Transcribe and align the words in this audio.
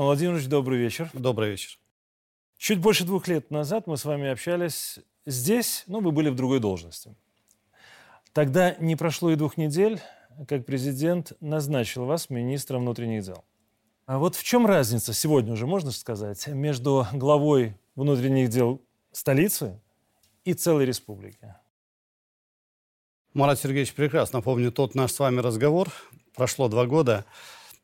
Иван 0.00 0.06
Владимирович, 0.06 0.46
добрый 0.46 0.78
вечер. 0.78 1.10
Добрый 1.12 1.50
вечер. 1.50 1.78
Чуть 2.56 2.78
больше 2.78 3.04
двух 3.04 3.28
лет 3.28 3.50
назад 3.50 3.86
мы 3.86 3.98
с 3.98 4.06
вами 4.06 4.30
общались 4.30 4.98
здесь, 5.26 5.84
но 5.88 6.00
вы 6.00 6.10
были 6.10 6.30
в 6.30 6.34
другой 6.34 6.58
должности. 6.58 7.14
Тогда 8.32 8.74
не 8.76 8.96
прошло 8.96 9.30
и 9.30 9.36
двух 9.36 9.58
недель, 9.58 10.00
как 10.48 10.64
президент 10.64 11.34
назначил 11.42 12.06
вас 12.06 12.30
министром 12.30 12.80
внутренних 12.80 13.24
дел. 13.24 13.44
А 14.06 14.18
вот 14.18 14.36
в 14.36 14.42
чем 14.42 14.64
разница, 14.64 15.12
сегодня 15.12 15.52
уже 15.52 15.66
можно 15.66 15.90
сказать, 15.90 16.46
между 16.46 17.06
главой 17.12 17.76
внутренних 17.94 18.48
дел 18.48 18.80
столицы 19.12 19.82
и 20.46 20.54
целой 20.54 20.86
республики? 20.86 21.54
Марат 23.34 23.60
Сергеевич 23.60 23.92
прекрасно 23.92 24.40
помню 24.40 24.72
тот 24.72 24.94
наш 24.94 25.12
с 25.12 25.18
вами 25.18 25.40
разговор. 25.40 25.88
Прошло 26.34 26.68
два 26.68 26.86
года. 26.86 27.26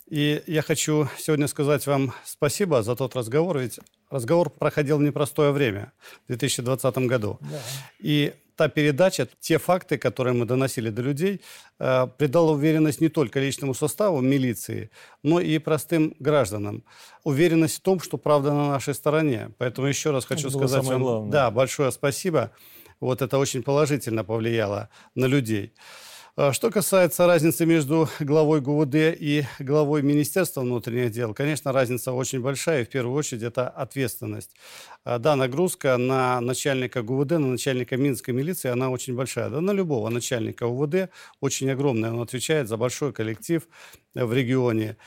И 0.08 0.42
я 0.46 0.62
хочу 0.62 1.08
сегодня 1.18 1.48
сказать 1.48 1.86
вам 1.86 2.12
спасибо 2.24 2.82
за 2.82 2.94
тот 2.94 3.16
разговор, 3.16 3.58
ведь 3.58 3.80
разговор 4.08 4.50
проходил 4.50 4.98
в 4.98 5.02
непростое 5.02 5.50
время, 5.50 5.92
в 6.24 6.28
2020 6.28 6.98
году. 6.98 7.38
Да. 7.40 7.60
И 7.98 8.34
та 8.54 8.68
передача, 8.68 9.28
те 9.40 9.58
факты, 9.58 9.98
которые 9.98 10.34
мы 10.34 10.46
доносили 10.46 10.90
до 10.90 11.02
людей, 11.02 11.40
э, 11.80 12.06
придала 12.18 12.52
уверенность 12.52 13.00
не 13.00 13.08
только 13.08 13.40
личному 13.40 13.74
составу 13.74 14.20
милиции, 14.20 14.90
но 15.24 15.40
и 15.40 15.58
простым 15.58 16.14
гражданам. 16.20 16.84
Уверенность 17.24 17.78
в 17.78 17.80
том, 17.80 18.00
что 18.00 18.16
правда 18.16 18.52
на 18.52 18.68
нашей 18.68 18.94
стороне. 18.94 19.50
Поэтому 19.58 19.88
еще 19.88 20.12
раз 20.12 20.24
хочу 20.24 20.48
это 20.48 20.56
сказать 20.56 20.84
вам 20.84 21.02
главное. 21.02 21.32
да, 21.32 21.50
большое 21.50 21.90
спасибо. 21.90 22.52
Вот 23.00 23.22
это 23.22 23.38
очень 23.38 23.62
положительно 23.62 24.24
повлияло 24.24 24.88
на 25.14 25.26
людей. 25.26 25.74
А 26.38 26.52
что 26.52 26.70
касается 26.70 27.26
разницы 27.26 27.64
между 27.64 28.10
главой 28.20 28.60
ГУВД 28.60 28.94
и 28.94 29.46
главой 29.58 30.02
Министерства 30.02 30.60
внутренних 30.60 31.10
дел, 31.10 31.32
конечно, 31.32 31.72
разница 31.72 32.12
очень 32.12 32.42
большая, 32.42 32.82
и 32.82 32.84
в 32.84 32.90
первую 32.90 33.16
очередь 33.16 33.42
это 33.42 33.70
ответственность. 33.70 34.50
А, 35.02 35.18
да, 35.18 35.34
нагрузка 35.34 35.96
на 35.96 36.42
начальника 36.42 37.02
ГУВД, 37.02 37.30
на 37.30 37.46
начальника 37.46 37.96
Минской 37.96 38.34
милиции, 38.34 38.68
она 38.68 38.90
очень 38.90 39.14
большая. 39.14 39.48
Да, 39.48 39.62
на 39.62 39.70
любого 39.70 40.10
начальника 40.10 40.64
УВД 40.66 41.08
очень 41.40 41.70
огромная. 41.70 42.12
Он 42.12 42.20
отвечает 42.20 42.68
за 42.68 42.76
большой 42.76 43.14
коллектив 43.14 43.66
в 44.14 44.30
регионе. 44.34 44.98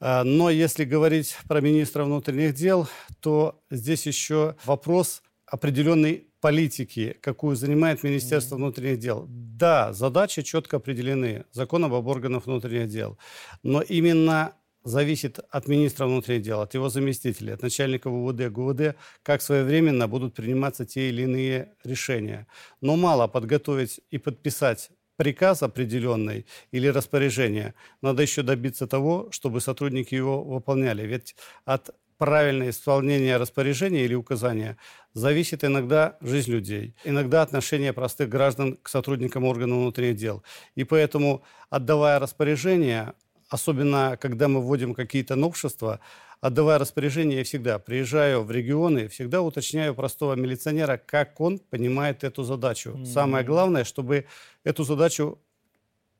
Но 0.00 0.50
если 0.50 0.84
говорить 0.84 1.38
про 1.48 1.62
министра 1.62 2.04
внутренних 2.04 2.52
дел, 2.52 2.86
то 3.20 3.58
здесь 3.70 4.04
еще 4.06 4.56
вопрос 4.66 5.22
определенной 5.46 6.28
политики, 6.44 7.16
какую 7.22 7.56
занимает 7.56 8.02
Министерство 8.02 8.56
внутренних 8.56 8.98
дел. 8.98 9.24
Да, 9.30 9.94
задачи 9.94 10.42
четко 10.42 10.76
определены 10.76 11.46
законом 11.52 11.94
об 11.94 12.06
органах 12.06 12.44
внутренних 12.44 12.88
дел. 12.88 13.16
Но 13.62 13.80
именно 13.80 14.52
зависит 14.84 15.38
от 15.48 15.68
министра 15.68 16.04
внутренних 16.04 16.42
дел, 16.42 16.60
от 16.60 16.74
его 16.74 16.90
заместителей, 16.90 17.54
от 17.54 17.62
начальника 17.62 18.08
УВД, 18.08 18.52
ГУВД, 18.52 18.94
как 19.22 19.40
своевременно 19.40 20.06
будут 20.06 20.34
приниматься 20.34 20.84
те 20.84 21.08
или 21.08 21.22
иные 21.22 21.72
решения. 21.82 22.46
Но 22.82 22.96
мало 22.96 23.26
подготовить 23.26 24.02
и 24.10 24.18
подписать 24.18 24.90
приказ 25.16 25.62
определенный 25.62 26.44
или 26.72 26.88
распоряжение, 26.88 27.72
надо 28.02 28.20
еще 28.20 28.42
добиться 28.42 28.86
того, 28.86 29.28
чтобы 29.30 29.62
сотрудники 29.62 30.14
его 30.14 30.44
выполняли. 30.44 31.06
Ведь 31.06 31.36
от 31.64 31.94
правильное 32.18 32.70
исполнение 32.70 33.36
распоряжения 33.36 34.04
или 34.04 34.14
указания 34.14 34.76
зависит 35.12 35.64
иногда 35.64 36.16
жизнь 36.20 36.50
людей, 36.50 36.94
иногда 37.04 37.42
отношение 37.42 37.92
простых 37.92 38.28
граждан 38.28 38.78
к 38.82 38.88
сотрудникам 38.88 39.44
органов 39.44 39.78
внутренних 39.78 40.16
дел. 40.16 40.42
И 40.74 40.84
поэтому, 40.84 41.42
отдавая 41.70 42.18
распоряжение, 42.18 43.14
особенно 43.48 44.16
когда 44.20 44.48
мы 44.48 44.60
вводим 44.60 44.94
какие-то 44.94 45.36
новшества, 45.36 46.00
отдавая 46.40 46.78
распоряжение, 46.78 47.38
я 47.38 47.44
всегда 47.44 47.78
приезжаю 47.78 48.42
в 48.42 48.50
регионы, 48.50 49.08
всегда 49.08 49.40
уточняю 49.40 49.94
простого 49.94 50.34
милиционера, 50.34 50.96
как 50.98 51.40
он 51.40 51.58
понимает 51.58 52.24
эту 52.24 52.42
задачу. 52.42 52.90
Mm-hmm. 52.90 53.06
Самое 53.06 53.44
главное, 53.44 53.84
чтобы 53.84 54.26
эту 54.64 54.84
задачу 54.84 55.38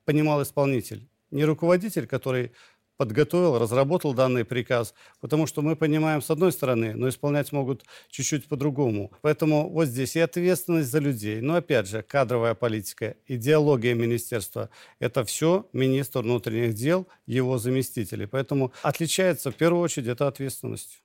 понимал 0.04 0.43
исполнитель. 0.43 1.09
Не 1.31 1.44
руководитель, 1.44 2.06
который 2.06 2.53
подготовил, 2.97 3.59
разработал 3.59 4.15
данный 4.15 4.44
приказ, 4.44 4.94
потому 5.21 5.47
что 5.47 5.62
мы 5.62 5.77
понимаем 5.77 6.22
с 6.22 6.31
одной 6.31 6.53
стороны, 6.53 6.94
но 6.94 7.09
исполнять 7.09 7.53
могут 7.53 7.84
чуть-чуть 8.09 8.49
по-другому. 8.49 9.12
Поэтому 9.21 9.69
вот 9.69 9.87
здесь 9.87 10.16
и 10.16 10.21
ответственность 10.21 10.91
за 10.91 11.00
людей, 11.00 11.41
но 11.41 11.56
опять 11.56 11.88
же 11.88 12.03
кадровая 12.03 12.54
политика, 12.54 13.16
идеология 13.27 13.94
министерства– 13.94 14.71
это 15.00 15.25
все 15.25 15.66
министр 15.72 16.21
внутренних 16.21 16.75
дел, 16.75 17.09
его 17.27 17.59
заместители. 17.59 18.27
Поэтому 18.27 18.72
отличается 18.83 19.50
в 19.50 19.56
первую 19.56 19.83
очередь 19.83 20.09
это 20.09 20.28
ответственность. 20.28 21.03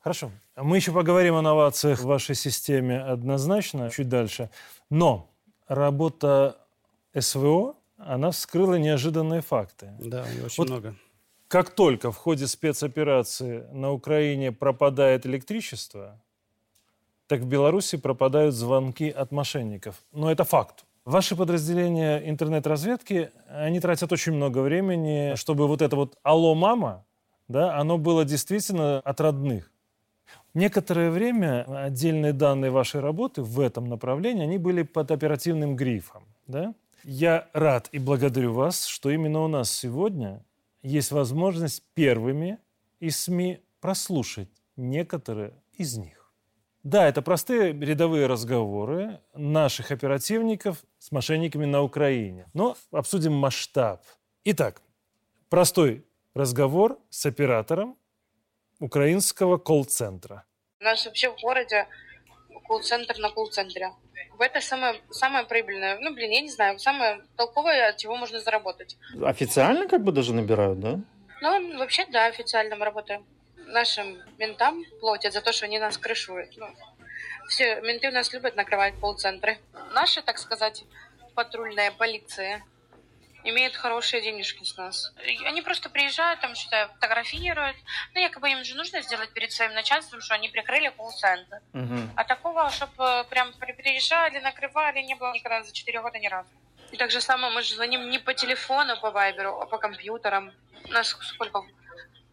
Хорошо. 0.00 0.30
Мы 0.56 0.76
еще 0.76 0.92
поговорим 0.92 1.34
о 1.34 1.42
новациях 1.42 2.00
в 2.00 2.04
вашей 2.04 2.34
системе 2.34 3.00
однозначно 3.00 3.90
чуть 3.90 4.08
дальше. 4.08 4.48
Но 4.88 5.30
работа 5.68 6.56
СВО, 7.18 7.76
она 7.98 8.30
вскрыла 8.30 8.76
неожиданные 8.76 9.42
факты. 9.42 9.92
Да, 9.98 10.24
очень 10.42 10.54
вот 10.56 10.68
много 10.70 10.96
как 11.50 11.70
только 11.70 12.12
в 12.12 12.16
ходе 12.16 12.46
спецоперации 12.46 13.64
на 13.72 13.90
Украине 13.90 14.52
пропадает 14.52 15.26
электричество, 15.26 16.16
так 17.26 17.40
в 17.40 17.46
Беларуси 17.46 17.96
пропадают 17.96 18.54
звонки 18.54 19.10
от 19.10 19.32
мошенников. 19.32 19.96
Но 20.12 20.30
это 20.30 20.44
факт. 20.44 20.84
Ваши 21.04 21.34
подразделения 21.34 22.18
интернет-разведки, 22.18 23.30
они 23.48 23.80
тратят 23.80 24.12
очень 24.12 24.32
много 24.32 24.58
времени, 24.60 25.34
чтобы 25.34 25.66
вот 25.66 25.82
это 25.82 25.96
вот 25.96 26.16
«Алло, 26.22 26.54
мама», 26.54 27.04
да, 27.48 27.76
оно 27.76 27.98
было 27.98 28.24
действительно 28.24 29.00
от 29.00 29.20
родных. 29.20 29.72
Некоторое 30.54 31.10
время 31.10 31.64
отдельные 31.84 32.32
данные 32.32 32.70
вашей 32.70 33.00
работы 33.00 33.42
в 33.42 33.58
этом 33.58 33.88
направлении, 33.88 34.44
они 34.44 34.58
были 34.58 34.84
под 34.84 35.10
оперативным 35.10 35.74
грифом. 35.74 36.22
Да? 36.46 36.74
Я 37.02 37.48
рад 37.54 37.88
и 37.90 37.98
благодарю 37.98 38.52
вас, 38.52 38.84
что 38.84 39.10
именно 39.10 39.42
у 39.42 39.48
нас 39.48 39.68
сегодня 39.68 40.44
есть 40.82 41.10
возможность 41.10 41.82
первыми 41.94 42.58
из 43.00 43.20
СМИ 43.20 43.60
прослушать 43.80 44.50
некоторые 44.76 45.54
из 45.72 45.96
них. 45.96 46.32
Да, 46.82 47.06
это 47.06 47.20
простые 47.20 47.72
рядовые 47.72 48.26
разговоры 48.26 49.20
наших 49.34 49.90
оперативников 49.90 50.82
с 50.98 51.12
мошенниками 51.12 51.66
на 51.66 51.82
Украине. 51.82 52.46
Но 52.54 52.76
обсудим 52.90 53.34
масштаб. 53.34 54.02
Итак, 54.44 54.80
простой 55.50 56.06
разговор 56.34 56.98
с 57.10 57.26
оператором 57.26 57.98
украинского 58.78 59.58
колл-центра. 59.58 60.44
У 60.80 60.84
нас 60.84 61.04
вообще 61.04 61.30
в 61.30 61.38
городе 61.42 61.86
колл-центр 62.70 63.18
на 63.18 63.30
колл-центре. 63.30 63.92
Это 64.38 64.60
самое, 64.60 65.00
самое 65.10 65.44
прибыльное. 65.44 65.98
Ну, 65.98 66.14
блин, 66.14 66.30
я 66.30 66.40
не 66.40 66.50
знаю, 66.50 66.78
самое 66.78 67.20
толковое, 67.36 67.88
от 67.88 67.96
чего 67.96 68.16
можно 68.16 68.38
заработать. 68.38 68.96
Официально 69.22 69.88
как 69.88 70.04
бы 70.04 70.12
даже 70.12 70.32
набирают, 70.32 70.78
да? 70.78 71.00
Ну, 71.42 71.78
вообще, 71.78 72.06
да, 72.06 72.26
официально 72.26 72.76
мы 72.76 72.84
работаем. 72.84 73.26
Нашим 73.66 74.22
ментам 74.38 74.84
платят 75.00 75.32
за 75.32 75.40
то, 75.40 75.52
что 75.52 75.66
они 75.66 75.80
нас 75.80 75.98
крышуют. 75.98 76.56
Ну, 76.56 76.68
все 77.48 77.80
менты 77.80 78.08
у 78.08 78.12
нас 78.12 78.32
любят 78.32 78.54
накрывать 78.54 78.94
колл-центры. 79.00 79.58
Наши, 79.92 80.22
так 80.22 80.38
сказать, 80.38 80.84
патрульная 81.34 81.90
полиция 81.90 82.62
имеют 83.44 83.76
хорошие 83.76 84.22
денежки 84.22 84.64
с 84.64 84.76
нас. 84.76 85.12
Они 85.46 85.62
просто 85.62 85.90
приезжают, 85.90 86.40
там 86.40 86.54
что-то 86.54 86.90
фотографируют. 86.94 87.76
Ну, 88.14 88.20
якобы 88.20 88.50
им 88.50 88.64
же 88.64 88.74
нужно 88.76 89.02
сделать 89.02 89.30
перед 89.30 89.52
своим 89.52 89.74
начальством, 89.74 90.20
что 90.20 90.34
они 90.34 90.48
прикрыли 90.48 90.92
колл-центр. 90.96 91.60
Угу. 91.72 92.10
А 92.16 92.24
такого, 92.24 92.70
чтобы 92.70 93.26
прям 93.30 93.52
приезжали, 93.52 94.38
накрывали, 94.40 95.00
не 95.02 95.14
было 95.14 95.32
никогда 95.32 95.62
за 95.62 95.72
4 95.72 96.00
года 96.02 96.18
ни 96.18 96.28
разу. 96.28 96.50
И 96.92 96.96
так 96.96 97.10
же 97.10 97.20
самое 97.20 97.52
мы 97.52 97.62
же 97.62 97.74
звоним 97.74 98.10
не 98.10 98.18
по 98.18 98.34
телефону, 98.34 99.00
по 99.00 99.10
вайберу, 99.10 99.60
а 99.60 99.66
по 99.66 99.78
компьютерам. 99.78 100.52
У 100.84 100.92
нас 100.92 101.08
сколько? 101.08 101.64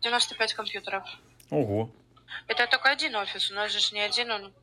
95 0.02 0.54
компьютеров. 0.54 1.04
Ого. 1.50 1.90
Это 2.48 2.68
только 2.68 2.90
один 2.90 3.16
офис, 3.16 3.52
у 3.52 3.56
нас 3.56 3.72
же 3.72 3.96
не 3.96 4.02
один 4.02 4.32
он. 4.32 4.54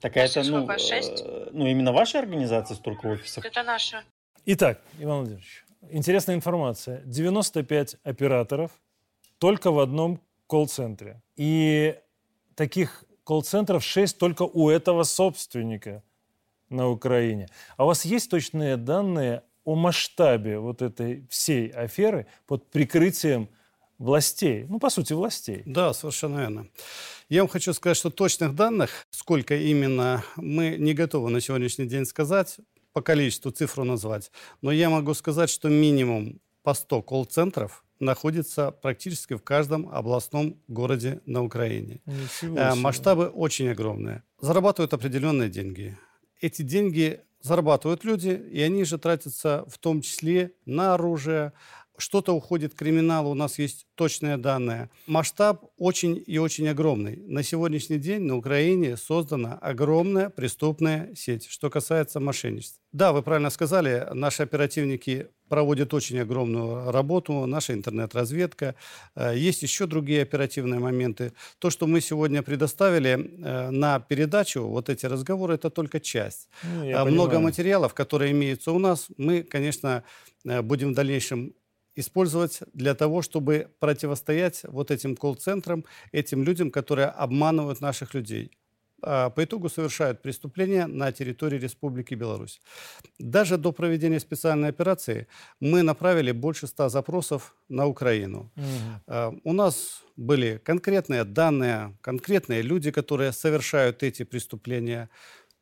Так 0.00 0.16
это, 0.16 0.42
ну, 0.42 0.68
э, 0.68 1.48
ну, 1.52 1.66
именно 1.66 1.92
ваша 1.92 2.18
организация 2.18 2.76
столько 2.76 3.06
офисов? 3.06 3.44
Это 3.44 3.62
наша. 3.62 4.04
Итак, 4.46 4.80
Иван 4.98 5.18
Владимирович, 5.18 5.63
Интересная 5.90 6.36
информация. 6.36 7.02
95 7.04 7.96
операторов 8.02 8.70
только 9.38 9.70
в 9.70 9.78
одном 9.78 10.20
колл-центре. 10.46 11.22
И 11.36 11.98
таких 12.54 13.04
колл-центров 13.24 13.82
6 13.82 14.18
только 14.18 14.42
у 14.42 14.68
этого 14.68 15.02
собственника 15.02 16.02
на 16.68 16.88
Украине. 16.88 17.48
А 17.76 17.84
у 17.84 17.88
вас 17.88 18.04
есть 18.04 18.30
точные 18.30 18.76
данные 18.76 19.42
о 19.64 19.74
масштабе 19.74 20.58
вот 20.58 20.82
этой 20.82 21.26
всей 21.30 21.68
аферы 21.68 22.26
под 22.46 22.70
прикрытием 22.70 23.48
властей, 23.98 24.66
ну, 24.68 24.78
по 24.78 24.90
сути, 24.90 25.12
властей. 25.12 25.62
Да, 25.64 25.94
совершенно 25.94 26.40
верно. 26.40 26.68
Я 27.28 27.42
вам 27.42 27.48
хочу 27.48 27.72
сказать, 27.72 27.96
что 27.96 28.10
точных 28.10 28.54
данных, 28.54 29.06
сколько 29.10 29.56
именно, 29.56 30.22
мы 30.36 30.76
не 30.78 30.92
готовы 30.92 31.30
на 31.30 31.40
сегодняшний 31.40 31.86
день 31.86 32.04
сказать 32.04 32.58
по 32.94 33.02
количеству 33.02 33.50
цифру 33.50 33.84
назвать, 33.84 34.30
но 34.62 34.72
я 34.72 34.88
могу 34.88 35.12
сказать, 35.14 35.50
что 35.50 35.68
минимум 35.68 36.40
по 36.62 36.72
100 36.72 37.02
колл-центров 37.02 37.84
находится 38.00 38.70
практически 38.70 39.34
в 39.34 39.42
каждом 39.42 39.88
областном 39.92 40.56
городе 40.68 41.20
на 41.26 41.42
Украине. 41.44 42.00
Ничего 42.06 42.56
Э. 42.58 42.74
Масштабы 42.74 43.26
очень 43.26 43.68
огромные. 43.68 44.22
Зарабатывают 44.40 44.94
определенные 44.94 45.50
деньги. 45.50 45.98
Эти 46.40 46.62
деньги 46.62 47.20
зарабатывают 47.42 48.04
люди, 48.04 48.28
и 48.28 48.60
они 48.62 48.84
же 48.84 48.98
тратятся 48.98 49.64
в 49.68 49.78
том 49.78 50.00
числе 50.00 50.52
на 50.64 50.94
оружие. 50.94 51.52
Что-то 51.96 52.32
уходит 52.32 52.74
к 52.74 52.78
криминалу, 52.78 53.30
у 53.30 53.34
нас 53.34 53.58
есть 53.58 53.86
точные 53.94 54.36
данные. 54.36 54.90
Масштаб 55.06 55.64
очень 55.76 56.22
и 56.26 56.38
очень 56.38 56.68
огромный. 56.68 57.16
На 57.26 57.42
сегодняшний 57.44 57.98
день 57.98 58.22
на 58.22 58.36
Украине 58.36 58.96
создана 58.96 59.54
огромная 59.54 60.28
преступная 60.28 61.14
сеть, 61.14 61.46
что 61.48 61.70
касается 61.70 62.18
мошенничества. 62.18 62.82
Да, 62.92 63.12
вы 63.12 63.22
правильно 63.22 63.50
сказали, 63.50 64.08
наши 64.12 64.42
оперативники 64.42 65.28
проводят 65.48 65.94
очень 65.94 66.18
огромную 66.18 66.90
работу, 66.90 67.46
наша 67.46 67.74
интернет-разведка. 67.74 68.74
Э, 69.14 69.32
Есть 69.36 69.62
еще 69.62 69.86
другие 69.86 70.22
оперативные 70.22 70.80
моменты. 70.80 71.32
То, 71.58 71.70
что 71.70 71.86
мы 71.86 72.00
сегодня 72.00 72.42
предоставили 72.42 73.10
э, 73.10 73.70
на 73.70 74.00
передачу, 74.00 74.62
вот 74.64 74.88
эти 74.88 75.06
разговоры, 75.06 75.54
это 75.54 75.70
только 75.70 76.00
часть. 76.00 76.48
Ну, 76.62 76.90
А 76.96 77.04
Много 77.04 77.30
понимаю. 77.30 77.40
материалов, 77.42 77.94
которые 77.94 78.32
имеются 78.32 78.72
у 78.72 78.78
нас, 78.78 79.06
мы, 79.16 79.42
конечно, 79.42 80.02
э, 80.44 80.62
будем 80.62 80.90
в 80.92 80.94
дальнейшем 80.94 81.52
использовать 81.96 82.60
для 82.72 82.94
того, 82.94 83.22
чтобы 83.22 83.68
противостоять 83.78 84.62
вот 84.64 84.90
этим 84.90 85.16
колл-центрам, 85.16 85.84
этим 86.12 86.42
людям, 86.44 86.70
которые 86.70 87.06
обманывают 87.06 87.80
наших 87.80 88.14
людей. 88.14 88.50
А 89.06 89.28
По 89.30 89.44
итогу 89.44 89.68
совершают 89.68 90.22
преступления 90.22 90.86
на 90.86 91.12
территории 91.12 91.58
Республики 91.58 92.14
Беларусь. 92.14 92.60
Даже 93.18 93.58
до 93.58 93.72
проведения 93.72 94.20
специальной 94.20 94.70
операции 94.70 95.26
мы 95.60 95.82
направили 95.82 96.32
больше 96.32 96.66
ста 96.66 96.88
запросов 96.88 97.54
на 97.68 97.86
Украину. 97.86 98.50
Э, 99.06 99.32
У 99.44 99.52
нас 99.52 100.02
были 100.16 100.60
конкретные 100.64 101.24
данные, 101.24 101.96
конкретные 102.00 102.62
люди, 102.62 102.90
которые 102.90 103.32
совершают 103.32 104.02
эти 104.02 104.24
преступления, 104.24 105.08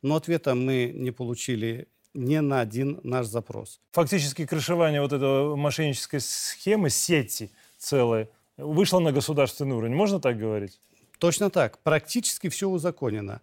но 0.01 0.15
ответа 0.15 0.55
мы 0.55 0.91
не 0.95 1.11
получили 1.11 1.87
ни 2.13 2.37
на 2.37 2.61
один 2.61 2.99
наш 3.03 3.27
запрос. 3.27 3.79
Фактически 3.91 4.45
крышевание 4.45 5.01
вот 5.01 5.13
этого 5.13 5.55
мошеннической 5.55 6.19
схемы, 6.19 6.89
сети 6.89 7.51
целой, 7.77 8.29
вышло 8.57 8.99
на 8.99 9.11
государственный 9.11 9.75
уровень. 9.75 9.95
Можно 9.95 10.19
так 10.19 10.37
говорить? 10.37 10.79
Точно 11.19 11.49
так, 11.49 11.79
практически 11.79 12.49
все 12.49 12.67
узаконено. 12.67 13.41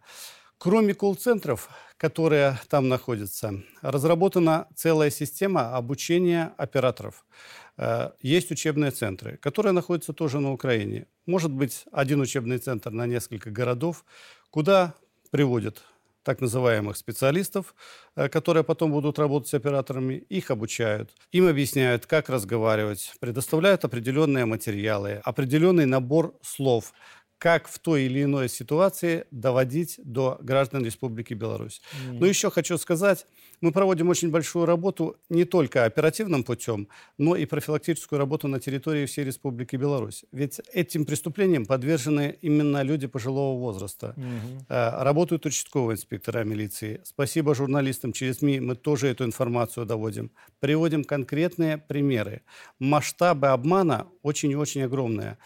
Кроме 0.58 0.92
колл-центров, 0.92 1.70
которые 1.96 2.58
там 2.68 2.88
находятся, 2.88 3.62
разработана 3.80 4.66
целая 4.76 5.10
система 5.10 5.74
обучения 5.74 6.52
операторов. 6.58 7.24
Э, 7.78 8.10
Есть 8.20 8.50
учебные 8.50 8.90
центры, 8.90 9.38
которые 9.38 9.72
находятся 9.72 10.12
тоже 10.12 10.38
на 10.38 10.52
Украине. 10.52 11.06
Может 11.24 11.50
быть, 11.50 11.84
один 11.92 12.20
учебный 12.20 12.58
центр 12.58 12.90
на 12.90 13.06
несколько 13.06 13.50
городов, 13.50 14.04
куда 14.50 14.94
приводят 15.30 15.82
так 16.22 16.40
называемых 16.40 16.96
специалистов, 16.96 17.74
э, 18.16 18.28
которые 18.28 18.64
потом 18.64 18.90
будут 18.92 19.18
работать 19.18 19.48
с 19.48 19.54
операторами, 19.54 20.14
их 20.14 20.50
обучают, 20.50 21.10
им 21.32 21.48
объясняют, 21.48 22.06
как 22.06 22.28
разговаривать, 22.28 23.14
предоставляют 23.20 23.84
определенные 23.84 24.44
материалы, 24.44 25.20
определенный 25.24 25.86
набор 25.86 26.34
слов, 26.42 26.92
как 27.40 27.68
в 27.68 27.78
той 27.78 28.02
или 28.02 28.22
иной 28.22 28.50
ситуации 28.50 29.24
доводить 29.30 29.98
до 30.04 30.38
граждан 30.42 30.84
Республики 30.84 31.32
Беларусь. 31.32 31.80
Но 32.12 32.26
еще 32.26 32.50
хочу 32.50 32.76
сказать, 32.76 33.26
мы 33.62 33.72
проводим 33.72 34.10
очень 34.10 34.30
большую 34.30 34.66
работу 34.66 35.16
не 35.30 35.44
только 35.44 35.86
оперативным 35.86 36.44
путем, 36.44 36.88
но 37.18 37.36
и 37.36 37.46
профилактическую 37.46 38.18
работу 38.18 38.46
на 38.46 38.60
территории 38.60 39.06
всей 39.06 39.24
Республики 39.24 39.76
Беларусь. 39.76 40.24
Ведь 40.32 40.60
этим 40.74 41.06
преступлениям 41.06 41.64
подвержены 41.64 42.36
именно 42.42 42.82
люди 42.82 43.06
пожилого 43.06 43.58
возраста. 43.58 44.14
Э, 44.68 45.02
Работают 45.02 45.46
участковые 45.46 45.94
инспектора 45.94 46.44
милиции. 46.44 47.00
Спасибо 47.04 47.54
журналистам 47.54 48.12
через 48.12 48.38
СМИ, 48.38 48.60
мы 48.60 48.76
тоже 48.76 49.08
эту 49.08 49.24
информацию 49.24 49.86
доводим. 49.86 50.30
Приводим 50.60 51.04
конкретные 51.04 51.78
примеры. 51.78 52.42
Масштабы 52.78 53.48
обмана 53.48 54.06
очень 54.22 54.50
и 54.50 54.56
очень 54.56 54.82
огромные. 54.82 55.38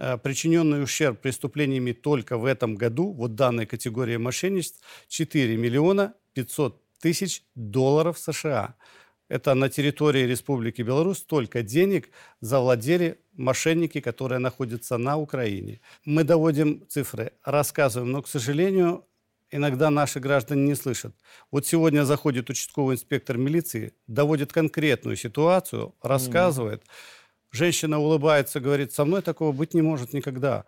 Э, 0.00 0.16
Причиненный 0.16 0.82
ущерб 0.82 1.20
преступлениями 1.20 1.92
только 1.92 2.38
в 2.38 2.46
этом 2.46 2.74
году, 2.74 3.12
вот 3.12 3.34
данной 3.34 3.66
категории 3.66 4.16
мошенничеств, 4.16 4.80
4 5.08 5.56
миллиона 5.58 6.14
500 6.32 6.82
тысяч 7.00 7.42
долларов 7.54 8.18
США. 8.18 8.76
Это 9.28 9.54
на 9.54 9.68
территории 9.68 10.26
Республики 10.26 10.80
Беларусь 10.82 11.18
столько 11.18 11.62
денег 11.62 12.08
завладели 12.40 13.18
мошенники, 13.34 14.00
которые 14.00 14.38
находятся 14.38 14.96
на 14.96 15.18
Украине. 15.18 15.80
Мы 16.06 16.24
доводим 16.24 16.82
цифры, 16.88 17.32
рассказываем, 17.44 18.10
но, 18.10 18.22
к 18.22 18.28
сожалению, 18.28 19.04
иногда 19.50 19.90
наши 19.90 20.18
граждане 20.18 20.62
не 20.62 20.74
слышат. 20.76 21.14
Вот 21.50 21.66
сегодня 21.66 22.04
заходит 22.04 22.48
участковый 22.48 22.94
инспектор 22.94 23.36
милиции, 23.36 23.92
доводит 24.06 24.50
конкретную 24.52 25.16
ситуацию, 25.16 25.94
рассказывает. 26.02 26.82
Женщина 27.52 27.98
улыбается, 27.98 28.60
говорит, 28.60 28.92
со 28.92 29.04
мной 29.04 29.22
такого 29.22 29.52
быть 29.52 29.74
не 29.74 29.82
может 29.82 30.12
никогда. 30.12 30.66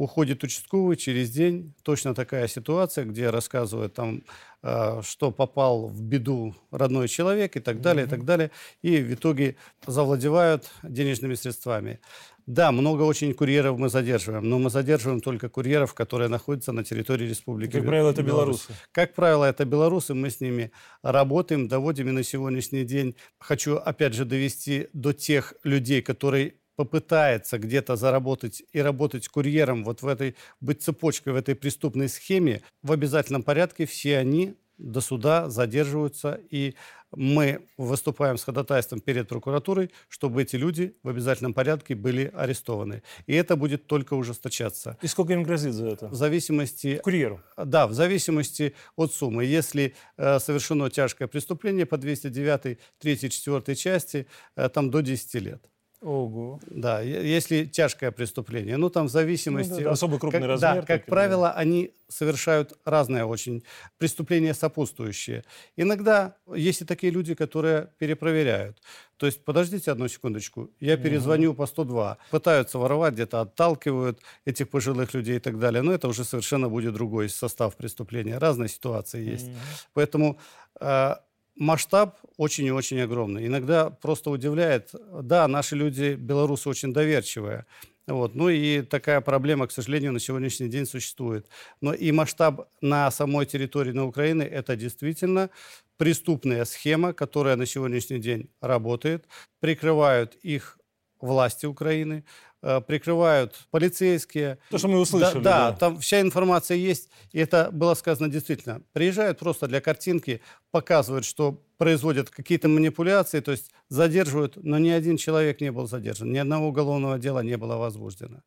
Уходит 0.00 0.42
участковый, 0.42 0.96
через 0.96 1.30
день 1.30 1.74
точно 1.82 2.14
такая 2.14 2.48
ситуация, 2.48 3.04
где 3.04 3.28
рассказывают 3.28 3.92
там, 3.92 4.22
э, 4.62 5.02
что 5.04 5.30
попал 5.30 5.88
в 5.88 6.00
беду 6.00 6.54
родной 6.70 7.06
человек 7.06 7.56
и 7.56 7.60
так 7.60 7.82
далее, 7.82 8.06
и 8.06 8.08
так 8.08 8.24
далее. 8.24 8.50
И 8.80 8.96
в 8.96 9.12
итоге 9.12 9.56
завладевают 9.86 10.70
денежными 10.82 11.34
средствами. 11.34 12.00
Да, 12.46 12.72
много 12.72 13.02
очень 13.02 13.34
курьеров 13.34 13.78
мы 13.78 13.90
задерживаем, 13.90 14.48
но 14.48 14.58
мы 14.58 14.70
задерживаем 14.70 15.20
только 15.20 15.50
курьеров, 15.50 15.92
которые 15.92 16.28
находятся 16.28 16.72
на 16.72 16.82
территории 16.82 17.28
Республики 17.28 17.72
Как 17.72 17.84
правило, 17.84 18.10
это 18.10 18.22
Беларусь. 18.22 18.62
белорусы. 18.66 18.82
Как 18.92 19.14
правило, 19.14 19.44
это 19.44 19.66
белорусы, 19.66 20.14
мы 20.14 20.30
с 20.30 20.40
ними 20.40 20.72
работаем, 21.02 21.68
доводим 21.68 22.08
и 22.08 22.12
на 22.12 22.22
сегодняшний 22.22 22.84
день. 22.84 23.16
Хочу 23.38 23.76
опять 23.76 24.14
же 24.14 24.24
довести 24.24 24.88
до 24.94 25.12
тех 25.12 25.52
людей, 25.62 26.00
которые 26.00 26.54
попытается 26.80 27.58
где-то 27.58 27.94
заработать 27.94 28.62
и 28.72 28.80
работать 28.80 29.28
курьером 29.28 29.84
вот 29.84 30.00
в 30.00 30.06
этой, 30.06 30.34
быть 30.62 30.82
цепочкой 30.82 31.34
в 31.34 31.36
этой 31.36 31.54
преступной 31.54 32.08
схеме, 32.08 32.62
в 32.82 32.90
обязательном 32.90 33.42
порядке 33.42 33.84
все 33.84 34.16
они 34.16 34.54
до 34.78 35.02
суда 35.02 35.50
задерживаются, 35.50 36.40
и 36.48 36.74
мы 37.14 37.66
выступаем 37.76 38.38
с 38.38 38.44
ходатайством 38.44 39.00
перед 39.00 39.28
прокуратурой, 39.28 39.90
чтобы 40.08 40.40
эти 40.40 40.56
люди 40.56 40.94
в 41.02 41.10
обязательном 41.10 41.52
порядке 41.52 41.94
были 41.94 42.32
арестованы. 42.34 43.02
И 43.26 43.34
это 43.34 43.56
будет 43.56 43.86
только 43.86 44.14
ужесточаться. 44.14 44.96
И 45.02 45.06
сколько 45.06 45.34
им 45.34 45.42
грозит 45.42 45.74
за 45.74 45.86
это? 45.86 46.08
В 46.08 46.14
зависимости 46.14 46.98
Курьеру. 47.04 47.42
да, 47.62 47.86
в 47.88 47.92
зависимости 47.92 48.74
от 48.96 49.12
суммы. 49.12 49.44
Если 49.44 49.94
э, 50.16 50.38
совершено 50.38 50.88
тяжкое 50.88 51.28
преступление 51.28 51.84
по 51.84 51.98
209, 51.98 52.78
3, 52.98 53.30
4 53.30 53.76
части, 53.76 54.26
э, 54.56 54.70
там 54.70 54.90
до 54.90 55.02
10 55.02 55.34
лет. 55.34 55.70
Ого. 56.00 56.60
Да, 56.66 57.02
если 57.02 57.66
тяжкое 57.66 58.10
преступление, 58.10 58.78
ну 58.78 58.88
там 58.88 59.06
в 59.06 59.10
зависимости... 59.10 59.70
Ну 59.70 59.78
да, 59.78 59.84
да, 59.84 59.90
особо 59.90 60.18
крупный 60.18 60.40
как, 60.40 60.48
размер, 60.48 60.74
Да, 60.76 60.82
как 60.82 61.04
правило, 61.04 61.52
они 61.52 61.92
совершают 62.08 62.72
разные 62.86 63.26
очень 63.26 63.62
преступления 63.98 64.54
сопутствующие. 64.54 65.44
Иногда 65.76 66.36
есть 66.54 66.80
и 66.80 66.84
такие 66.86 67.12
люди, 67.12 67.34
которые 67.34 67.90
перепроверяют. 67.98 68.80
То 69.18 69.26
есть, 69.26 69.44
подождите 69.44 69.90
одну 69.92 70.08
секундочку, 70.08 70.70
я 70.80 70.96
перезвоню 70.96 71.52
по 71.52 71.66
102. 71.66 72.16
Пытаются 72.30 72.78
воровать, 72.78 73.12
где-то 73.12 73.42
отталкивают 73.42 74.20
этих 74.46 74.70
пожилых 74.70 75.12
людей 75.12 75.36
и 75.36 75.40
так 75.40 75.58
далее. 75.58 75.82
Но 75.82 75.92
это 75.92 76.08
уже 76.08 76.24
совершенно 76.24 76.70
будет 76.70 76.94
другой 76.94 77.28
состав 77.28 77.76
преступления. 77.76 78.38
Разные 78.38 78.70
ситуации 78.70 79.22
есть. 79.22 79.50
Поэтому 79.92 80.38
э, 80.80 81.14
масштаб 81.56 82.18
очень 82.36 82.66
и 82.66 82.72
очень 82.72 83.00
огромный. 83.00 83.46
Иногда 83.46 83.90
просто 83.90 84.30
удивляет, 84.30 84.90
да, 85.22 85.46
наши 85.48 85.76
люди, 85.76 86.14
белорусы, 86.14 86.68
очень 86.68 86.92
доверчивые. 86.92 87.66
Вот. 88.06 88.34
Ну 88.34 88.48
и 88.48 88.82
такая 88.82 89.20
проблема, 89.20 89.66
к 89.66 89.72
сожалению, 89.72 90.12
на 90.12 90.20
сегодняшний 90.20 90.68
день 90.68 90.86
существует. 90.86 91.46
Но 91.80 91.94
и 91.94 92.10
масштаб 92.12 92.68
на 92.80 93.10
самой 93.10 93.46
территории 93.46 93.92
на 93.92 94.06
Украины– 94.06 94.42
это 94.44 94.76
действительно 94.76 95.50
преступная 95.96 96.64
схема, 96.64 97.12
которая 97.12 97.56
на 97.56 97.66
сегодняшний 97.66 98.18
день 98.18 98.50
работает. 98.60 99.26
Прикрывают 99.60 100.34
их 100.36 100.78
власти 101.20 101.66
Украины, 101.66 102.24
прикрывают 102.60 103.54
полицейские. 103.70 104.58
То, 104.70 104.78
что 104.78 104.88
мы 104.88 105.00
услышали. 105.00 105.42
Да, 105.42 105.70
да, 105.70 105.76
там 105.76 105.98
вся 106.00 106.20
информация 106.20 106.76
есть. 106.76 107.08
И 107.32 107.38
это 107.38 107.70
было 107.72 107.94
сказано 107.94 108.28
действительно. 108.28 108.82
Приезжают 108.92 109.38
просто 109.38 109.66
для 109.66 109.80
картинки, 109.80 110.40
показывают, 110.70 111.24
что 111.24 111.62
производят 111.78 112.30
какие-то 112.30 112.68
манипуляции, 112.68 113.40
то 113.40 113.52
есть 113.52 113.70
задерживают, 113.88 114.56
но 114.56 114.78
ни 114.78 114.90
один 114.90 115.16
человек 115.16 115.60
не 115.60 115.72
был 115.72 115.86
задержан, 115.86 116.30
ни 116.30 116.38
одного 116.38 116.68
уголовного 116.68 117.18
дела 117.18 117.42
не 117.42 117.56
было 117.56 117.76
возбуждено. 117.76 118.42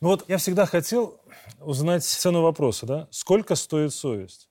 Ну 0.00 0.08
вот 0.08 0.24
я 0.28 0.38
всегда 0.38 0.64
хотел 0.64 1.20
узнать 1.58 2.04
цену 2.04 2.42
вопроса, 2.42 2.86
да? 2.86 3.08
Сколько 3.10 3.56
стоит 3.56 3.92
совесть? 3.92 4.48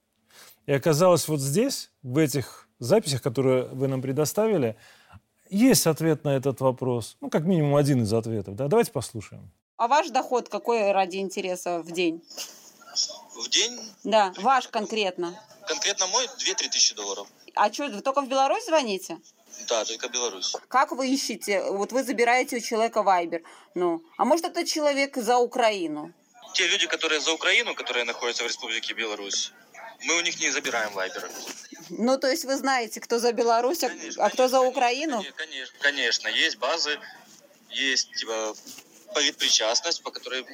И 0.66 0.72
оказалось 0.72 1.26
вот 1.28 1.40
здесь, 1.40 1.90
в 2.02 2.18
этих 2.18 2.68
записях, 2.78 3.22
которые 3.22 3.64
вы 3.68 3.88
нам 3.88 4.02
предоставили, 4.02 4.76
есть 5.50 5.86
ответ 5.86 6.24
на 6.24 6.36
этот 6.36 6.60
вопрос. 6.60 7.16
Ну, 7.20 7.30
как 7.30 7.44
минимум 7.44 7.76
один 7.76 8.02
из 8.02 8.12
ответов. 8.12 8.54
Да? 8.56 8.68
Давайте 8.68 8.92
послушаем. 8.92 9.50
А 9.76 9.86
ваш 9.88 10.08
доход 10.10 10.48
какой 10.48 10.92
ради 10.92 11.18
интереса 11.18 11.80
в 11.80 11.90
день? 11.92 12.22
В 13.36 13.48
день 13.48 13.78
Да, 14.04 14.32
ваш 14.38 14.68
конкретно. 14.68 15.38
конкретно 15.66 16.06
мой 16.08 16.24
2-3 16.26 16.68
тысячи 16.70 16.94
долларов. 16.94 17.28
А 17.54 17.72
что, 17.72 17.86
вы 17.88 18.00
только 18.00 18.22
в 18.22 18.28
Беларусь 18.28 18.64
звоните? 18.66 19.18
Да, 19.68 19.84
только 19.84 20.08
Беларусь. 20.08 20.56
Как 20.68 20.92
вы 20.92 21.08
ищете? 21.08 21.62
Вот 21.70 21.92
вы 21.92 22.02
забираете 22.04 22.56
у 22.56 22.60
человека 22.60 23.02
Вайбер. 23.02 23.42
Ну, 23.74 24.02
а 24.16 24.24
может, 24.24 24.44
это 24.46 24.64
человек 24.66 25.16
за 25.16 25.38
Украину? 25.38 26.12
Те 26.54 26.66
люди, 26.68 26.86
которые 26.86 27.20
за 27.20 27.32
Украину, 27.32 27.74
которые 27.74 28.04
находятся 28.04 28.42
в 28.42 28.46
Республике 28.46 28.94
Беларусь, 28.94 29.52
мы 30.04 30.16
у 30.16 30.20
них 30.20 30.38
не 30.40 30.50
забираем 30.50 30.92
вайберы. 30.92 31.28
Ну, 31.90 32.18
то 32.18 32.28
есть 32.28 32.44
вы 32.44 32.56
знаете, 32.56 33.00
кто 33.00 33.18
за 33.18 33.32
Беларусь, 33.32 33.82
а, 33.84 33.90
а 34.18 34.30
кто 34.30 34.48
за 34.48 34.60
Украину? 34.60 35.24
Конечно, 35.36 35.78
конечно, 35.80 36.28
есть 36.28 36.58
базы, 36.58 36.98
есть 37.70 38.12
типа 38.14 38.54
политпричастность, 39.14 40.02
по 40.02 40.10
которой 40.10 40.44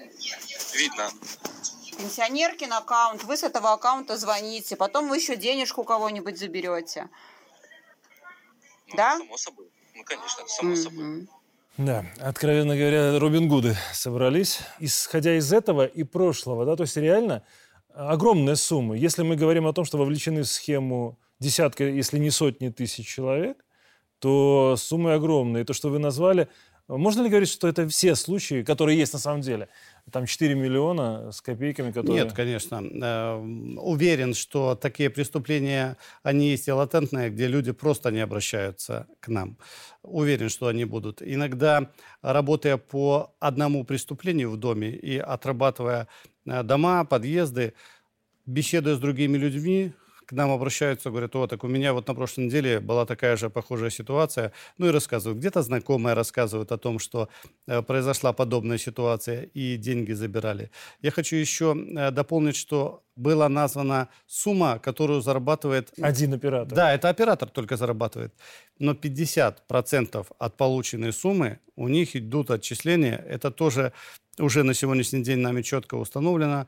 видно. 0.75 1.11
Пенсионеркин 1.99 2.73
аккаунт, 2.73 3.23
вы 3.25 3.37
с 3.37 3.43
этого 3.43 3.73
аккаунта 3.73 4.17
звоните, 4.17 4.77
потом 4.77 5.09
вы 5.09 5.17
еще 5.17 5.37
денежку 5.37 5.83
у 5.83 5.85
кого-нибудь 5.85 6.39
заберете. 6.39 7.09
Ну, 8.89 8.97
Да? 8.97 9.19
Само 9.19 9.37
собой. 9.37 9.67
Ну, 9.95 10.05
конечно, 10.05 10.47
само 10.47 10.77
собой. 10.77 11.05
Мгм. 11.05 11.29
Да, 11.77 12.05
откровенно 12.21 12.77
говоря, 12.77 13.19
Робин 13.19 13.49
Гуды 13.49 13.77
собрались. 13.93 14.61
Исходя 14.79 15.37
из 15.37 15.53
этого 15.53 15.85
и 15.85 16.05
прошлого, 16.05 16.65
да, 16.65 16.77
то 16.77 16.85
есть 16.85 16.97
реально 16.97 17.43
огромная 17.95 18.57
сумма. 18.57 18.97
Если 18.97 19.23
мы 19.23 19.37
говорим 19.37 19.67
о 19.67 19.73
том, 19.73 19.85
что 19.85 19.99
вовлечены 19.99 20.43
в 20.43 20.47
схему 20.47 21.19
десятка, 21.41 21.85
если 21.85 22.19
не 22.19 22.31
сотни 22.31 22.69
тысяч 22.69 23.07
человек, 23.07 23.65
то 24.19 24.75
суммы 24.79 25.15
огромные. 25.15 25.63
И 25.63 25.67
то, 25.67 25.73
что 25.73 25.91
вы 25.91 25.99
назвали, 25.99 26.49
можно 26.87 27.23
ли 27.23 27.31
говорить, 27.31 27.49
что 27.49 27.67
это 27.67 27.89
все 27.89 28.15
случаи, 28.15 28.63
которые 28.63 28.99
есть 28.99 29.15
на 29.15 29.19
самом 29.19 29.41
деле? 29.41 29.69
Там 30.13 30.27
4 30.27 30.55
миллиона 30.55 31.33
с 31.33 31.41
копейками, 31.41 31.93
которые... 31.93 32.25
Нет, 32.25 32.35
конечно. 32.35 32.83
Э, 32.83 33.37
Уверен, 33.79 34.35
что 34.35 34.75
такие 34.75 35.09
преступления, 35.09 35.97
они 36.23 36.51
есть 36.51 36.69
и 36.69 36.73
латентные, 36.73 37.31
где 37.31 37.47
люди 37.47 37.73
просто 37.73 38.11
не 38.11 38.21
обращаются 38.21 39.07
к 39.21 39.29
нам. 39.29 39.57
Уверен, 40.03 40.51
что 40.51 40.67
они 40.67 40.85
будут. 40.85 41.23
Иногда, 41.23 41.91
работая 42.21 42.77
по 42.77 43.35
одному 43.41 43.85
преступлению 43.85 44.51
в 44.51 44.59
доме 44.59 44.91
и 44.91 45.17
отрабатывая 45.17 46.09
дома, 46.45 47.05
подъезды, 47.05 47.75
беседуя 48.47 48.97
с 48.97 48.99
другими 48.99 49.37
людьми, 49.37 49.93
к 50.27 50.33
нам 50.33 50.51
обращаются, 50.51 51.11
говорят, 51.11 51.37
о, 51.37 51.47
так 51.47 51.65
у 51.65 51.69
меня 51.69 51.93
вот 51.93 52.09
на 52.09 52.15
прошлой 52.15 52.47
неделе 52.47 52.81
была 52.81 53.07
такая 53.07 53.37
же 53.37 53.51
похожая 53.51 53.91
ситуация. 53.91 54.53
Ну 54.79 54.87
и 54.87 54.91
рассказывают. 54.91 55.39
Где-то 55.39 55.63
знакомые 55.63 56.15
рассказывают 56.15 56.73
о 56.73 56.79
том, 56.79 56.99
что 56.99 57.29
э, 57.67 57.83
произошла 57.83 58.33
подобная 58.33 58.79
ситуация 58.79 59.43
и 59.43 59.77
деньги 59.77 60.13
забирали. 60.13 60.71
Я 61.03 61.11
хочу 61.11 61.37
еще 61.37 61.77
э, 61.77 62.11
дополнить, 62.11 62.57
что 62.57 63.03
была 63.17 63.49
названа 63.49 64.09
сумма, 64.27 64.79
которую 64.79 65.21
зарабатывает... 65.21 65.93
Один 66.01 66.35
оператор. 66.35 66.75
Да, 66.75 66.93
это 66.93 67.09
оператор 67.09 67.49
только 67.49 67.77
зарабатывает. 67.77 68.35
Но 68.79 68.93
50% 68.93 70.27
от 70.39 70.57
полученной 70.57 71.13
суммы 71.13 71.61
у 71.77 71.89
них 71.89 72.17
идут 72.17 72.51
отчисления. 72.51 73.17
Это 73.29 73.51
тоже 73.51 73.93
уже 74.41 74.63
на 74.63 74.75
сегодняшний 74.75 75.23
день 75.23 75.39
нами 75.39 75.63
четко 75.63 75.95
установлено 75.97 76.67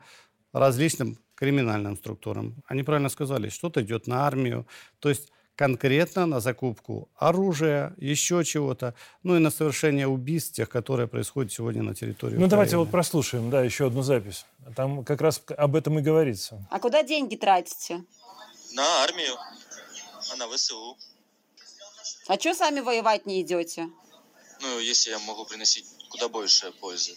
различным 0.53 1.17
криминальным 1.35 1.97
структурам. 1.97 2.55
Они 2.67 2.83
правильно 2.83 3.09
сказали, 3.09 3.49
что-то 3.49 3.81
идет 3.81 4.07
на 4.07 4.25
армию, 4.25 4.65
то 4.99 5.09
есть 5.09 5.31
конкретно 5.55 6.25
на 6.25 6.39
закупку 6.39 7.09
оружия, 7.15 7.93
еще 7.97 8.43
чего-то, 8.43 8.93
ну 9.23 9.35
и 9.35 9.39
на 9.39 9.49
совершение 9.51 10.07
убийств, 10.07 10.53
тех, 10.53 10.69
которые 10.69 11.07
происходят 11.07 11.51
сегодня 11.51 11.81
на 11.83 11.95
территории 11.95 12.37
Ну, 12.37 12.47
давайте 12.47 12.77
вот 12.77 12.83
Украины. 12.83 12.91
прослушаем, 12.91 13.49
да, 13.49 13.63
еще 13.63 13.87
одну 13.87 14.03
запись. 14.03 14.45
Там 14.75 15.03
как 15.03 15.21
раз 15.21 15.41
об 15.57 15.75
этом 15.75 15.97
и 15.99 16.01
говорится. 16.01 16.65
А 16.69 16.79
куда 16.79 17.03
деньги 17.03 17.35
тратите? 17.35 18.03
На 18.73 19.03
армию, 19.03 19.33
а 20.31 20.35
на 20.37 20.47
ВСУ. 20.49 20.95
А 22.27 22.37
что 22.39 22.53
сами 22.53 22.81
воевать 22.81 23.25
не 23.25 23.41
идете? 23.41 23.89
Ну, 24.61 24.79
если 24.79 25.11
я 25.11 25.19
могу 25.19 25.45
приносить 25.45 25.85
куда 26.09 26.29
больше 26.29 26.71
пользы. 26.79 27.15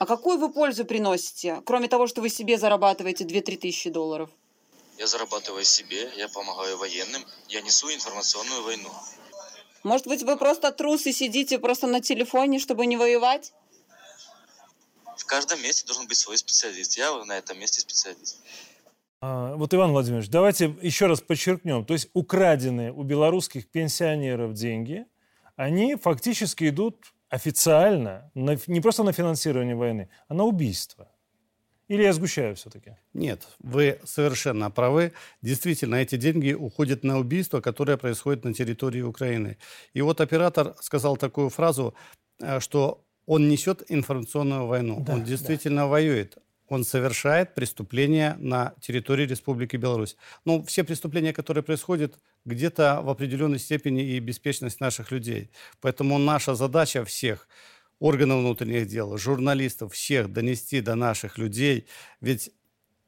А 0.00 0.06
какую 0.06 0.38
вы 0.38 0.50
пользу 0.50 0.86
приносите, 0.86 1.60
кроме 1.66 1.86
того, 1.86 2.06
что 2.06 2.22
вы 2.22 2.30
себе 2.30 2.56
зарабатываете 2.56 3.24
2-3 3.24 3.58
тысячи 3.58 3.90
долларов? 3.90 4.30
Я 4.96 5.06
зарабатываю 5.06 5.62
себе, 5.62 6.10
я 6.16 6.26
помогаю 6.28 6.78
военным, 6.78 7.22
я 7.48 7.60
несу 7.60 7.92
информационную 7.92 8.62
войну. 8.62 8.88
Может 9.82 10.06
быть, 10.06 10.22
вы 10.22 10.38
просто 10.38 10.72
трус 10.72 11.04
и 11.04 11.12
сидите 11.12 11.58
просто 11.58 11.86
на 11.86 12.00
телефоне, 12.00 12.60
чтобы 12.60 12.86
не 12.86 12.96
воевать? 12.96 13.52
В 15.18 15.26
каждом 15.26 15.62
месте 15.62 15.86
должен 15.86 16.08
быть 16.08 16.16
свой 16.16 16.38
специалист. 16.38 16.96
Я 16.96 17.22
на 17.26 17.36
этом 17.36 17.58
месте 17.58 17.82
специалист. 17.82 18.38
А, 19.20 19.54
Вот, 19.56 19.74
Иван 19.74 19.92
Владимирович, 19.92 20.30
давайте 20.30 20.74
еще 20.80 21.08
раз 21.08 21.20
подчеркнем. 21.20 21.84
То 21.84 21.92
есть 21.92 22.08
украденные 22.14 22.90
у 22.90 23.02
белорусских 23.02 23.68
пенсионеров 23.68 24.54
деньги, 24.54 25.04
они 25.56 25.96
фактически 25.96 26.70
идут 26.70 26.96
официально 27.30 28.30
на 28.34 28.56
не 28.66 28.80
просто 28.80 29.02
на 29.02 29.12
финансирование 29.12 29.74
войны, 29.74 30.08
а 30.28 30.34
на 30.34 30.44
убийство. 30.44 31.08
Или 31.88 32.04
я 32.04 32.12
сгущаю 32.12 32.54
все-таки? 32.54 32.96
Нет, 33.14 33.48
вы 33.58 33.98
совершенно 34.04 34.70
правы. 34.70 35.12
Действительно, 35.42 35.96
эти 35.96 36.16
деньги 36.16 36.52
уходят 36.52 37.02
на 37.02 37.18
убийство, 37.18 37.60
которое 37.60 37.96
происходит 37.96 38.44
на 38.44 38.54
территории 38.54 39.02
Украины. 39.02 39.56
И 39.92 40.02
вот 40.02 40.20
оператор 40.20 40.76
сказал 40.80 41.16
такую 41.16 41.50
фразу, 41.50 41.94
э, 42.40 42.60
что 42.60 43.04
он 43.26 43.48
несет 43.48 43.82
информационную 43.88 44.66
войну. 44.66 45.00
Да, 45.00 45.14
он 45.14 45.24
действительно 45.24 45.88
воюет. 45.88 46.38
Он 46.70 46.84
совершает 46.84 47.54
преступления 47.56 48.36
на 48.38 48.74
территории 48.80 49.26
Республики 49.26 49.76
Беларусь. 49.76 50.16
Ну, 50.44 50.64
все 50.64 50.84
преступления, 50.84 51.32
которые 51.32 51.64
происходят, 51.64 52.16
где-то 52.44 53.00
в 53.02 53.10
определенной 53.10 53.58
степени 53.58 54.14
и 54.14 54.20
беспечность 54.20 54.78
наших 54.78 55.10
людей. 55.10 55.50
Поэтому 55.80 56.16
наша 56.18 56.54
задача 56.54 57.04
всех 57.04 57.48
органов 57.98 58.38
внутренних 58.38 58.86
дел, 58.86 59.18
журналистов, 59.18 59.94
всех 59.94 60.32
донести 60.32 60.80
до 60.80 60.94
наших 60.94 61.38
людей. 61.38 61.88
Ведь 62.20 62.52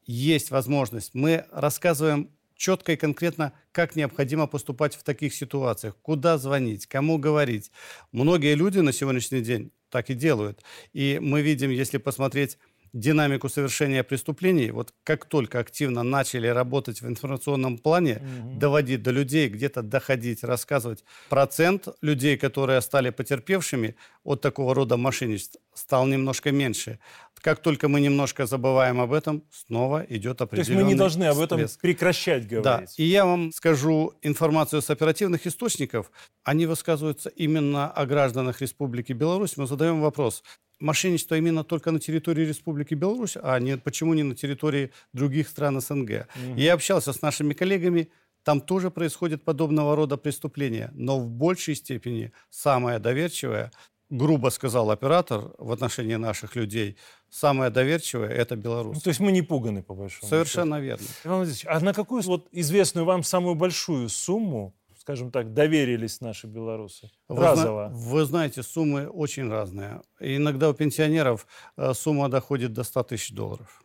есть 0.07 0.50
возможность. 0.50 1.14
Мы 1.14 1.45
рассказываем 1.52 2.31
четко 2.57 2.95
и 2.95 2.97
конкретно, 2.97 3.52
как 3.71 3.95
необходимо 3.95 4.49
поступать 4.49 4.97
в 4.97 5.04
таких 5.04 5.35
ситуациях, 5.35 5.97
куда 6.02 6.37
звонить, 6.37 6.87
кому 6.87 7.16
говорить. 7.16 7.71
Многие 8.11 8.57
люди 8.57 8.81
на 8.81 8.92
сегодняшний 8.92 9.40
день 9.40 9.71
так 9.88 10.11
и 10.11 10.14
делают. 10.14 10.64
И 10.92 11.21
мы 11.23 11.42
видим, 11.42 11.71
если 11.71 11.99
посмотреть 11.99 12.59
динамику 12.93 13.49
совершения 13.49 14.03
преступлений, 14.03 14.71
вот 14.71 14.93
как 15.05 15.25
только 15.25 15.59
активно 15.59 16.03
начали 16.03 16.47
работать 16.47 17.01
в 17.01 17.07
информационном 17.07 17.79
плане, 17.79 18.23
доводить 18.59 19.03
до 19.03 19.11
людей, 19.11 19.49
где-то 19.49 19.83
доходить, 19.83 20.45
рассказывать, 20.45 21.05
процент 21.29 21.89
людей, 22.03 22.37
которые 22.37 22.81
стали 22.81 23.11
потерпевшими 23.11 23.97
от 24.25 24.41
такого 24.41 24.75
рода 24.75 24.97
мошенничеств, 24.97 25.57
стал 25.75 26.07
немножко 26.07 26.53
меньше. 26.53 26.99
Как 27.41 27.61
только 27.61 27.89
мы 27.89 28.01
немножко 28.01 28.47
забываем 28.47 29.01
об 29.01 29.13
этом, 29.13 29.43
снова 29.51 30.05
идет 30.09 30.39
То 30.39 30.45
есть 30.45 30.53
определенный 30.53 30.85
мы 30.85 30.89
не 30.91 30.95
должны 30.95 31.25
об 31.25 31.41
этом 31.41 31.59
всплеск. 31.59 31.81
прекращать 31.81 32.47
Да, 32.47 32.61
говорить. 32.61 32.95
и 32.99 33.05
я 33.05 33.25
вам 33.25 33.51
скажу 33.53 34.15
информацию 34.23 34.81
с 34.81 34.91
оперативных 34.91 35.45
источников. 35.47 36.13
Они 36.45 36.67
высказываются 36.67 37.31
именно 37.31 37.91
о 37.91 38.07
гражданах 38.07 38.61
Республики 38.61 39.13
Беларусь. 39.13 39.57
Мы 39.57 39.67
задаем 39.67 40.01
вопрос, 40.01 40.45
мошенничество 40.83 41.37
именно 41.37 41.65
только 41.65 41.91
на 41.91 41.99
территории 41.99 42.45
Республики 42.45 42.95
Беларусь, 42.95 43.37
а 43.41 43.59
не, 43.59 43.79
почему 43.79 44.15
не 44.15 44.23
на 44.23 44.35
территории 44.35 44.91
других 45.12 45.49
стран 45.49 45.81
СНГ? 45.81 46.27
Я 46.57 46.75
общался 46.75 47.12
с 47.12 47.23
нашими 47.23 47.55
коллегами, 47.55 48.11
там 48.45 48.61
тоже 48.61 48.91
происходит 48.91 49.45
подобного 49.45 49.95
рода 49.97 50.17
преступления, 50.17 50.91
но 50.95 51.19
в 51.21 51.29
большей 51.29 51.77
степени 51.77 52.33
самое 52.51 52.99
доверчивое, 52.99 53.71
грубо 54.11 54.51
сказал 54.51 54.91
оператор 54.91 55.53
в 55.59 55.71
отношении 55.73 56.17
наших 56.17 56.57
людей, 56.57 56.97
самое 57.31 57.71
доверчивое– 57.71 58.29
это 58.31 58.57
Беларусь. 58.57 58.97
Ну, 58.97 59.01
то 59.01 59.09
есть 59.09 59.21
мы 59.21 59.33
не 59.33 59.43
пуганы, 59.43 59.83
по 59.83 59.95
большому 59.95 60.21
счету. 60.23 60.27
Совершенно 60.27 60.81
верно. 60.81 61.07
Иван 61.25 61.37
Владимирович, 61.37 61.67
а 61.67 61.81
на 61.81 61.95
какую 61.95 62.23
вот 62.23 62.49
известную 62.53 63.07
вам 63.07 63.23
самую 63.23 63.55
большую 63.55 64.09
сумму, 64.09 64.75
скажем 65.03 65.33
так, 65.33 65.53
доверились 65.53 66.21
наши 66.21 66.47
белорусы? 66.47 67.11
Вы, 67.29 67.37
зна- 67.39 67.51
Разово. 67.51 67.91
вы 67.93 68.25
знаете, 68.25 68.63
суммы 68.63 69.09
очень 69.09 69.51
разные. 69.51 70.01
И 70.21 70.37
иногда 70.37 70.71
у 70.71 70.75
пенсионеров 70.75 71.49
э, 71.77 71.93
сумма 71.93 72.29
доходит 72.29 72.73
до 72.73 72.85
100 72.85 73.03
тысяч 73.03 73.33
долларов. 73.33 73.85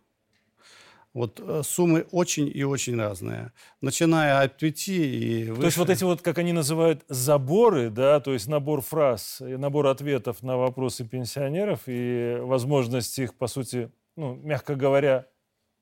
Вот 1.16 1.40
э, 1.40 1.64
суммы 1.64 2.06
очень 2.12 2.52
и 2.54 2.64
очень 2.64 2.96
разные. 3.00 3.52
Начиная 3.82 4.42
от 4.44 4.60
5 4.60 4.90
и 4.90 5.46
выше. 5.50 5.62
То 5.62 5.66
есть 5.66 5.78
вот 5.78 5.90
эти 5.90 6.04
вот, 6.04 6.22
как 6.22 6.38
они 6.38 6.54
называют, 6.54 7.04
заборы, 7.10 7.90
да, 7.90 8.20
то 8.20 8.34
есть 8.34 8.48
набор 8.48 8.82
фраз, 8.82 9.42
и 9.42 9.58
набор 9.58 9.88
ответов 9.88 10.44
на 10.44 10.56
вопросы 10.56 11.04
пенсионеров 11.04 11.82
и 11.88 12.38
возможность 12.42 13.18
их, 13.18 13.34
по 13.34 13.48
сути, 13.48 13.90
ну, 14.16 14.36
мягко 14.36 14.76
говоря, 14.76 15.26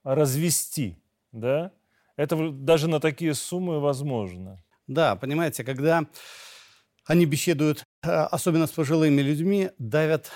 развести, 0.06 0.96
да, 1.34 1.74
это 2.16 2.52
даже 2.52 2.88
на 2.88 3.02
такие 3.02 3.34
суммы 3.34 3.82
возможно. 3.82 4.64
Да, 4.88 5.16
понимаете, 5.16 5.64
когда 5.64 6.06
они 7.06 7.26
беседуют, 7.26 7.84
э, 8.04 8.10
особенно 8.10 8.68
с 8.68 8.72
пожилыми 8.72 9.22
людьми, 9.22 9.70
давят 9.78 10.32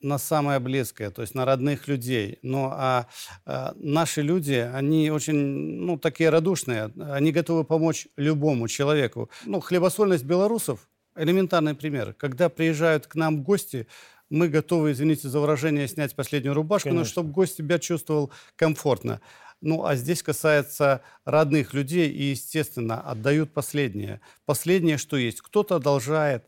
на 0.00 0.18
самое 0.18 0.58
близкое, 0.58 1.10
то 1.10 1.22
есть 1.22 1.34
на 1.34 1.44
родных 1.44 1.88
людей. 1.88 2.38
Но 2.42 2.70
а, 2.74 3.06
а 3.46 3.72
наши 3.76 4.20
люди, 4.20 4.52
они 4.52 5.10
очень, 5.10 5.34
ну, 5.34 5.98
такие 5.98 6.28
радушные, 6.28 6.92
они 7.10 7.32
готовы 7.32 7.64
помочь 7.64 8.06
любому 8.16 8.68
человеку. 8.68 9.30
Ну, 9.46 9.60
хлебосольность 9.60 10.24
белорусов– 10.24 10.88
элементарный 11.16 11.74
пример. 11.74 12.12
Когда 12.14 12.50
приезжают 12.50 13.06
к 13.06 13.14
нам 13.14 13.42
гости, 13.42 13.86
мы 14.28 14.48
готовы, 14.48 14.92
извините 14.92 15.28
за 15.28 15.40
выражение, 15.40 15.88
снять 15.88 16.14
последнюю 16.14 16.54
рубашку, 16.54 16.90
Конечно. 16.90 17.04
но 17.04 17.08
чтобы 17.08 17.30
гость 17.30 17.56
себя 17.56 17.78
чувствовал 17.78 18.30
комфортно. 18.56 19.20
Ну, 19.64 19.84
а 19.84 19.96
здесь 19.96 20.22
касается 20.22 21.00
родных 21.24 21.72
людей, 21.72 22.10
и, 22.10 22.24
естественно, 22.30 23.00
отдают 23.00 23.52
последнее. 23.52 24.20
Последнее, 24.44 24.98
что 24.98 25.16
есть. 25.16 25.40
Кто-то 25.40 25.76
одолжает, 25.76 26.44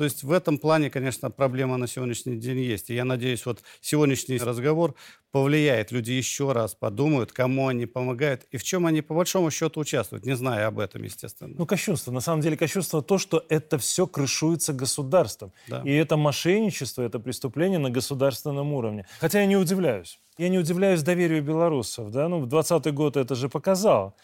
то 0.00 0.04
есть 0.04 0.22
в 0.22 0.32
этом 0.32 0.56
плане, 0.56 0.88
конечно, 0.88 1.30
проблема 1.30 1.76
на 1.76 1.86
сегодняшний 1.86 2.36
день 2.36 2.60
есть. 2.60 2.88
И 2.88 2.94
я 2.94 3.04
надеюсь, 3.04 3.44
вот 3.44 3.62
сегодняшний 3.82 4.38
разговор 4.38 4.94
повлияет. 5.30 5.92
Люди 5.92 6.12
еще 6.12 6.52
раз 6.52 6.74
подумают, 6.74 7.32
кому 7.32 7.68
они 7.68 7.84
помогают 7.84 8.46
и 8.50 8.56
в 8.56 8.62
чем 8.62 8.86
они 8.86 9.02
по 9.02 9.14
большому 9.14 9.50
счету 9.50 9.80
участвуют, 9.80 10.24
не 10.24 10.34
зная 10.34 10.68
об 10.68 10.78
этом, 10.78 11.02
естественно. 11.02 11.54
Ну, 11.58 11.66
кощунство. 11.66 12.12
На 12.12 12.20
самом 12.20 12.40
деле 12.40 12.56
кощунство 12.56 13.02
то, 13.02 13.18
что 13.18 13.44
это 13.50 13.76
все 13.76 14.06
крышуется 14.06 14.72
государством. 14.72 15.52
Да. 15.68 15.82
И 15.84 15.92
это 15.92 16.16
мошенничество, 16.16 17.02
это 17.02 17.18
преступление 17.18 17.78
на 17.78 17.90
государственном 17.90 18.72
уровне. 18.72 19.06
Хотя 19.20 19.40
я 19.40 19.46
не 19.46 19.58
удивляюсь. 19.58 20.18
Я 20.40 20.48
не 20.48 20.58
удивляюсь 20.58 21.02
доверию 21.02 21.42
белорусов. 21.42 22.10
Да? 22.10 22.28
Ну, 22.28 22.40
в 22.40 22.46
20 22.46 22.94
год 22.94 23.16
это 23.16 23.34
же 23.34 23.48
показал. 23.48 24.14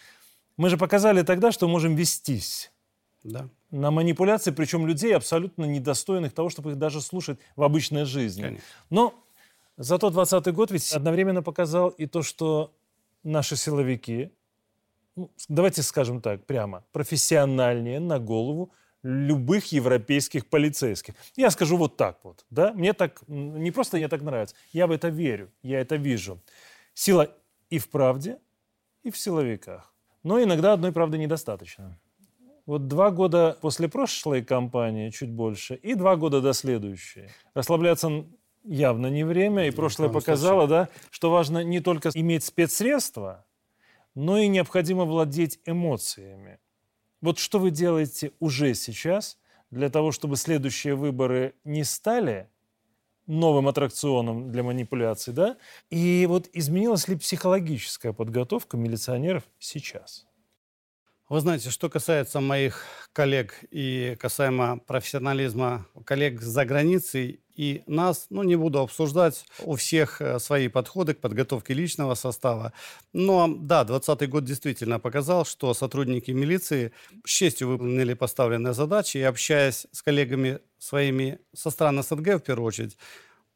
Мы 0.57 0.71
же 0.71 0.77
показали 0.77 1.23
тогда, 1.23 1.53
что 1.53 1.69
можем 1.69 1.95
вестись. 1.95 2.73
Да 3.23 3.49
на 3.71 3.91
манипуляции, 3.91 4.51
причем 4.51 4.87
людей 4.87 5.15
абсолютно 5.15 5.65
недостойных 5.65 6.33
того, 6.33 6.49
чтобы 6.49 6.73
их 6.73 6.79
даже 6.79 7.01
слушать 7.01 7.39
в 7.57 7.63
обычной 7.63 8.05
жизни. 8.05 8.43
Конечно. 8.43 8.65
Но 8.91 9.15
зато 9.77 10.11
20 10.11 10.53
год 10.55 10.71
ведь 10.71 10.93
одновременно 10.93 11.43
показал 11.43 11.89
и 11.89 12.07
то, 12.07 12.23
что 12.23 12.75
наши 13.23 13.57
силовики, 13.57 14.31
ну, 15.17 15.31
давайте 15.49 15.83
скажем 15.83 16.21
так 16.21 16.47
прямо, 16.47 16.85
профессиональнее 16.93 18.01
на 18.01 18.19
голову 18.19 18.73
любых 19.03 19.73
европейских 19.73 20.47
полицейских. 20.47 21.15
Я 21.37 21.51
скажу 21.51 21.77
вот 21.77 21.97
так 21.97 22.19
вот, 22.25 22.45
да, 22.51 22.73
мне 22.73 22.93
так, 22.93 23.23
не 23.29 23.71
просто 23.71 23.97
мне 23.97 24.09
так 24.09 24.23
нравится, 24.23 24.57
я 24.73 24.87
в 24.87 24.91
это 24.91 25.09
верю, 25.09 25.51
я 25.63 25.81
это 25.81 25.97
вижу. 25.97 26.41
Сила 26.95 27.31
и 27.71 27.79
в 27.79 27.89
правде, 27.89 28.39
и 29.03 29.11
в 29.11 29.17
силовиках. 29.17 29.93
Но 30.23 30.43
иногда 30.43 30.73
одной 30.73 30.93
правды 30.93 31.19
недостаточно. 31.19 31.99
Вот 32.67 32.89
два 32.89 33.13
года 33.13 33.57
после 33.61 33.89
прошлой 33.89 34.43
кампании, 34.43 35.11
чуть 35.11 35.31
больше, 35.31 35.77
и 35.77 35.95
два 35.95 36.17
года 36.17 36.41
до 36.41 36.53
следующей. 36.53 37.29
Расслабляться 37.55 38.25
явно 38.65 39.07
не 39.07 39.25
время, 39.25 39.69
и 39.69 39.71
прошлое 39.71 40.09
показало, 40.09 40.67
да, 40.67 40.89
что 41.11 41.31
важно 41.31 41.63
не 41.63 41.79
только 41.81 42.11
иметь 42.13 42.43
спецсредства, 42.43 43.47
но 44.17 44.39
и 44.39 44.49
необходимо 44.49 45.05
владеть 45.05 45.61
эмоциями. 45.65 46.59
Вот 47.21 47.39
что 47.39 47.59
вы 47.59 47.71
делаете 47.71 48.33
уже 48.41 48.75
сейчас 48.75 49.39
для 49.71 49.91
того, 49.91 50.13
чтобы 50.13 50.37
следующие 50.37 50.95
выборы 50.95 51.55
не 51.65 51.85
стали 51.85 52.49
новым 53.27 53.69
аттракционом 53.69 54.51
для 54.53 54.63
манипуляций, 54.63 55.33
да? 55.35 55.57
И 55.91 56.27
вот 56.29 56.49
изменилась 56.53 57.09
ли 57.09 57.17
психологическая 57.17 58.13
подготовка 58.13 58.77
милиционеров 58.77 59.45
сейчас? 59.59 60.27
Вы 61.29 61.41
знаете, 61.41 61.71
что 61.71 61.89
касается 61.89 62.41
моих 62.41 62.85
коллег 63.13 63.55
и 63.73 64.17
касаемо 64.21 64.79
профессионализма 64.79 65.85
коллег 66.05 66.41
за 66.41 66.65
границей 66.65 67.41
и 67.57 67.83
нас, 67.89 68.27
ну, 68.31 68.45
не 68.45 68.55
буду 68.55 68.79
обсуждать, 68.79 69.45
у 69.65 69.75
всех 69.75 70.21
э, 70.21 70.39
свои 70.39 70.69
подходы 70.69 71.15
к 71.15 71.21
подготовке 71.21 71.75
личного 71.75 72.15
состава. 72.15 72.73
Но 73.13 73.49
да, 73.49 73.83
2020 73.83 74.29
год 74.29 74.45
действительно 74.45 75.01
показал, 75.01 75.45
что 75.45 75.75
сотрудники 75.75 76.31
милиции 76.31 76.93
с 77.25 77.31
честью 77.31 77.69
выполнили 77.69 78.15
поставленные 78.15 78.75
задачи 78.75 79.17
и 79.17 79.23
общаясь 79.23 79.87
с 79.91 80.03
коллегами 80.03 80.61
своими 80.79 81.41
со 81.55 81.71
стран 81.71 82.03
СНГ 82.05 82.37
в 82.37 82.41
первую 82.41 82.69
очередь, 82.69 82.97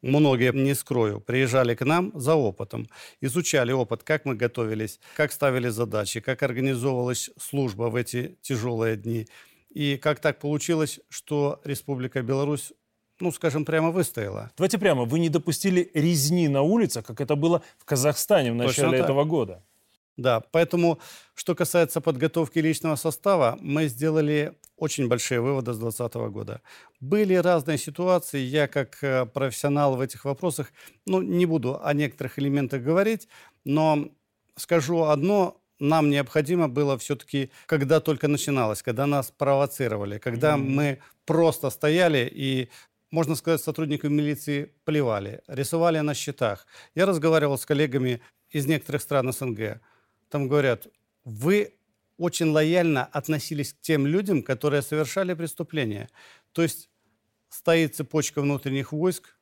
многие, 0.01 0.51
не 0.53 0.75
скрою, 0.75 1.19
приезжали 1.19 1.75
к 1.75 1.85
нам 1.85 2.11
за 2.13 2.35
опытом, 2.35 2.87
изучали 3.21 3.71
опыт, 3.71 4.03
как 4.03 4.25
мы 4.25 4.35
готовились, 4.35 4.99
как 5.15 5.31
ставили 5.31 5.69
задачи, 5.69 6.19
как 6.19 6.43
организовывалась 6.43 7.29
служба 7.39 7.83
в 7.83 7.95
эти 7.95 8.37
тяжелые 8.41 8.97
дни. 8.97 9.27
И 9.69 9.97
как 9.97 10.19
так 10.19 10.39
получилось, 10.39 10.99
что 11.09 11.61
Республика 11.63 12.21
Беларусь 12.21 12.73
ну, 13.21 13.31
скажем, 13.31 13.65
прямо 13.65 13.91
выстояла. 13.91 14.51
Давайте 14.57 14.79
прямо, 14.79 15.05
вы 15.05 15.19
не 15.19 15.29
допустили 15.29 15.91
резни 15.93 16.47
на 16.47 16.63
улицах, 16.63 17.05
как 17.05 17.21
это 17.21 17.35
было 17.35 17.61
в 17.77 17.85
Казахстане 17.85 18.51
в 18.51 18.55
начале 18.55 18.97
этого 18.97 19.25
года. 19.25 19.63
Да, 20.17 20.41
поэтому, 20.51 20.99
что 21.33 21.55
касается 21.55 22.01
подготовки 22.01 22.59
личного 22.59 22.95
состава, 22.95 23.57
мы 23.61 23.87
сделали 23.87 24.57
очень 24.77 25.07
большие 25.07 25.41
выводы 25.41 25.73
с 25.73 25.77
2020 25.77 26.31
года. 26.31 26.61
Были 26.99 27.35
разные 27.35 27.77
ситуации, 27.77 28.39
я 28.39 28.67
как 28.67 29.03
э, 29.03 29.25
профессионал 29.25 29.95
в 29.95 30.01
этих 30.01 30.25
вопросах, 30.25 30.73
ну, 31.05 31.21
не 31.21 31.45
буду 31.45 31.79
о 31.81 31.93
некоторых 31.93 32.39
элементах 32.39 32.81
говорить, 32.81 33.27
но 33.63 34.09
скажу 34.55 35.03
одно, 35.03 35.61
нам 35.79 36.09
необходимо 36.09 36.67
было 36.67 36.97
все-таки, 36.97 37.51
когда 37.65 37.99
только 37.99 38.27
начиналось, 38.27 38.83
когда 38.83 39.07
нас 39.07 39.31
провоцировали, 39.31 40.19
когда 40.19 40.55
mm-hmm. 40.55 40.69
мы 40.69 40.99
просто 41.25 41.69
стояли 41.69 42.29
и 42.31 42.69
можно 43.11 43.35
сказать, 43.35 43.61
сотрудников 43.61 44.09
милиции 44.09 44.71
плевали, 44.85 45.41
рисовали 45.47 45.99
на 45.99 46.13
счетах. 46.13 46.65
Я 46.95 47.05
разговаривал 47.05 47.57
с 47.57 47.65
коллегами 47.65 48.21
из 48.49 48.65
некоторых 48.67 49.01
стран 49.01 49.31
СНГ. 49.33 49.81
Там 50.31 50.47
говорят, 50.47 50.87
вы 51.25 51.73
очень 52.17 52.47
лояльно 52.47 53.03
относились 53.05 53.73
к 53.73 53.81
тем 53.81 54.07
людям, 54.07 54.43
которые 54.43 54.81
совершали 54.81 55.33
преступления. 55.33 56.09
То 56.53 56.61
есть 56.63 56.89
стоит 57.49 57.95
цепочка 57.95 58.41
внутренних 58.41 58.93
войск, 58.93 59.35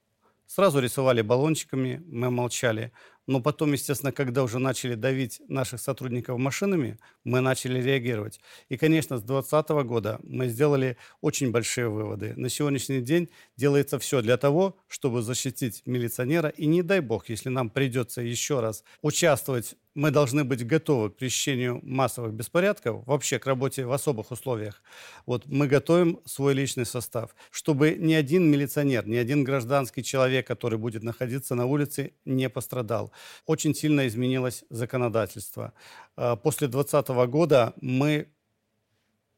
сразу 0.47 0.79
рисовали 0.79 1.21
баллончиками, 1.21 2.03
мы 2.07 2.31
молчали. 2.31 2.91
Но 3.27 3.39
потом, 3.39 3.73
естественно, 3.73 4.11
когда 4.11 4.41
уже 4.41 4.57
начали 4.57 4.95
давить 4.95 5.39
наших 5.47 5.79
сотрудников 5.79 6.39
машинами, 6.39 6.97
мы 7.23 7.41
начали 7.41 7.79
реагировать. 7.79 8.39
И, 8.69 8.77
конечно, 8.77 9.19
с 9.19 9.21
2020 9.21 9.69
года 9.85 10.19
мы 10.23 10.47
сделали 10.47 10.97
очень 11.21 11.51
большие 11.51 11.89
выводы. 11.89 12.33
На 12.35 12.49
сегодняшний 12.49 13.01
день 13.01 13.29
делается 13.55 13.99
все 13.99 14.23
для 14.23 14.37
того, 14.37 14.75
чтобы 14.87 15.21
защитить 15.21 15.83
милиционера. 15.85 16.49
И 16.49 16.65
не 16.65 16.81
дай 16.81 17.01
бог, 17.01 17.29
если 17.29 17.49
нам 17.49 17.69
придется 17.69 18.21
еще 18.21 18.61
раз 18.61 18.83
участвовать 19.03 19.75
мы 19.99 20.11
должны 20.11 20.45
быть 20.45 20.65
готовы 20.65 21.09
к 21.09 21.17
пресечению 21.17 21.81
массовых 21.83 22.31
беспорядков, 22.33 23.05
вообще 23.05 23.37
к 23.37 23.45
работе 23.45 23.85
в 23.85 23.91
особых 23.91 24.31
условиях. 24.31 24.81
Вот 25.25 25.45
мы 25.47 25.67
готовим 25.67 26.21
свой 26.25 26.53
личный 26.53 26.85
состав, 26.85 27.35
чтобы 27.51 27.95
ни 27.99 28.13
один 28.13 28.49
милиционер, 28.49 29.05
ни 29.07 29.17
один 29.17 29.43
гражданский 29.43 30.01
человек, 30.01 30.47
который 30.47 30.79
будет 30.79 31.03
находиться 31.03 31.53
на 31.53 31.65
улице, 31.65 32.13
не 32.23 32.49
пострадал. 32.49 33.11
Очень 33.45 33.75
сильно 33.75 34.07
изменилось 34.07 34.63
законодательство. 34.69 35.73
А, 36.15 36.37
после 36.37 36.69
2020 36.69 37.29
года 37.29 37.73
мы 37.81 38.29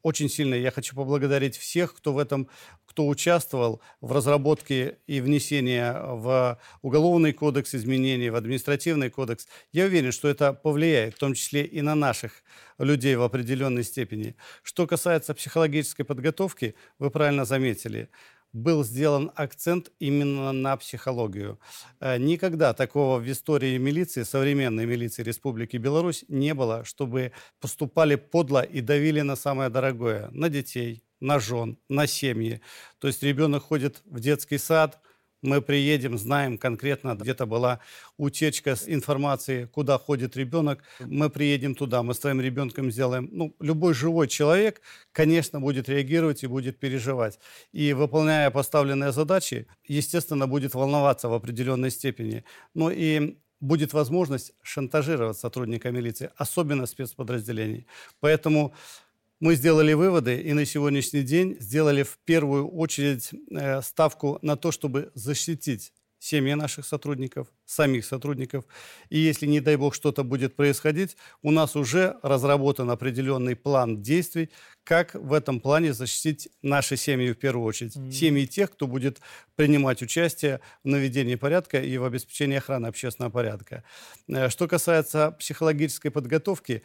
очень 0.03 0.29
сильно 0.29 0.55
я 0.55 0.71
хочу 0.71 0.95
поблагодарить 0.95 1.57
всех, 1.57 1.95
кто 1.95 2.13
в 2.13 2.17
этом, 2.17 2.47
кто 2.85 3.07
участвовал 3.07 3.81
в 4.01 4.11
разработке 4.11 4.97
и 5.07 5.21
внесении 5.21 5.81
в 5.81 6.59
уголовный 6.81 7.33
кодекс 7.33 7.75
изменений, 7.75 8.29
в 8.29 8.35
административный 8.35 9.09
кодекс. 9.09 9.47
Я 9.71 9.85
уверен, 9.85 10.11
что 10.11 10.27
это 10.27 10.53
повлияет, 10.53 11.15
в 11.15 11.19
том 11.19 11.33
числе 11.33 11.65
и 11.65 11.81
на 11.81 11.95
наших 11.95 12.43
людей 12.77 13.15
в 13.15 13.21
определенной 13.21 13.83
степени. 13.83 14.35
Что 14.63 14.87
касается 14.87 15.33
психологической 15.33 16.05
подготовки, 16.05 16.75
вы 16.99 17.11
правильно 17.11 17.45
заметили– 17.45 18.09
был 18.53 18.83
сделан 18.83 19.31
акцент 19.35 19.91
именно 19.99 20.51
на 20.51 20.75
психологию. 20.77 21.59
Э, 21.99 22.17
никогда 22.17 22.73
такого 22.73 23.19
в 23.19 23.31
истории 23.31 23.77
милиции, 23.77 24.23
современной 24.23 24.85
милиции 24.85 25.23
Республики 25.23 25.77
Беларусь 25.77 26.25
не 26.27 26.53
было, 26.53 26.83
чтобы 26.83 27.31
поступали 27.59 28.15
подло 28.15 28.61
и 28.61 28.81
давили 28.81 29.21
на 29.21 29.35
самое 29.35 29.69
дорогое, 29.69 30.29
на 30.31 30.49
детей, 30.49 31.03
на 31.19 31.39
жен, 31.39 31.77
на 31.89 32.07
семьи. 32.07 32.61
То 32.99 33.07
есть 33.07 33.23
ребенок 33.23 33.63
ходит 33.63 34.01
в 34.05 34.19
детский 34.19 34.57
сад– 34.57 34.99
мы 35.41 35.61
приедем, 35.61 36.17
знаем 36.17 36.57
конкретно, 36.57 37.15
где-то 37.15 37.45
была 37.45 37.79
утечка 38.17 38.75
с 38.75 38.87
информации, 38.87 39.65
куда 39.65 39.97
ходит 39.97 40.37
ребенок. 40.37 40.83
Мы 40.99 41.29
приедем 41.29 41.75
туда, 41.75 42.03
мы 42.03 42.13
с 42.13 42.19
твоим 42.19 42.41
ребенком 42.41 42.91
сделаем. 42.91 43.29
Ну, 43.31 43.55
любой 43.59 43.93
живой 43.93 44.27
человек, 44.27 44.81
конечно, 45.11 45.59
будет 45.59 45.89
реагировать 45.89 46.43
и 46.43 46.47
будет 46.47 46.79
переживать. 46.79 47.39
И 47.71 47.93
выполняя 47.93 48.51
поставленные 48.51 49.11
задачи, 49.11 49.67
естественно, 49.87 50.47
будет 50.47 50.73
волноваться 50.75 51.27
в 51.27 51.33
определенной 51.33 51.91
степени. 51.91 52.43
Но 52.73 52.91
и 52.91 53.37
будет 53.59 53.93
возможность 53.93 54.53
шантажировать 54.61 55.37
сотрудника 55.37 55.91
милиции, 55.91 56.31
особенно 56.35 56.85
спецподразделений. 56.85 57.87
Поэтому 58.19 58.73
Мы 59.41 59.55
сделали 59.55 59.93
выводы 59.93 60.39
и 60.39 60.53
на 60.53 60.65
сегодняшний 60.65 61.23
день 61.23 61.57
сделали 61.59 62.03
в 62.03 62.19
первую 62.25 62.67
очередь 62.67 63.31
э, 63.49 63.81
ставку 63.81 64.37
на 64.43 64.55
то, 64.55 64.71
чтобы 64.71 65.11
защитить 65.15 65.93
семьи 66.19 66.53
наших 66.53 66.85
сотрудников, 66.85 67.47
самих 67.65 68.05
сотрудников. 68.05 68.65
И 69.09 69.17
если, 69.17 69.47
не 69.47 69.59
дай 69.59 69.77
бог, 69.77 69.95
что-то 69.95 70.23
будет 70.23 70.55
происходить, 70.55 71.17
у 71.41 71.49
нас 71.49 71.75
уже 71.75 72.17
разработан 72.21 72.91
определенный 72.91 73.55
план 73.55 74.03
действий, 74.03 74.51
как 74.83 75.15
в 75.15 75.33
этом 75.33 75.59
плане 75.59 75.93
защитить 75.93 76.49
наши 76.61 76.95
семьи 76.95 77.31
в 77.31 77.39
первую 77.39 77.65
очередь. 77.65 77.95
Mm-hmm. 77.95 78.11
Семьи 78.11 78.45
тех, 78.45 78.71
кто 78.71 78.85
будет 78.85 79.21
принимать 79.55 80.03
участие 80.03 80.59
в 80.83 80.87
наведении 80.87 81.33
порядка 81.33 81.81
и 81.81 81.97
в 81.97 82.03
обеспечении 82.03 82.57
охраны 82.57 82.85
общественного 82.85 83.31
порядка. 83.31 83.83
Э, 84.27 84.49
что 84.49 84.67
касается 84.67 85.31
психологической 85.31 86.11
подготовки, 86.11 86.83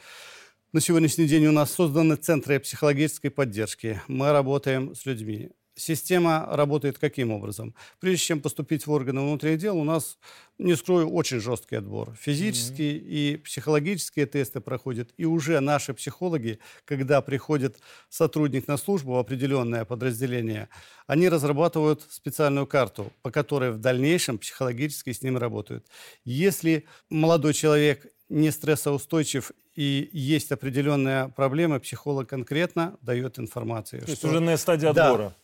на 0.76 0.82
сегодняшний 0.82 1.26
день 1.26 1.46
у 1.46 1.52
нас 1.52 1.72
созданы 1.72 2.16
центры 2.16 2.60
психологической 2.60 3.30
поддержки. 3.30 4.02
Мы 4.08 4.30
работаем 4.30 4.94
с 4.94 5.06
людьми. 5.06 5.48
Система 5.74 6.46
работает 6.50 6.98
каким 6.98 7.30
образом? 7.30 7.74
Прежде 7.98 8.26
чем 8.26 8.40
поступить 8.42 8.86
в 8.86 8.90
органы 8.90 9.22
внутренних 9.22 9.58
дел, 9.58 9.78
у 9.78 9.84
нас, 9.84 10.18
не 10.58 10.76
скрою, 10.76 11.08
очень 11.08 11.40
жесткий 11.40 11.76
отбор. 11.76 12.14
Физические 12.20 12.92
mm-hmm. 12.92 13.06
и 13.06 13.36
психологические 13.38 14.26
тесты 14.26 14.60
проходят. 14.60 15.14
И 15.16 15.24
уже 15.24 15.60
наши 15.60 15.94
психологи, 15.94 16.58
когда 16.84 17.22
приходит 17.22 17.78
сотрудник 18.10 18.68
на 18.68 18.76
службу 18.76 19.12
в 19.12 19.18
определенное 19.18 19.86
подразделение, 19.86 20.68
они 21.06 21.30
разрабатывают 21.30 22.04
специальную 22.10 22.66
карту, 22.66 23.14
по 23.22 23.30
которой 23.30 23.70
в 23.70 23.78
дальнейшем 23.78 24.36
психологически 24.36 25.12
с 25.12 25.22
ним 25.22 25.38
работают. 25.38 25.86
Если 26.26 26.84
молодой 27.08 27.54
человек 27.54 28.06
не 28.28 28.50
стрессоустойчив 28.50 29.52
и 29.74 30.08
есть 30.12 30.52
определенная 30.52 31.28
проблема, 31.28 31.78
психолог 31.78 32.28
конкретно 32.28 32.96
дает 33.02 33.38
информацию. 33.38 34.02
То 34.02 34.10
есть 34.10 34.24
уже 34.24 34.40
на 34.40 34.56
стадии 34.56 34.86
отбора. 34.86 35.28
Да, 35.28 35.34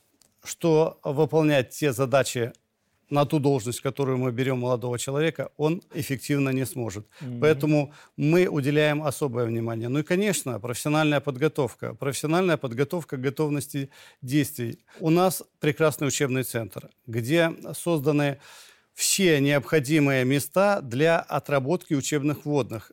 что 0.44 0.98
выполнять 1.04 1.70
те 1.70 1.92
задачи 1.92 2.52
на 3.10 3.26
ту 3.26 3.38
должность, 3.38 3.82
которую 3.82 4.16
мы 4.16 4.32
берем 4.32 4.60
молодого 4.60 4.98
человека, 4.98 5.50
он 5.58 5.82
эффективно 5.92 6.48
не 6.48 6.64
сможет. 6.64 7.06
Mm-hmm. 7.20 7.40
Поэтому 7.40 7.92
мы 8.16 8.46
уделяем 8.46 9.02
особое 9.02 9.44
внимание. 9.44 9.90
Ну 9.90 9.98
и, 9.98 10.02
конечно, 10.02 10.58
профессиональная 10.58 11.20
подготовка. 11.20 11.94
Профессиональная 11.94 12.56
подготовка 12.56 13.18
готовности 13.18 13.90
действий. 14.22 14.78
У 14.98 15.10
нас 15.10 15.42
прекрасный 15.60 16.08
учебный 16.08 16.42
центр, 16.42 16.88
где 17.06 17.52
созданы 17.74 18.38
все 18.94 19.40
необходимые 19.40 20.24
места 20.24 20.80
для 20.80 21.18
отработки 21.18 21.94
учебных 21.94 22.44
вводных. 22.44 22.92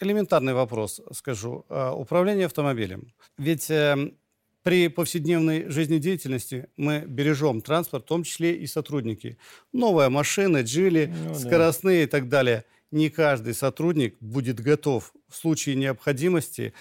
Элементарный 0.00 0.54
вопрос, 0.54 1.00
скажу. 1.12 1.64
А, 1.68 1.92
управление 1.92 2.46
автомобилем. 2.46 3.12
Ведь 3.38 3.70
эм, 3.70 4.16
при 4.62 4.88
повседневной 4.88 5.68
жизнедеятельности 5.68 6.68
мы 6.76 7.04
бережем 7.06 7.60
транспорт, 7.60 8.04
в 8.04 8.08
том 8.08 8.22
числе 8.22 8.56
и 8.56 8.66
сотрудники. 8.66 9.38
Новые 9.72 10.08
машины, 10.08 10.62
джили, 10.62 11.12
ну, 11.24 11.34
скоростные 11.34 12.00
да. 12.00 12.04
и 12.04 12.06
так 12.06 12.28
далее. 12.28 12.64
Не 12.90 13.10
каждый 13.10 13.54
сотрудник 13.54 14.16
будет 14.20 14.60
готов 14.60 15.12
в 15.28 15.36
случае 15.36 15.76
необходимости 15.76 16.74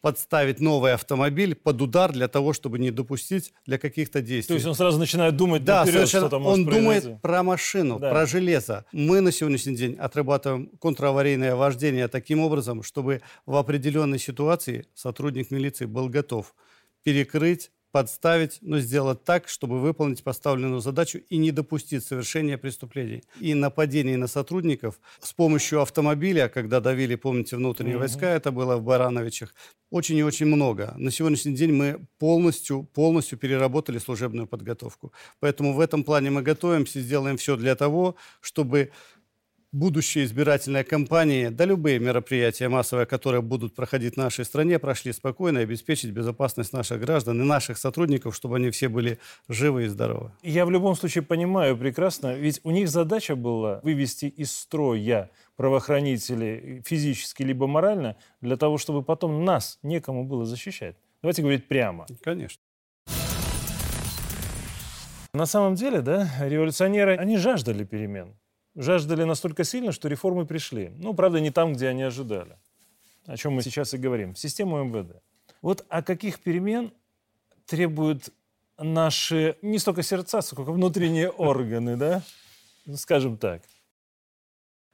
подставить 0.00 0.60
новый 0.60 0.92
автомобиль 0.94 1.54
под 1.54 1.82
удар 1.82 2.12
для 2.12 2.28
того, 2.28 2.52
чтобы 2.52 2.78
не 2.78 2.90
допустить 2.90 3.52
для 3.64 3.78
каких-то 3.78 4.20
действий. 4.20 4.48
То 4.48 4.54
есть 4.54 4.66
он 4.66 4.74
сразу 4.74 4.98
начинает 4.98 5.36
думать 5.36 5.64
да, 5.64 5.84
наперед, 5.84 6.08
что 6.08 6.28
там 6.28 6.42
может 6.42 6.58
Он 6.58 6.64
произойти. 6.66 7.06
думает 7.06 7.22
про 7.22 7.42
машину, 7.42 7.98
да. 7.98 8.10
про 8.10 8.26
железо. 8.26 8.84
Мы 8.92 9.20
на 9.20 9.32
сегодняшний 9.32 9.76
день 9.76 9.94
отрабатываем 9.94 10.70
контраварийное 10.80 11.54
вождение 11.56 12.08
таким 12.08 12.40
образом, 12.40 12.82
чтобы 12.82 13.22
в 13.46 13.56
определенной 13.56 14.18
ситуации 14.18 14.86
сотрудник 14.94 15.50
милиции 15.50 15.86
был 15.86 16.08
готов 16.08 16.54
перекрыть, 17.02 17.70
подставить, 17.96 18.58
но 18.60 18.78
сделать 18.78 19.24
так, 19.24 19.48
чтобы 19.48 19.80
выполнить 19.80 20.22
поставленную 20.22 20.82
задачу 20.82 21.18
и 21.30 21.38
не 21.38 21.50
допустить 21.50 22.04
совершения 22.04 22.58
преступлений. 22.58 23.22
И 23.40 23.54
нападений 23.54 24.16
на 24.16 24.26
сотрудников 24.26 25.00
с 25.22 25.32
помощью 25.32 25.80
автомобиля, 25.80 26.50
когда 26.50 26.80
давили, 26.80 27.14
помните, 27.14 27.56
внутренние 27.56 27.94
mm-hmm. 27.94 27.98
войска, 27.98 28.26
это 28.26 28.52
было 28.52 28.76
в 28.76 28.82
Барановичах, 28.82 29.54
очень 29.90 30.18
и 30.18 30.22
очень 30.22 30.44
много. 30.44 30.92
На 30.98 31.10
сегодняшний 31.10 31.54
день 31.54 31.72
мы 31.72 32.06
полностью, 32.18 32.82
полностью 32.82 33.38
переработали 33.38 33.96
служебную 33.98 34.46
подготовку. 34.46 35.14
Поэтому 35.40 35.72
в 35.72 35.80
этом 35.80 36.04
плане 36.04 36.28
мы 36.28 36.42
готовимся, 36.42 37.00
сделаем 37.00 37.38
все 37.38 37.56
для 37.56 37.76
того, 37.76 38.16
чтобы 38.42 38.90
будущие 39.76 40.24
избирательные 40.24 40.84
кампании, 40.84 41.48
да 41.48 41.66
любые 41.66 41.98
мероприятия 41.98 42.68
массовые, 42.68 43.04
которые 43.04 43.42
будут 43.42 43.74
проходить 43.74 44.14
в 44.14 44.16
нашей 44.16 44.44
стране, 44.46 44.78
прошли 44.78 45.12
спокойно 45.12 45.58
и 45.58 45.62
обеспечить 45.62 46.10
безопасность 46.12 46.72
наших 46.72 47.00
граждан 47.00 47.42
и 47.42 47.44
наших 47.44 47.76
сотрудников, 47.76 48.34
чтобы 48.34 48.56
они 48.56 48.70
все 48.70 48.88
были 48.88 49.18
живы 49.48 49.84
и 49.84 49.88
здоровы. 49.88 50.32
Я 50.42 50.64
в 50.64 50.70
любом 50.70 50.96
случае 50.96 51.22
понимаю 51.22 51.76
прекрасно, 51.76 52.34
ведь 52.34 52.60
у 52.64 52.70
них 52.70 52.88
задача 52.88 53.36
была 53.36 53.80
вывести 53.82 54.26
из 54.26 54.50
строя 54.50 55.30
правоохранителей 55.56 56.82
физически 56.84 57.42
либо 57.42 57.66
морально, 57.66 58.16
для 58.40 58.56
того, 58.56 58.78
чтобы 58.78 59.02
потом 59.02 59.44
нас 59.44 59.78
некому 59.82 60.24
было 60.24 60.46
защищать. 60.46 60.96
Давайте 61.20 61.42
говорить 61.42 61.68
прямо. 61.68 62.06
Конечно. 62.22 62.62
На 65.34 65.44
самом 65.44 65.74
деле, 65.74 66.00
да, 66.00 66.30
революционеры, 66.40 67.16
они 67.18 67.36
жаждали 67.36 67.84
перемен 67.84 68.34
жаждали 68.76 69.24
настолько 69.24 69.64
сильно, 69.64 69.90
что 69.90 70.08
реформы 70.08 70.46
пришли. 70.46 70.92
Ну, 70.98 71.14
правда, 71.14 71.40
не 71.40 71.50
там, 71.50 71.72
где 71.72 71.88
они 71.88 72.02
ожидали. 72.02 72.56
О 73.26 73.36
чем 73.36 73.54
мы 73.54 73.62
сейчас 73.62 73.94
и 73.94 73.98
говорим. 73.98 74.36
Систему 74.36 74.84
МВД. 74.84 75.16
Вот 75.62 75.84
о 75.88 76.02
каких 76.02 76.38
перемен 76.40 76.92
требуют 77.66 78.28
наши 78.78 79.56
не 79.62 79.78
столько 79.78 80.02
сердца, 80.02 80.42
сколько 80.42 80.70
внутренние 80.70 81.30
органы, 81.30 81.96
да? 81.96 82.22
Скажем 82.94 83.36
так. 83.36 83.62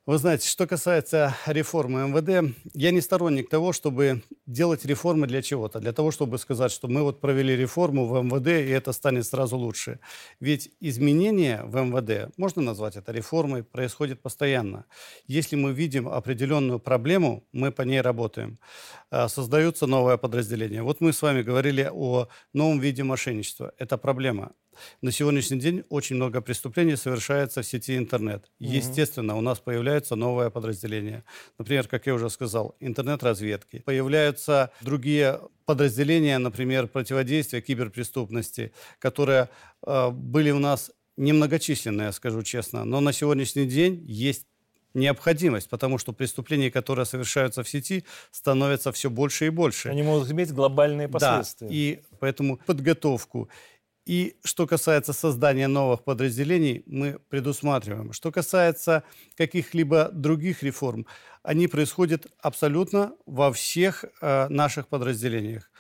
Вы 0.05 0.19
знаете, 0.19 0.49
что 0.49 0.67
касается 0.67 1.37
реформы 1.47 2.09
МВД, 2.09 2.57
я 2.75 2.91
не 2.91 3.01
сторонник 3.01 3.49
того, 3.49 3.73
чтобы 3.73 4.25
делать 4.47 4.85
реформы 4.85 5.29
для 5.29 5.43
чего-то. 5.43 5.79
Для 5.79 5.93
того, 5.93 6.11
чтобы 6.11 6.39
сказать, 6.39 6.73
что 6.73 6.89
мы 6.89 7.03
вот 7.03 7.21
провели 7.21 7.55
реформу 7.55 8.09
в 8.09 8.21
МВД, 8.21 8.49
и 8.49 8.71
это 8.71 8.91
станет 8.91 9.27
сразу 9.27 9.57
лучше. 9.57 10.01
Ведь 10.41 10.73
изменения 10.81 11.63
в 11.63 11.77
МВД, 11.77 12.37
можно 12.37 12.63
назвать 12.63 12.97
это 12.97 13.13
реформой, 13.13 13.63
происходят 13.63 14.21
постоянно. 14.21 14.87
Если 15.29 15.55
мы 15.55 15.73
видим 15.73 16.09
определенную 16.09 16.81
проблему, 16.81 17.45
мы 17.53 17.71
по 17.71 17.83
ней 17.83 18.01
работаем. 18.01 18.59
А, 19.13 19.29
создаются 19.29 19.87
новое 19.87 20.17
подразделение. 20.17 20.83
Вот 20.83 21.01
мы 21.01 21.13
с 21.13 21.23
вами 21.23 21.43
говорили 21.43 21.89
о 21.93 22.27
новом 22.53 22.81
виде 22.81 23.05
мошенничества. 23.05 23.73
Это 23.79 23.97
проблема. 23.99 24.51
На 25.01 25.13
сегодняшний 25.13 25.59
день 25.59 25.85
очень 25.89 26.17
много 26.17 26.41
преступлений 26.41 26.97
совершается 26.97 27.63
в 27.63 27.67
сети 27.67 27.97
интернет. 27.97 28.45
Mm-hmm. 28.61 28.67
Естественно, 28.67 29.37
у 29.37 29.41
нас 29.41 29.59
появляются 29.59 30.17
новые 30.17 30.51
подразделения. 30.51 31.25
Например, 31.59 31.89
как 31.89 32.07
я 32.07 32.15
уже 32.15 32.31
сказал, 32.31 32.77
интернет-разведки. 32.81 33.81
Появляются 33.81 34.71
другие 34.81 35.41
подразделения, 35.65 36.39
например, 36.39 36.87
противодействия 36.89 37.61
киберпреступности, 37.61 38.73
которые 38.99 39.49
э, 39.87 40.11
были 40.11 40.51
у 40.51 40.59
нас 40.59 40.91
немногочисленные, 41.17 42.13
скажу 42.13 42.43
честно. 42.43 42.85
Но 42.85 43.01
на 43.01 43.13
сегодняшний 43.13 43.67
день 43.67 44.05
есть 44.07 44.47
необходимость, 44.95 45.69
потому 45.69 45.99
что 45.99 46.13
преступления, 46.13 46.71
которые 46.71 47.07
совершаются 47.07 47.63
в 47.63 47.69
сети, 47.69 48.05
становятся 48.31 48.93
все 48.93 49.11
больше 49.11 49.47
и 49.47 49.51
больше. 49.51 49.89
Они 49.89 50.03
могут 50.03 50.31
иметь 50.31 50.53
глобальные 50.53 51.09
последствия. 51.09 51.69
Да, 51.69 51.75
и 51.75 52.01
поэтому 52.21 52.59
подготовку 52.67 53.49
и 54.05 54.37
что 54.43 54.67
касается 54.67 55.13
создания 55.13 55.69
новых 55.69 56.03
подразделений, 56.03 56.83
мы 56.87 57.21
предусматриваем. 57.29 58.13
Что 58.13 58.33
касается 58.33 59.05
каких-либо 59.37 60.11
других 60.13 60.63
реформ, 60.63 61.07
они 61.43 61.69
происходят 61.69 62.27
абсолютно 62.41 63.15
во 63.27 63.53
всех 63.53 64.05
э, 64.21 64.49
наших 64.49 64.89
подразделениях. 64.89 65.71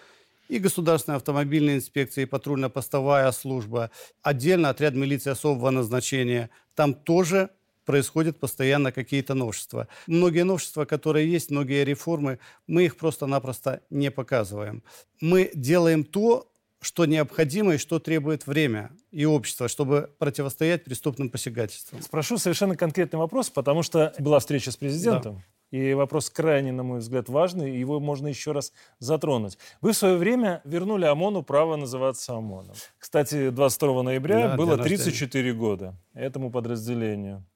И 0.48 0.58
Государственная 0.58 1.16
автомобильная 1.16 1.76
инспекция, 1.76 2.22
и 2.22 2.26
патрульно-постовая 2.26 3.32
служба, 3.32 3.90
отдельно 4.22 4.68
отряд 4.68 4.94
милиции 4.94 5.30
особого 5.30 5.70
назначения. 5.70 6.50
Там 6.74 6.94
тоже 6.94 7.50
происходят 7.84 8.38
постоянно 8.38 8.92
какие-то 8.92 9.34
новшества. 9.34 9.88
Многие 10.06 10.44
новшества, 10.44 10.84
которые 10.84 11.30
есть, 11.30 11.50
многие 11.50 11.84
реформы, 11.84 12.38
мы 12.66 12.84
их 12.84 12.96
просто-напросто 12.96 13.80
не 13.90 14.10
показываем. 14.10 14.82
Мы 15.20 15.50
делаем 15.54 16.04
то, 16.04 16.51
что 16.82 17.06
необходимо 17.06 17.74
и 17.74 17.78
что 17.78 17.98
требует 18.00 18.46
время 18.46 18.90
и 19.12 19.24
общество, 19.24 19.68
чтобы 19.68 20.10
противостоять 20.18 20.84
преступным 20.84 21.30
посягательствам. 21.30 22.02
Спрошу 22.02 22.38
совершенно 22.38 22.76
конкретный 22.76 23.18
вопрос, 23.18 23.50
потому 23.50 23.82
что 23.82 24.12
была 24.18 24.40
встреча 24.40 24.72
с 24.72 24.76
президентом. 24.76 25.36
Да. 25.36 25.78
И 25.78 25.94
вопрос 25.94 26.28
крайне, 26.28 26.70
на 26.70 26.82
мой 26.82 26.98
взгляд, 26.98 27.30
важный, 27.30 27.74
и 27.74 27.78
его 27.78 27.98
можно 27.98 28.26
еще 28.26 28.52
раз 28.52 28.72
затронуть. 28.98 29.56
Вы 29.80 29.92
в 29.92 29.96
свое 29.96 30.16
время 30.16 30.60
вернули 30.64 31.06
ОМОНу 31.06 31.44
право 31.44 31.76
называться 31.76 32.34
ОМОНом. 32.34 32.74
Кстати, 32.98 33.48
22 33.48 34.02
ноября 34.02 34.48
да, 34.48 34.56
было 34.56 34.76
34 34.76 35.54
года 35.54 35.94
этому 36.12 36.50
подразделению. 36.50 37.46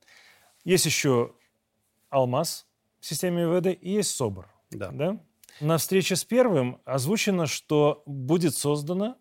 Есть 0.64 0.86
еще 0.86 1.32
«Алмаз» 2.08 2.66
в 3.00 3.06
системе 3.06 3.44
МВД 3.44 3.78
и 3.78 3.90
есть 3.90 4.14
СОБР. 4.14 4.48
Да. 4.70 4.90
да? 4.92 5.18
На 5.60 5.78
встрече 5.78 6.16
с 6.16 6.24
первым 6.24 6.82
озвучено, 6.84 7.46
что 7.46 8.02
будет 8.04 8.54
создано 8.54 9.16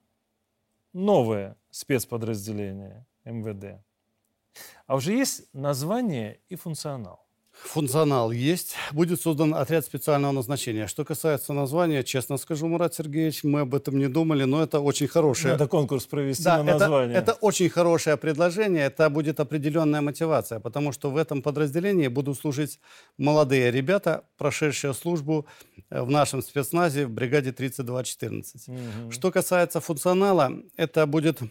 новое 0.92 1.58
спецподразделение 1.70 3.06
МВД. 3.24 3.82
А 4.86 4.96
уже 4.96 5.14
есть 5.14 5.54
название 5.54 6.42
и 6.50 6.56
функционал. 6.56 7.25
Функционал 7.64 8.32
есть. 8.32 8.76
Будет 8.92 9.22
создан 9.22 9.54
отряд 9.56 9.86
специального 9.86 10.32
назначения. 10.32 10.88
Что 10.88 11.04
касается 11.06 11.54
названия, 11.54 12.04
честно 12.04 12.38
скажу, 12.38 12.68
Мурат 12.68 12.94
Сергеевич, 12.96 13.44
мы 13.44 13.62
об 13.62 13.74
этом 13.74 13.98
не 13.98 14.08
думали, 14.08 14.44
но 14.44 14.62
это 14.62 14.80
очень 14.80 15.08
хорошее... 15.08 15.54
Надо 15.54 15.68
конкурс 15.68 16.06
провести 16.06 16.44
Да, 16.44 16.64
на 16.64 16.70
это, 16.70 16.80
название. 16.80 17.18
это 17.18 17.34
очень 17.34 17.70
хорошее 17.70 18.18
предложение, 18.18 18.86
это 18.86 19.10
будет 19.10 19.40
определенная 19.40 20.02
мотивация, 20.02 20.60
потому 20.60 20.92
что 20.92 21.10
в 21.10 21.18
этом 21.18 21.42
подразделении 21.42 22.08
будут 22.08 22.38
служить 22.38 22.80
молодые 23.18 23.72
ребята, 23.72 24.24
прошедшие 24.38 24.94
службу 24.94 25.46
э, 25.90 26.02
в 26.02 26.10
нашем 26.10 26.42
спецназе 26.42 27.06
в 27.06 27.12
бригаде 27.12 27.52
3214. 27.52 28.68
Мгм. 28.68 29.12
Что 29.12 29.32
касается 29.32 29.80
функционала, 29.80 30.52
это 30.78 31.06
будет 31.06 31.42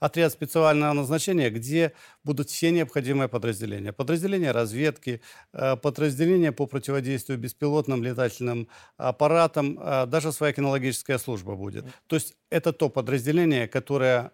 отряд 0.00 0.32
специального 0.32 0.92
назначения, 0.92 1.50
где 1.50 1.92
будут 2.24 2.50
все 2.50 2.70
необходимые 2.70 3.28
подразделения. 3.28 3.92
Подразделения 3.92 4.52
разведки, 4.52 5.20
э, 5.52 5.76
подразделения 5.76 6.52
по 6.52 6.66
противодействию 6.66 7.38
беспилотным 7.38 8.02
летательным 8.02 8.68
аппаратам, 8.96 9.78
э, 9.80 10.06
даже 10.06 10.32
своя 10.32 10.52
кинологическая 10.52 11.18
служба 11.18 11.56
будет. 11.56 11.84
То 12.06 12.16
есть 12.16 12.36
это 12.50 12.72
то 12.72 12.88
подразделение, 12.88 13.68
которое 13.68 14.32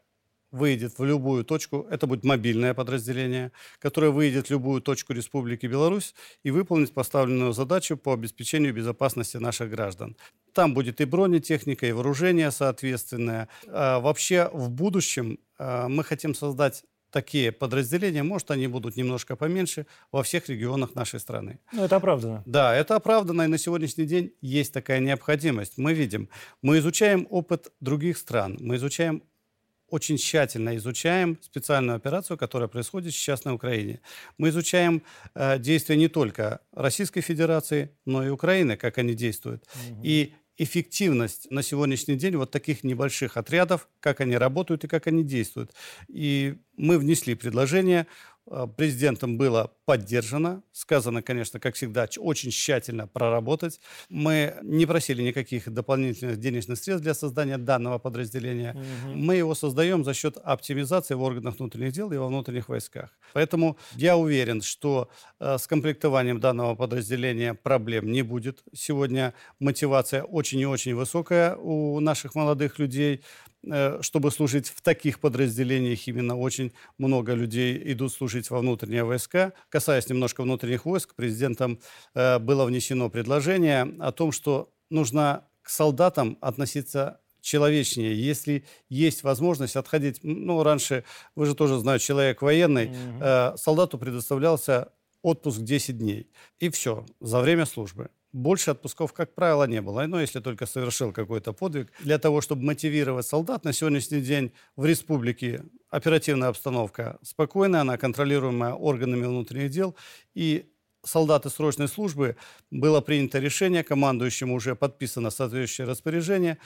выйдет 0.55 0.99
в 0.99 1.05
любую 1.05 1.45
точку, 1.45 1.87
это 1.91 2.07
будет 2.07 2.25
мобильное 2.25 2.75
подразделение, 2.75 3.51
которое 3.81 4.11
выйдет 4.11 4.47
в 4.47 4.51
любую 4.51 4.81
точку 4.81 5.13
Республики 5.13 5.67
Беларусь 5.67 6.15
и 6.45 6.53
выполнит 6.53 6.95
поставленную 6.95 7.53
задачу 7.53 7.97
по 7.97 8.13
обеспечению 8.13 8.73
безопасности 8.73 9.37
наших 9.39 9.71
граждан. 9.71 10.17
Там 10.55 10.73
будет 10.73 11.01
и 11.01 11.05
бронетехника, 11.05 11.87
и 11.87 11.93
вооружение 11.93 12.51
соответственное. 12.51 13.49
А 13.67 14.01
вообще 14.01 14.49
в 14.53 14.71
будущем 14.71 15.39
а, 15.59 15.89
мы 15.89 16.05
хотим 16.05 16.35
создать 16.35 16.85
такие 17.11 17.53
подразделения, 17.53 18.25
может, 18.25 18.51
они 18.51 18.67
будут 18.67 18.97
немножко 18.97 19.37
поменьше 19.37 19.87
во 20.11 20.23
всех 20.23 20.49
регионах 20.49 20.97
нашей 20.97 21.21
страны. 21.21 21.61
Ну, 21.73 21.85
это 21.85 21.97
оправдано. 21.97 22.43
Да, 22.45 22.75
это 22.75 22.97
оправданно, 22.97 23.43
и 23.43 23.47
на 23.47 23.59
сегодняшний 23.59 24.05
день 24.05 24.33
есть 24.41 24.73
такая 24.73 24.99
необходимость. 24.99 25.79
Мы 25.79 25.95
видим, 25.95 26.29
мы 26.61 26.79
изучаем 26.79 27.29
опыт 27.31 27.73
других 27.81 28.19
стран, 28.19 28.57
мы 28.61 28.77
изучаем 28.77 29.23
очень 29.89 30.17
тщательно 30.17 30.77
изучаем 30.77 31.39
специальную 31.41 31.97
операцию, 31.97 32.37
которая 32.37 32.69
происходит 32.69 33.15
сейчас 33.15 33.45
на 33.45 33.55
Украине. 33.55 34.01
Мы 34.39 34.49
изучаем 34.49 35.03
э, 35.35 35.59
действия 35.59 35.97
не 35.97 36.09
только 36.09 36.61
Российской 36.73 37.21
Федерации, 37.21 37.91
но 38.05 38.27
и 38.27 38.29
Украины, 38.29 38.77
как 38.77 38.99
они 38.99 39.15
действуют. 39.15 39.65
И 40.03 40.33
эффективность 40.57 41.51
на 41.51 41.63
сегодняшний 41.63 42.17
день 42.17 42.37
вот 42.37 42.51
таких 42.51 42.85
небольших 42.85 43.37
отрядов, 43.37 43.89
как 44.01 44.21
они 44.21 44.37
работают 44.37 44.85
и 44.85 44.89
как 44.89 45.07
они 45.07 45.25
действуют. 45.25 45.73
И 46.09 46.57
мы 46.77 46.99
внесли 46.99 47.35
предложение, 47.35 48.07
президентом 48.77 49.39
было 49.39 49.73
поддержано, 49.87 50.63
сказано, 50.73 51.23
конечно, 51.23 51.61
как 51.61 51.75
всегда, 51.75 52.09
очень 52.19 52.51
тщательно 52.51 53.07
проработать. 53.07 53.81
Мы 54.09 54.55
не 54.63 54.87
просили 54.87 55.23
никаких 55.23 55.73
дополнительных 55.73 56.39
денежных 56.39 56.79
средств 56.79 57.03
для 57.03 57.15
создания 57.15 57.59
данного 57.59 57.99
подразделения. 57.99 58.77
Мы 59.15 59.37
его 59.37 59.55
создаем 59.55 60.05
за 60.05 60.15
счет 60.15 60.37
оптимизации 60.37 61.15
в 61.15 61.23
органах 61.23 61.59
внутренних 61.59 61.93
дел 61.93 62.13
и 62.13 62.17
во 62.17 62.27
внутренних 62.27 62.69
войсках. 62.69 63.11
Поэтому 63.33 63.79
я 63.97 64.17
уверен, 64.17 64.63
что 64.63 65.11
э, 65.41 65.59
с 65.59 65.67
комплектованием 65.67 66.41
данного 66.41 66.75
подразделения 66.75 67.55
проблем 67.55 68.11
не 68.11 68.23
будет. 68.23 68.63
Сегодня 68.75 69.35
мотивация 69.59 70.23
очень 70.23 70.61
и 70.61 70.67
очень 70.67 70.95
высокая 70.95 71.57
у 71.57 72.01
наших 72.01 72.35
молодых 72.35 72.79
людей 72.79 73.15
э, 73.15 73.44
чтобы 74.01 74.31
служить 74.31 74.69
в 74.69 74.81
таких 74.81 75.21
подразделениях, 75.21 76.07
именно 76.07 76.37
очень 76.37 76.73
много 76.99 77.35
людей 77.35 77.81
идут 77.93 78.13
служить 78.13 78.51
во 78.51 78.59
внутренние 78.61 79.05
войска. 79.05 79.53
Касаясь 79.69 80.09
немножко 80.09 80.43
внутренних 80.43 80.85
войск, 80.85 81.15
президентом 81.15 81.79
э, 82.15 82.39
было 82.39 82.65
внесено 82.65 83.09
предложение 83.11 83.95
о 84.01 84.13
том, 84.13 84.33
что 84.33 84.73
нужно 84.91 85.45
к 85.63 85.71
солдатам 85.71 86.39
относиться 86.41 87.21
человечнее. 87.41 88.15
Если 88.15 88.65
есть 88.89 89.23
возможность 89.23 89.77
отходить, 89.77 90.21
ну, 90.23 90.63
раньше, 90.63 91.05
вы 91.37 91.47
же 91.47 91.55
тоже 91.55 91.79
знаете, 91.79 92.07
человек 92.07 92.43
военный, 92.43 92.91
э, 93.21 93.57
солдату 93.57 93.99
предоставлялся 93.99 94.93
отпуск 95.23 95.61
10 95.61 95.99
дней. 95.99 96.31
И 96.59 96.69
все, 96.71 97.05
за 97.21 97.41
время 97.41 97.67
службы. 97.67 98.11
Больше 98.35 98.73
отпусков, 98.73 99.13
как 99.13 99.33
правило, 99.33 99.63
не 99.63 99.81
было. 99.81 100.07
Но 100.09 100.21
если 100.21 100.41
только 100.41 100.67
совершил 100.67 101.13
какой-то 101.13 101.53
подвиг. 101.53 101.93
Для 102.01 102.19
того, 102.19 102.41
чтобы 102.41 102.65
мотивировать 102.65 103.25
солдат, 103.25 103.65
на 103.65 103.73
сегодняшний 103.73 104.21
день 104.21 104.51
в 104.75 104.85
республике 104.85 105.63
оперативная 105.89 106.49
обстановка 106.49 107.21
спокойная, 107.23 107.83
она 107.83 107.97
контролируемая 107.97 108.75
органами 108.75 109.25
внутренних 109.25 109.71
дел. 109.71 109.95
И 110.35 110.69
солдаты 111.05 111.49
срочной 111.49 111.87
службы 111.87 112.37
было 112.73 113.01
принято 113.01 113.39
решение, 113.39 113.85
командующему 113.85 114.53
уже 114.53 114.75
подписано 114.75 115.31
соответствующее 115.31 115.87
распоряжение, 115.87 116.59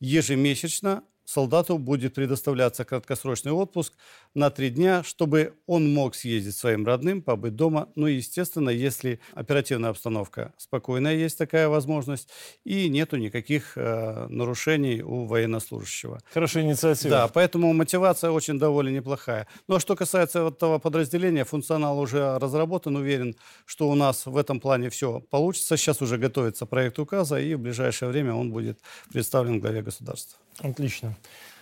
ежемесячно 0.00 1.04
солдату 1.24 1.78
будет 1.78 2.14
предоставляться 2.14 2.84
краткосрочный 2.84 3.52
отпуск 3.52 3.94
на 4.34 4.50
три 4.50 4.70
дня, 4.70 5.02
чтобы 5.02 5.54
он 5.66 5.92
мог 5.92 6.14
съездить 6.14 6.56
своим 6.56 6.86
родным, 6.86 7.22
побыть 7.22 7.56
дома. 7.56 7.88
Ну 7.94 8.06
и, 8.06 8.14
естественно, 8.14 8.70
если 8.70 9.20
оперативная 9.34 9.90
обстановка 9.90 10.52
спокойная, 10.56 11.14
есть 11.14 11.38
такая 11.38 11.68
возможность, 11.68 12.28
и 12.64 12.88
нету 12.88 13.16
никаких 13.16 13.72
э, 13.76 14.26
нарушений 14.28 15.02
у 15.02 15.26
военнослужащего. 15.26 16.20
Хорошая 16.32 16.64
инициатива. 16.64 17.10
Да, 17.10 17.28
поэтому 17.28 17.72
мотивация 17.72 18.30
очень 18.30 18.58
довольно 18.58 18.90
неплохая. 18.90 19.46
Ну 19.68 19.76
а 19.76 19.80
что 19.80 19.96
касается 19.96 20.48
этого 20.48 20.78
подразделения, 20.78 21.44
функционал 21.44 21.98
уже 21.98 22.38
разработан, 22.38 22.96
уверен, 22.96 23.36
что 23.66 23.88
у 23.88 23.94
нас 23.94 24.26
в 24.26 24.36
этом 24.36 24.60
плане 24.60 24.90
все 24.90 25.20
получится. 25.20 25.76
Сейчас 25.76 26.02
уже 26.02 26.18
готовится 26.18 26.66
проект 26.66 26.98
указа, 26.98 27.38
и 27.40 27.54
в 27.54 27.60
ближайшее 27.60 28.10
время 28.10 28.34
он 28.34 28.50
будет 28.50 28.78
представлен 29.12 29.60
главе 29.60 29.82
государства. 29.82 30.38
Отлично. 30.58 31.11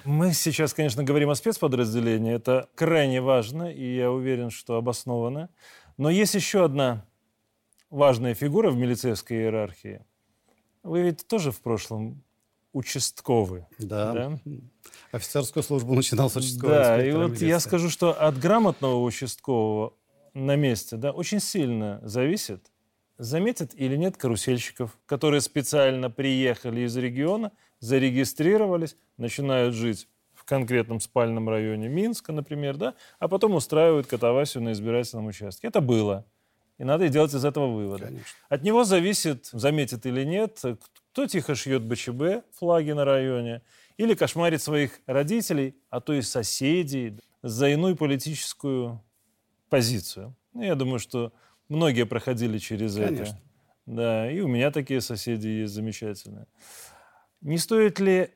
Мы 0.04 0.32
сейчас, 0.32 0.72
конечно, 0.72 1.04
говорим 1.04 1.30
о 1.30 1.34
спецподразделении. 1.34 2.32
Это 2.34 2.68
крайне 2.74 3.20
важно, 3.20 3.70
и 3.70 3.96
я 3.96 4.10
уверен, 4.10 4.50
что 4.50 4.76
обоснованно. 4.76 5.50
Но 5.98 6.08
есть 6.08 6.34
еще 6.34 6.64
одна 6.64 7.04
важная 7.90 8.34
фигура 8.34 8.70
в 8.70 8.76
милицейской 8.76 9.38
иерархии. 9.38 10.04
Вы 10.82 11.02
ведь 11.02 11.26
тоже 11.26 11.52
в 11.52 11.60
прошлом 11.60 12.22
участковый. 12.72 13.64
Да. 13.78 14.12
Да? 14.12 14.38
Офицерскую 15.12 15.62
службу 15.62 15.94
начинал 15.94 16.30
с 16.30 16.36
участкового 16.36 16.76
Да, 16.76 17.04
и 17.04 17.12
вот 17.12 17.32
я 17.40 17.46
милиции. 17.48 17.58
скажу, 17.58 17.90
что 17.90 18.12
от 18.12 18.38
грамотного 18.38 19.02
участкового 19.02 19.94
на 20.34 20.56
месте 20.56 20.96
да, 20.96 21.10
очень 21.10 21.40
сильно 21.40 22.00
зависит, 22.02 22.70
заметят 23.18 23.72
или 23.74 23.96
нет 23.96 24.16
карусельщиков, 24.16 24.96
которые 25.06 25.40
специально 25.40 26.10
приехали 26.10 26.82
из 26.82 26.96
региона, 26.96 27.52
зарегистрировались, 27.80 28.96
начинают 29.16 29.74
жить 29.74 30.08
в 30.34 30.44
конкретном 30.44 31.00
спальном 31.00 31.48
районе 31.48 31.88
Минска, 31.88 32.32
например, 32.32 32.76
да, 32.76 32.94
а 33.18 33.28
потом 33.28 33.54
устраивают 33.54 34.06
катавасию 34.06 34.62
на 34.62 34.72
избирательном 34.72 35.26
участке. 35.26 35.66
Это 35.68 35.80
было. 35.80 36.24
И 36.78 36.84
надо 36.84 37.08
делать 37.10 37.34
из 37.34 37.44
этого 37.44 37.66
выводы. 37.66 38.06
Конечно. 38.06 38.26
От 38.48 38.62
него 38.62 38.84
зависит, 38.84 39.46
заметит 39.52 40.06
или 40.06 40.24
нет, 40.24 40.62
кто 41.12 41.26
тихо 41.26 41.54
шьет 41.54 41.82
БЧБ, 41.82 42.46
флаги 42.52 42.92
на 42.92 43.04
районе, 43.04 43.60
или 43.98 44.14
кошмарит 44.14 44.62
своих 44.62 45.00
родителей, 45.06 45.76
а 45.90 46.00
то 46.00 46.14
и 46.14 46.22
соседей 46.22 47.18
за 47.42 47.68
иную 47.68 47.96
политическую 47.96 49.02
позицию. 49.68 50.34
Ну, 50.54 50.62
я 50.62 50.74
думаю, 50.74 50.98
что 50.98 51.32
многие 51.68 52.06
проходили 52.06 52.56
через 52.56 52.96
Конечно. 52.96 53.22
это. 53.22 53.40
Да, 53.84 54.30
и 54.30 54.40
у 54.40 54.48
меня 54.48 54.70
такие 54.70 55.00
соседи 55.00 55.48
есть 55.48 55.74
замечательные. 55.74 56.46
Не 57.40 57.56
стоит 57.58 57.98
ли 58.00 58.30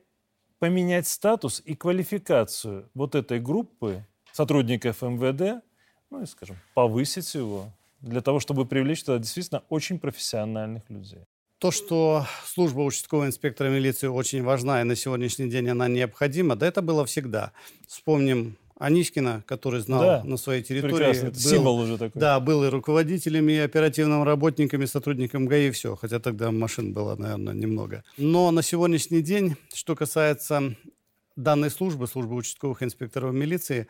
поменять 0.59 1.07
статус 1.07 1.61
и 1.63 1.75
квалификацию 1.75 2.89
вот 2.95 3.13
этой 3.13 3.39
группы 3.39 4.03
сотрудников 4.31 5.01
МВД, 5.03 5.63
ну 6.09 6.23
и, 6.23 6.25
скажем, 6.25 6.57
повысить 6.73 7.35
его, 7.35 7.71
для 8.01 8.21
того, 8.21 8.39
чтобы 8.39 8.65
привлечь 8.65 9.03
туда 9.03 9.19
действительно 9.19 9.63
очень 9.69 9.99
профессиональных 9.99 10.89
людей? 10.89 11.21
То, 11.59 11.71
что 11.71 12.25
служба 12.45 12.81
участкового 12.81 13.27
инспектора 13.27 13.69
милиции 13.69 14.07
очень 14.07 14.43
важна, 14.43 14.81
и 14.81 14.83
на 14.83 14.95
сегодняшний 14.95 15.49
день 15.49 15.69
она 15.69 15.87
необходима, 15.87 16.55
да 16.55 16.67
это 16.67 16.81
было 16.81 17.05
всегда. 17.05 17.51
Вспомним 17.87 18.57
Анискина, 18.77 19.43
который 19.47 19.79
знал 19.79 20.01
Да, 20.01 20.23
на 20.25 20.37
своей 20.37 20.61
территории. 20.61 20.93
Прекрасно, 20.93 21.27
это 21.27 21.35
был- 21.35 21.49
символ 21.49 21.79
уже 21.79 21.97
такой. 21.97 22.19
Да, 22.19 22.39
был 22.39 22.63
и 22.65 22.67
руководителем, 22.67 23.47
и 23.47 23.55
оперативным 23.55 24.23
работником, 24.23 24.81
и 24.81 24.85
сотрудником 24.85 25.45
ГАИ, 25.45 25.71
все. 25.71 25.95
Хотя 25.95 26.19
тогда 26.19 26.51
машин 26.51 26.93
было, 26.93 27.15
наверное, 27.15 27.53
немного. 27.53 28.03
Но 28.17 28.51
на 28.51 28.61
сегодняшний 28.61 29.21
день, 29.21 29.55
что 29.73 29.95
касается 29.95 30.75
данной 31.37 31.69
службы, 31.69 32.07
службы 32.07 32.35
участковых 32.35 32.83
инспекторов 32.83 33.33
милиции, 33.33 33.87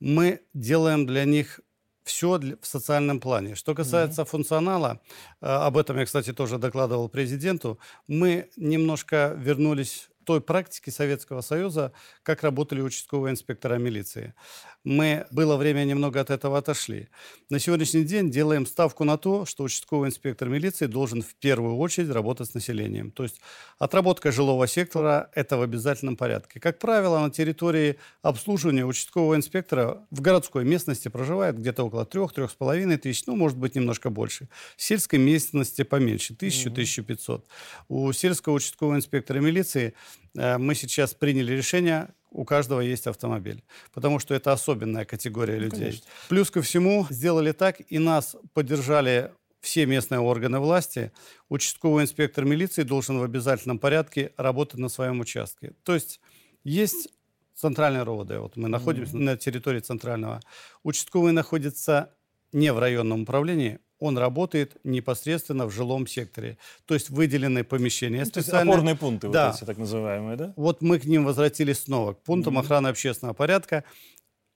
мы 0.00 0.40
делаем 0.52 1.06
для 1.06 1.24
них 1.24 1.60
все 2.04 2.38
в 2.38 2.66
социальном 2.66 3.20
плане. 3.20 3.54
Что 3.54 3.74
касается 3.74 4.22
mm-hmm. 4.22 4.26
функционала, 4.28 5.00
э, 5.40 5.46
об 5.46 5.76
этом 5.76 5.98
я, 5.98 6.04
кстати, 6.04 6.32
тоже 6.32 6.58
докладывал 6.58 7.08
президенту, 7.08 7.78
мы 8.06 8.48
немножко 8.56 9.34
вернулись 9.36 10.08
той 10.26 10.40
практики 10.40 10.90
Советского 10.90 11.40
Союза, 11.40 11.92
как 12.24 12.42
работали 12.42 12.80
участковые 12.82 13.32
инспектора 13.32 13.76
милиции. 13.76 14.34
Мы 14.82 15.26
было 15.30 15.56
время 15.56 15.84
немного 15.84 16.20
от 16.20 16.30
этого 16.30 16.58
отошли. 16.58 17.08
На 17.48 17.60
сегодняшний 17.60 18.04
день 18.04 18.30
делаем 18.30 18.66
ставку 18.66 19.04
на 19.04 19.18
то, 19.18 19.46
что 19.46 19.62
участковый 19.62 20.08
инспектор 20.08 20.48
милиции 20.48 20.86
должен 20.86 21.22
в 21.22 21.34
первую 21.36 21.76
очередь 21.76 22.10
работать 22.10 22.50
с 22.50 22.54
населением. 22.54 23.12
То 23.12 23.22
есть 23.22 23.40
отработка 23.78 24.32
жилого 24.32 24.66
сектора– 24.66 25.30
это 25.34 25.56
в 25.56 25.62
обязательном 25.62 26.16
порядке. 26.16 26.58
Как 26.60 26.78
правило, 26.80 27.20
на 27.20 27.30
территории 27.30 27.96
обслуживания 28.22 28.84
участкового 28.84 29.36
инспектора 29.36 30.06
в 30.10 30.20
городской 30.20 30.64
местности 30.64 31.06
проживает 31.08 31.58
где-то 31.58 31.84
около 31.84 32.04
3-3,5 32.04 32.96
тысяч, 32.98 33.26
ну, 33.26 33.36
может 33.36 33.58
быть, 33.58 33.76
немножко 33.76 34.10
больше. 34.10 34.48
В 34.76 34.82
сельской 34.82 35.20
местности 35.20 35.82
поменьше– 35.82 36.34
1000-1500. 36.34 37.44
У 37.88 38.12
сельского 38.12 38.54
участкового 38.54 38.96
инспектора 38.96 39.38
милиции– 39.38 39.94
мы 40.34 40.74
сейчас 40.74 41.14
приняли 41.14 41.52
решение, 41.52 42.08
у 42.30 42.44
каждого 42.44 42.80
есть 42.80 43.06
автомобиль, 43.06 43.64
потому 43.94 44.18
что 44.18 44.34
это 44.34 44.52
особенная 44.52 45.04
категория 45.04 45.56
ну, 45.56 45.62
людей. 45.62 45.80
Конечно. 45.80 46.06
Плюс 46.28 46.50
ко 46.50 46.60
всему 46.62 47.06
сделали 47.08 47.52
так, 47.52 47.80
и 47.88 47.98
нас 47.98 48.36
поддержали 48.52 49.32
все 49.60 49.86
местные 49.86 50.20
органы 50.20 50.58
власти. 50.58 51.12
Участковый 51.48 52.04
инспектор 52.04 52.44
милиции 52.44 52.82
должен 52.82 53.18
в 53.18 53.22
обязательном 53.22 53.78
порядке 53.78 54.32
работать 54.36 54.78
на 54.78 54.88
своем 54.88 55.20
участке. 55.20 55.72
То 55.82 55.94
есть 55.94 56.20
есть 56.62 57.08
центральный 57.54 58.02
РОВД, 58.02 58.32
вот 58.38 58.56
мы 58.56 58.68
находимся 58.68 59.16
mm-hmm. 59.16 59.22
на 59.22 59.36
территории 59.36 59.80
центрального. 59.80 60.40
Участковый 60.82 61.32
находится 61.32 62.12
не 62.52 62.72
в 62.72 62.78
районном 62.78 63.22
управлении, 63.22 63.80
он 63.98 64.18
работает 64.18 64.76
непосредственно 64.84 65.66
в 65.66 65.70
жилом 65.70 66.06
секторе. 66.06 66.58
То 66.84 66.94
есть 66.94 67.10
выделенные 67.10 67.64
помещения 67.64 68.20
ну, 68.20 68.26
специально. 68.26 68.72
опорные 68.72 68.96
пункты, 68.96 69.28
да. 69.28 69.48
вот 69.48 69.56
эти 69.56 69.64
так 69.64 69.78
называемые, 69.78 70.36
да? 70.36 70.52
Вот 70.56 70.82
мы 70.82 70.98
к 70.98 71.04
ним 71.04 71.24
возвратились 71.24 71.84
снова, 71.84 72.14
к 72.14 72.22
пунктам 72.22 72.58
mm-hmm. 72.58 72.60
охраны 72.60 72.88
общественного 72.88 73.34
порядка. 73.34 73.84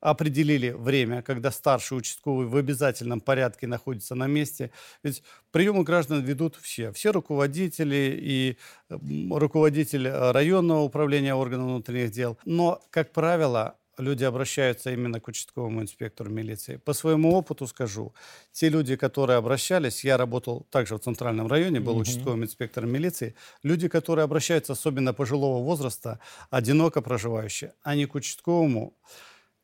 Определили 0.00 0.70
время, 0.70 1.20
когда 1.20 1.50
старший 1.50 1.98
участковый 1.98 2.46
в 2.46 2.56
обязательном 2.56 3.20
порядке 3.20 3.66
находится 3.66 4.14
на 4.14 4.26
месте. 4.26 4.70
Ведь 5.02 5.22
приемы 5.50 5.84
граждан 5.84 6.22
ведут 6.22 6.56
все. 6.56 6.90
Все 6.92 7.12
руководители 7.12 8.18
и 8.18 8.56
руководитель 8.88 10.08
районного 10.08 10.80
управления 10.80 11.34
органов 11.34 11.66
внутренних 11.66 12.12
дел. 12.12 12.38
Но, 12.46 12.80
как 12.90 13.12
правило, 13.12 13.76
люди 14.00 14.24
обращаются 14.24 14.90
именно 14.90 15.20
к 15.20 15.28
участковому 15.28 15.82
инспектору 15.82 16.30
милиции. 16.30 16.76
По 16.76 16.92
своему 16.92 17.32
опыту 17.34 17.66
скажу, 17.66 18.14
те 18.52 18.68
люди, 18.68 18.96
которые 18.96 19.36
обращались, 19.36 20.04
я 20.04 20.16
работал 20.16 20.66
также 20.70 20.96
в 20.96 21.00
центральном 21.00 21.46
районе, 21.46 21.80
был 21.80 21.96
mm-hmm. 21.96 22.00
участковым 22.00 22.44
инспектором 22.44 22.90
милиции, 22.90 23.34
люди, 23.62 23.88
которые 23.88 24.24
обращаются, 24.24 24.72
особенно 24.72 25.12
пожилого 25.12 25.62
возраста, 25.62 26.18
одиноко 26.50 27.02
проживающие, 27.02 27.74
они 27.82 28.06
к 28.06 28.14
участковому, 28.14 28.94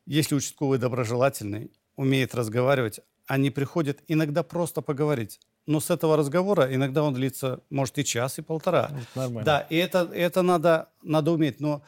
если 0.05 0.35
участковый 0.35 0.79
доброжелательный, 0.79 1.71
умеет 1.95 2.35
разговаривать, 2.35 3.01
они 3.27 3.49
приходят 3.49 3.99
иногда 4.07 4.41
просто 4.43 4.81
поговорить. 4.81 5.39
Но 5.65 5.81
с 5.81 5.89
этого 5.89 6.15
разговора 6.15 6.73
иногда 6.73 7.03
он 7.03 7.13
длится, 7.13 7.59
может, 7.69 7.97
и 7.97 8.05
час, 8.05 8.39
и 8.39 8.41
полтора. 8.41 8.89
Нормально. 9.15 9.43
Да, 9.43 9.59
и 9.69 9.75
это, 9.75 10.09
это 10.13 10.41
надо, 10.41 10.89
надо 11.03 11.31
уметь. 11.31 11.59
Но 11.59 11.83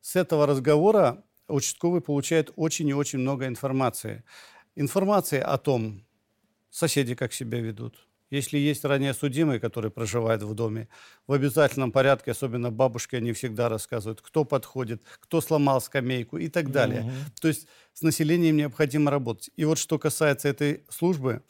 с 0.00 0.16
этого 0.16 0.46
разговора 0.46 1.22
участковый 1.52 2.00
получает 2.00 2.52
очень 2.56 2.88
и 2.88 2.94
очень 2.94 3.18
много 3.18 3.46
информации. 3.46 4.24
Информации 4.76 5.38
о 5.38 5.58
том, 5.58 6.04
соседи 6.70 7.14
как 7.14 7.32
себя 7.32 7.60
ведут. 7.60 8.06
Если 8.30 8.56
есть 8.56 8.82
ранее 8.86 9.12
судимые, 9.12 9.60
которые 9.60 9.90
проживают 9.90 10.42
в 10.42 10.54
доме, 10.54 10.88
в 11.26 11.34
обязательном 11.34 11.92
порядке, 11.92 12.30
особенно 12.30 12.70
бабушки, 12.70 13.16
они 13.16 13.32
всегда 13.32 13.68
рассказывают, 13.68 14.22
кто 14.22 14.44
подходит, 14.44 15.02
кто 15.20 15.42
сломал 15.42 15.82
скамейку 15.82 16.38
и 16.38 16.48
так 16.48 16.70
далее. 16.70 17.02
Mm-hmm. 17.02 17.40
То 17.42 17.48
есть 17.48 17.66
с 17.92 18.00
населением 18.00 18.56
необходимо 18.56 19.10
работать. 19.10 19.50
И 19.56 19.66
вот 19.66 19.76
что 19.76 19.98
касается 19.98 20.48
этой 20.48 20.82
службы, 20.88 21.42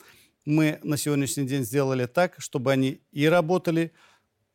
мы 0.45 0.81
на 0.83 0.97
сегодняшний 0.97 1.47
день 1.47 1.62
сделали 1.62 2.07
так, 2.07 2.35
чтобы 2.38 2.73
они 2.73 3.01
и 3.12 3.27
работали 3.27 3.93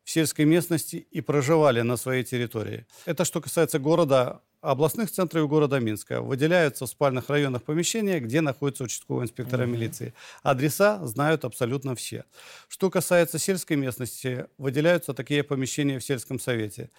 в 0.04 0.10
сельской 0.10 0.44
местности 0.44 0.98
и 0.98 1.22
проживали 1.22 1.80
на 1.80 1.96
своей 1.96 2.26
территории. 2.26 2.86
Это 3.06 3.24
что 3.24 3.40
касается 3.40 3.80
города, 3.80 4.42
областных 4.62 5.12
центров 5.12 5.48
города 5.48 5.80
Минска 5.80 6.22
выделяются 6.22 6.86
в 6.86 6.90
спальных 6.90 7.30
районах 7.30 7.64
помещения, 7.64 8.20
где 8.20 8.42
находятся 8.42 8.86
участковые 8.86 9.26
инспекторы 9.26 9.66
mm-hmm. 9.66 9.68
милиции. 9.68 10.14
Адреса 10.44 11.06
знают 11.06 11.46
абсолютно 11.46 11.96
все. 11.96 12.26
Что 12.68 12.90
касается 12.90 13.40
сельской 13.40 13.78
местности, 13.78 14.48
выделяются 14.58 15.14
такие 15.14 15.44
помещения 15.44 16.00
в 16.00 16.04
сельском 16.04 16.40
совете. 16.40 16.90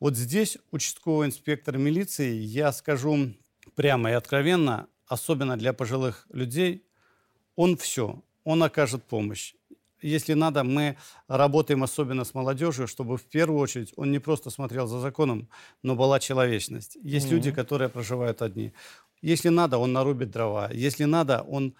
Вот 0.00 0.16
здесь 0.16 0.58
участковый 0.72 1.28
инспектор 1.28 1.78
милиции, 1.78 2.34
я 2.34 2.72
скажу 2.72 3.32
прямо 3.74 4.10
и 4.10 4.14
откровенно, 4.14 4.88
особенно 5.06 5.56
для 5.56 5.72
пожилых 5.72 6.26
людей, 6.30 6.84
он 7.54 7.76
все, 7.76 8.22
он 8.44 8.62
окажет 8.62 9.04
помощь 9.04 9.54
если 10.06 10.34
надо, 10.34 10.64
мы 10.64 10.96
работаем 11.28 11.82
особенно 11.82 12.24
с 12.24 12.34
молодежью, 12.34 12.86
чтобы 12.86 13.16
в 13.16 13.24
первую 13.24 13.60
очередь 13.60 13.92
он 13.96 14.10
не 14.10 14.18
просто 14.18 14.50
смотрел 14.50 14.86
за 14.86 15.00
законом, 15.00 15.48
но 15.82 15.94
была 15.94 16.20
человечность. 16.20 16.96
Есть 17.02 17.26
mm-hmm. 17.26 17.30
люди, 17.30 17.52
которые 17.52 17.88
проживают 17.88 18.42
одни. 18.42 18.72
Если 19.22 19.48
надо, 19.48 19.78
он 19.78 19.92
нарубит 19.92 20.30
дрова. 20.30 20.70
Если 20.72 21.04
надо, 21.04 21.42
он 21.42 21.74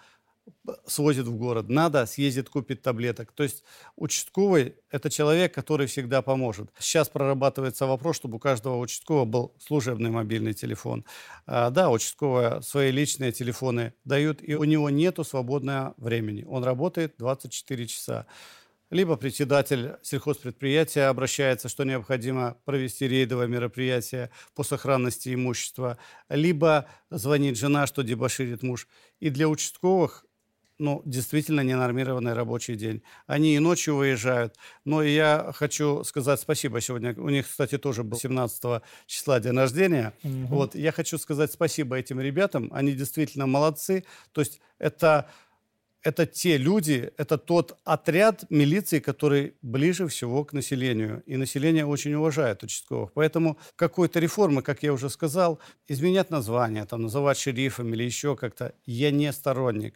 свозит 0.85 1.25
в 1.25 1.35
город. 1.35 1.69
Надо, 1.69 2.05
съездит, 2.05 2.49
купит 2.49 2.81
таблеток. 2.81 3.31
То 3.31 3.43
есть 3.43 3.63
участковый– 3.95 4.75
это 4.91 5.09
человек, 5.09 5.53
который 5.53 5.87
всегда 5.87 6.21
поможет. 6.21 6.69
Сейчас 6.79 7.09
прорабатывается 7.09 7.85
вопрос, 7.85 8.15
чтобы 8.17 8.37
у 8.37 8.39
каждого 8.39 8.77
участкового 8.77 9.25
был 9.25 9.55
служебный 9.59 10.09
мобильный 10.09 10.53
телефон. 10.53 11.05
А, 11.45 11.69
да, 11.69 11.89
участковые 11.89 12.61
свои 12.61 12.91
личные 12.91 13.31
телефоны 13.31 13.93
дают, 14.05 14.39
и 14.41 14.55
у 14.55 14.63
него 14.63 14.89
нету 14.89 15.23
свободного 15.23 15.93
времени. 15.97 16.43
Он 16.47 16.63
работает 16.63 17.15
24 17.17 17.87
часа. 17.87 18.25
Либо 18.89 19.17
председатель 19.17 19.95
сельхозпредприятия 20.01 21.09
обращается, 21.09 21.67
что 21.67 21.83
необходимо 21.83 22.57
провести 22.63 23.05
рейдовое 23.05 23.47
мероприятие 23.47 24.31
по 24.55 24.63
сохранности 24.63 25.33
имущества, 25.33 25.97
либо 26.29 26.85
звонит 27.09 27.57
жена, 27.57 27.85
что 27.85 28.01
дебоширит 28.01 28.63
муж. 28.63 28.87
И 29.19 29.29
для 29.29 29.49
участковых 29.49 30.25
ну, 30.79 31.01
действительно 31.05 31.61
ненормированный 31.61 32.33
рабочий 32.33 32.75
день. 32.75 33.01
Они 33.25 33.55
и 33.55 33.59
ночью 33.59 33.95
выезжают. 33.95 34.55
Но 34.85 35.01
я 35.01 35.51
хочу 35.55 36.03
сказать 36.03 36.39
спасибо 36.39 36.81
сегодня. 36.81 37.13
У 37.17 37.29
них, 37.29 37.47
кстати, 37.47 37.77
тоже 37.77 38.03
был 38.03 38.17
17 38.17 38.83
числа 39.07 39.39
день 39.39 39.57
рождения. 39.57 40.13
Угу. 40.23 40.47
Вот, 40.47 40.75
я 40.75 40.91
хочу 40.91 41.17
сказать 41.17 41.51
спасибо 41.51 41.97
этим 41.97 42.19
ребятам. 42.19 42.69
Они 42.71 42.93
действительно 42.93 43.47
молодцы. 43.47 44.03
То 44.33 44.41
есть 44.41 44.61
это, 44.77 45.27
это 46.03 46.27
те 46.27 46.57
люди, 46.57 47.11
это 47.17 47.39
тот 47.39 47.79
отряд 47.83 48.45
милиции, 48.51 48.99
который 48.99 49.55
ближе 49.63 50.07
всего 50.07 50.45
к 50.45 50.53
населению. 50.53 51.23
И 51.25 51.37
население 51.37 51.87
очень 51.87 52.13
уважает 52.13 52.61
участковых. 52.61 53.13
Поэтому 53.13 53.57
какой-то 53.75 54.19
реформы, 54.19 54.61
как 54.61 54.83
я 54.83 54.93
уже 54.93 55.09
сказал, 55.09 55.59
изменять 55.87 56.29
название, 56.29 56.85
там, 56.85 57.01
называть 57.01 57.39
шерифом 57.39 57.91
или 57.95 58.03
еще 58.03 58.35
как-то, 58.35 58.75
я 58.85 59.09
не 59.09 59.33
сторонник 59.33 59.95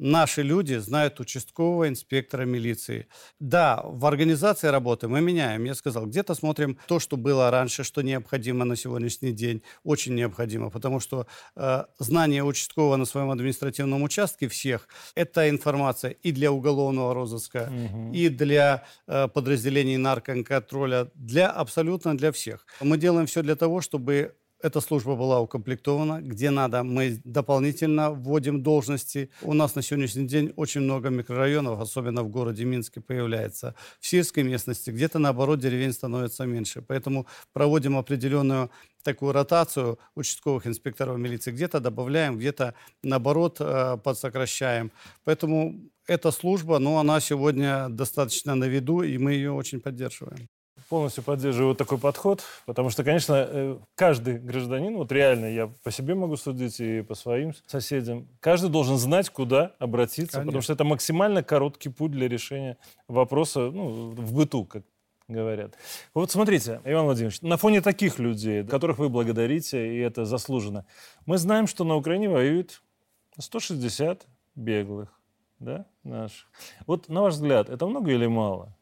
наши 0.00 0.42
люди 0.42 0.78
знают 0.78 1.20
участкового 1.20 1.88
инспектора 1.88 2.44
милиции. 2.44 3.06
Да, 3.38 3.82
в 3.84 4.06
организации 4.06 4.68
работы 4.68 5.08
мы 5.08 5.20
меняем. 5.20 5.64
Я 5.64 5.74
сказал, 5.74 6.06
где-то 6.06 6.34
смотрим 6.34 6.78
то, 6.86 6.98
что 6.98 7.16
было 7.16 7.50
раньше, 7.50 7.84
что 7.84 8.02
необходимо 8.02 8.64
на 8.64 8.76
сегодняшний 8.76 9.32
день. 9.32 9.62
Очень 9.84 10.14
необходимо, 10.14 10.70
потому 10.70 11.00
что 11.00 11.26
э, 11.56 11.84
знание 11.98 12.42
участкового 12.42 12.96
на 12.96 13.04
своем 13.04 13.30
административном 13.30 14.02
участке 14.02 14.48
всех– 14.48 14.88
это 15.14 15.48
информация 15.50 16.12
и 16.12 16.32
для 16.32 16.50
уголовного 16.50 17.14
розыска, 17.14 17.70
угу. 17.70 18.12
и 18.12 18.28
для 18.28 18.84
э, 19.06 19.28
подразделений 19.28 19.98
наркоконтроля, 19.98 21.10
для 21.14 21.50
абсолютно 21.50 22.16
для 22.16 22.32
всех. 22.32 22.66
Мы 22.80 22.96
делаем 22.96 23.26
все 23.26 23.42
для 23.42 23.54
того, 23.54 23.82
чтобы 23.82 24.34
эта 24.62 24.80
служба 24.80 25.16
была 25.16 25.40
укомплектована. 25.40 26.20
Где 26.20 26.50
надо, 26.50 26.82
мы 26.82 27.20
дополнительно 27.24 28.10
вводим 28.10 28.62
должности. 28.62 29.30
У 29.42 29.54
нас 29.54 29.74
на 29.74 29.82
сегодняшний 29.82 30.26
день 30.26 30.52
очень 30.56 30.82
много 30.82 31.10
микрорайонов, 31.10 31.80
особенно 31.80 32.22
в 32.22 32.28
городе 32.28 32.64
Минске, 32.64 33.00
появляется. 33.00 33.74
В 34.00 34.06
сельской 34.06 34.42
местности 34.42 34.90
где-то, 34.90 35.18
наоборот, 35.18 35.60
деревень 35.60 35.92
становится 35.92 36.46
меньше. 36.46 36.82
Поэтому 36.82 37.26
проводим 37.52 37.96
определенную 37.96 38.70
такую 39.02 39.32
ротацию 39.32 39.98
участковых 40.14 40.66
инспекторов 40.66 41.18
милиции. 41.18 41.52
Где-то 41.52 41.80
добавляем, 41.80 42.38
где-то, 42.38 42.74
наоборот, 43.02 43.56
э, 43.60 43.96
подсокращаем. 44.04 44.92
Поэтому 45.24 45.80
эта 46.06 46.30
служба, 46.32 46.78
ну, 46.78 46.98
она 46.98 47.20
сегодня 47.20 47.88
достаточно 47.88 48.54
на 48.54 48.64
виду, 48.64 49.02
и 49.02 49.16
мы 49.18 49.32
ее 49.32 49.52
очень 49.52 49.80
поддерживаем. 49.80 50.48
Полностью 50.90 51.22
поддерживаю 51.22 51.68
вот 51.68 51.78
такой 51.78 51.98
подход, 51.98 52.42
потому 52.66 52.90
что, 52.90 53.04
конечно, 53.04 53.46
э, 53.48 53.78
каждый 53.94 54.38
гражданин, 54.38 54.96
вот 54.96 55.12
реально 55.12 55.46
я 55.46 55.68
по 55.84 55.92
себе 55.92 56.16
могу 56.16 56.36
судить 56.36 56.80
и 56.80 57.02
по 57.02 57.14
своим 57.14 57.52
соседям, 57.66 58.26
каждый 58.40 58.70
должен 58.70 58.98
знать, 58.98 59.30
куда 59.30 59.76
обратиться, 59.78 60.38
Конечно. 60.38 60.46
потому 60.46 60.62
что 60.62 60.72
это 60.72 60.82
максимально 60.84 61.44
короткий 61.44 61.90
путь 61.90 62.10
для 62.10 62.28
решения 62.28 62.76
вопроса 63.06 63.70
ну, 63.70 64.10
в 64.10 64.34
быту, 64.34 64.64
как 64.64 64.82
говорят. 65.28 65.74
Вот 66.12 66.32
смотрите, 66.32 66.80
Иван 66.84 67.04
Владимирович, 67.04 67.40
на 67.40 67.56
фоне 67.56 67.82
таких 67.82 68.18
людей, 68.18 68.64
которых 68.64 68.98
вы 68.98 69.08
благодарите, 69.08 69.94
и 69.94 69.98
это 69.98 70.24
заслуженно, 70.24 70.86
мы 71.24 71.38
знаем, 71.38 71.68
что 71.68 71.84
на 71.84 71.94
Украине 71.94 72.28
воюет 72.28 72.82
160 73.38 74.26
беглых, 74.56 75.08
да, 75.60 75.86
наших. 76.02 76.50
Вот, 76.88 77.08
на 77.08 77.22
ваш 77.22 77.34
взгляд, 77.34 77.70
это 77.70 77.86
много 77.86 78.10
или 78.10 78.26
мало 78.26 78.74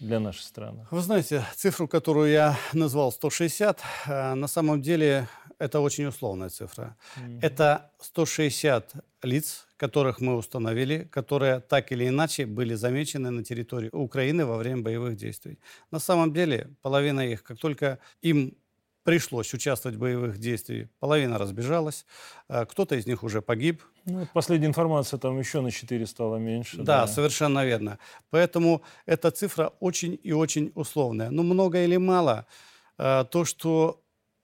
для 0.00 0.20
нашей 0.20 0.42
страны? 0.42 0.86
Вы 0.90 1.00
знаете, 1.00 1.44
цифру, 1.56 1.88
которую 1.88 2.30
я 2.30 2.56
назвал 2.72 3.12
160, 3.12 3.80
э, 4.06 4.34
на 4.34 4.48
самом 4.48 4.82
деле 4.82 5.28
это 5.58 5.80
очень 5.80 6.06
условная 6.06 6.48
цифра. 6.48 6.96
Это 7.40 7.90
160 8.00 8.94
лиц, 9.22 9.66
которых 9.76 10.20
мы 10.20 10.36
установили, 10.36 11.08
которые 11.10 11.60
так 11.60 11.92
или 11.92 12.08
иначе 12.08 12.46
были 12.46 12.74
замечены 12.74 13.30
на 13.30 13.44
территории 13.44 13.88
Украины 13.92 14.44
во 14.44 14.56
время 14.56 14.82
боевых 14.82 15.16
действий. 15.16 15.58
На 15.90 15.98
самом 15.98 16.32
деле 16.32 16.68
половина 16.82 17.20
их, 17.20 17.42
как 17.42 17.58
только 17.58 17.98
им 18.22 18.54
пришлось 19.04 19.54
участвовать 19.54 19.96
в 19.96 20.00
боевых 20.00 20.38
действиях, 20.38 20.88
половина 20.98 21.38
разбежалась, 21.38 22.06
э, 22.48 22.64
кто-то 22.64 22.96
из 22.96 23.06
них 23.06 23.22
уже 23.22 23.40
погиб, 23.42 23.82
Ну, 24.06 24.26
последняя 24.32 24.66
информация, 24.68 25.18
там 25.18 25.38
еще 25.38 25.60
на 25.60 25.70
4 25.70 26.06
стало 26.06 26.36
меньше. 26.36 26.78
Да, 26.82 27.06
совершенно 27.06 27.64
верно. 27.64 27.98
Поэтому 28.30 28.82
эта 29.06 29.30
цифра 29.30 29.72
очень 29.80 30.18
и 30.22 30.32
очень 30.32 30.72
условная. 30.74 31.30
Но 31.30 31.42
много 31.42 31.84
или 31.84 31.98
мало, 31.98 32.46
э, 32.98 33.24
то, 33.30 33.44
что 33.44 34.02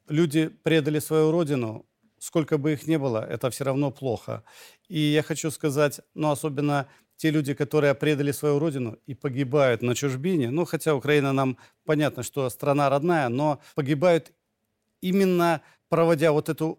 люди 0.08 0.48
предали 0.48 1.00
свою 1.00 1.30
родину, 1.30 1.86
сколько 2.18 2.58
бы 2.58 2.72
их 2.72 2.86
ни 2.86 2.96
было, 2.96 3.24
это 3.24 3.50
все 3.50 3.64
равно 3.64 3.90
плохо. 3.90 4.42
И 4.88 4.98
я 4.98 5.22
хочу 5.22 5.50
сказать, 5.50 6.00
ну, 6.14 6.30
особенно 6.30 6.86
те 7.16 7.30
люди, 7.30 7.54
которые 7.54 7.94
предали 7.94 8.32
свою 8.32 8.58
родину 8.58 8.96
и 9.06 9.14
погибают 9.14 9.82
на 9.82 9.94
чужбине, 9.94 10.50
ну, 10.50 10.64
хотя 10.64 10.94
Украина 10.94 11.32
нам 11.32 11.56
понятно, 11.84 12.22
что 12.22 12.48
страна 12.50 12.88
родная, 12.88 13.28
но 13.28 13.58
погибают 13.74 14.32
именно 15.00 15.62
проводя 15.88 16.32
вот 16.32 16.48
эту 16.48 16.78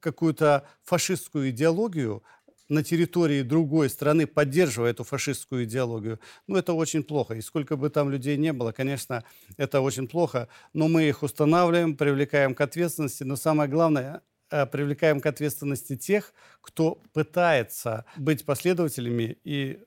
какую-то 0.00 0.66
фашистскую 0.82 1.50
идеологию 1.50 2.22
на 2.68 2.82
территории 2.82 3.42
другой 3.42 3.90
страны, 3.90 4.26
поддерживая 4.26 4.90
эту 4.90 5.04
фашистскую 5.04 5.64
идеологию, 5.64 6.18
ну, 6.46 6.56
это 6.56 6.72
очень 6.72 7.02
плохо. 7.02 7.34
И 7.34 7.40
сколько 7.40 7.76
бы 7.76 7.90
там 7.90 8.10
людей 8.10 8.36
не 8.36 8.52
было, 8.52 8.72
конечно, 8.72 9.24
это 9.56 9.80
очень 9.80 10.08
плохо. 10.08 10.48
Но 10.72 10.88
мы 10.88 11.04
их 11.04 11.22
устанавливаем, 11.22 11.96
привлекаем 11.96 12.54
к 12.54 12.60
ответственности. 12.60 13.22
Но 13.22 13.36
самое 13.36 13.68
главное, 13.68 14.22
э, 14.50 14.66
привлекаем 14.66 15.20
к 15.20 15.26
ответственности 15.26 15.96
тех, 15.96 16.32
кто 16.60 17.02
пытается 17.12 18.04
быть 18.16 18.44
последователями, 18.44 19.38
и 19.44 19.80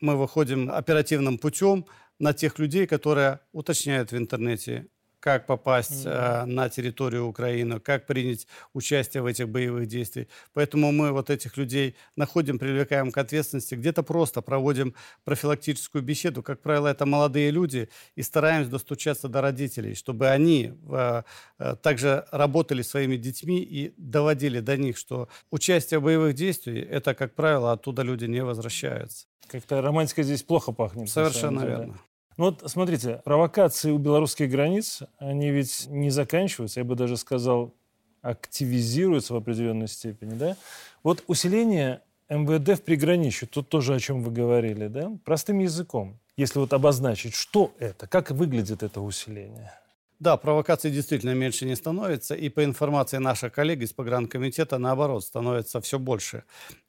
мы 0.00 0.16
выходим 0.16 0.70
оперативным 0.70 1.38
путем 1.38 1.86
на 2.18 2.32
тех 2.32 2.58
людей, 2.58 2.86
которые 2.86 3.40
уточняют 3.52 4.12
в 4.12 4.16
интернете, 4.16 4.88
как 5.20 5.46
попасть 5.46 6.02
э, 6.04 6.44
на 6.44 6.68
территорию 6.68 7.26
Украины, 7.26 7.80
как 7.80 8.06
принять 8.06 8.46
участие 8.72 9.22
в 9.22 9.26
этих 9.26 9.48
боевых 9.48 9.86
действиях. 9.86 10.28
Поэтому 10.52 10.92
мы 10.92 11.12
вот 11.12 11.30
этих 11.30 11.56
людей 11.56 11.96
находим, 12.16 12.58
привлекаем 12.58 13.10
к 13.10 13.18
ответственности, 13.18 13.74
где-то 13.74 14.02
просто 14.02 14.42
проводим 14.42 14.94
профилактическую 15.24 16.02
беседу. 16.02 16.42
Как 16.42 16.60
правило, 16.60 16.88
это 16.88 17.06
молодые 17.06 17.50
люди, 17.50 17.88
и 18.14 18.22
стараемся 18.22 18.70
достучаться 18.70 19.28
до 19.28 19.40
родителей, 19.40 19.94
чтобы 19.94 20.28
они 20.28 20.74
э, 20.88 21.22
э, 21.58 21.76
также 21.82 22.24
работали 22.30 22.82
своими 22.82 23.16
детьми 23.16 23.60
и 23.60 23.92
доводили 23.96 24.60
до 24.60 24.76
них, 24.76 24.96
что 24.96 25.28
участие 25.50 26.00
в 26.00 26.04
боевых 26.04 26.34
действиях, 26.34 26.88
это, 26.90 27.14
как 27.14 27.34
правило, 27.34 27.72
оттуда 27.72 28.02
люди 28.02 28.26
не 28.26 28.42
возвращаются. 28.42 29.26
Как-то 29.48 29.80
романтика 29.80 30.22
здесь 30.22 30.42
плохо 30.42 30.72
пахнет. 30.72 31.08
Совершенно 31.08 31.60
деле. 31.60 31.70
верно. 31.70 31.98
Ну 32.38 32.44
вот 32.44 32.62
смотрите, 32.66 33.20
провокации 33.24 33.90
у 33.90 33.98
белорусских 33.98 34.48
границ, 34.48 35.02
они 35.18 35.50
ведь 35.50 35.86
не 35.88 36.10
заканчиваются, 36.10 36.78
я 36.78 36.84
бы 36.84 36.94
даже 36.94 37.16
сказал, 37.16 37.74
активизируются 38.22 39.34
в 39.34 39.36
определенной 39.36 39.88
степени, 39.88 40.34
да? 40.34 40.56
Вот 41.02 41.24
усиление 41.26 42.00
МВД 42.28 42.78
в 42.78 42.82
приграничье, 42.82 43.48
тут 43.48 43.68
тоже 43.68 43.96
о 43.96 43.98
чем 43.98 44.22
вы 44.22 44.30
говорили, 44.30 44.86
да? 44.86 45.10
Простым 45.24 45.58
языком, 45.58 46.20
если 46.36 46.60
вот 46.60 46.72
обозначить, 46.72 47.34
что 47.34 47.72
это, 47.80 48.06
как 48.06 48.30
выглядит 48.30 48.84
это 48.84 49.00
усиление? 49.00 49.72
Да, 50.20 50.36
провокаций 50.36 50.92
действительно 50.92 51.34
меньше 51.34 51.64
не 51.64 51.74
становится, 51.74 52.36
и 52.36 52.48
по 52.48 52.62
информации 52.62 53.18
наших 53.18 53.52
коллег 53.52 53.80
из 53.80 53.92
погранкомитета, 53.92 54.78
наоборот, 54.78 55.24
становится 55.24 55.80
все 55.80 55.98
больше 55.98 56.44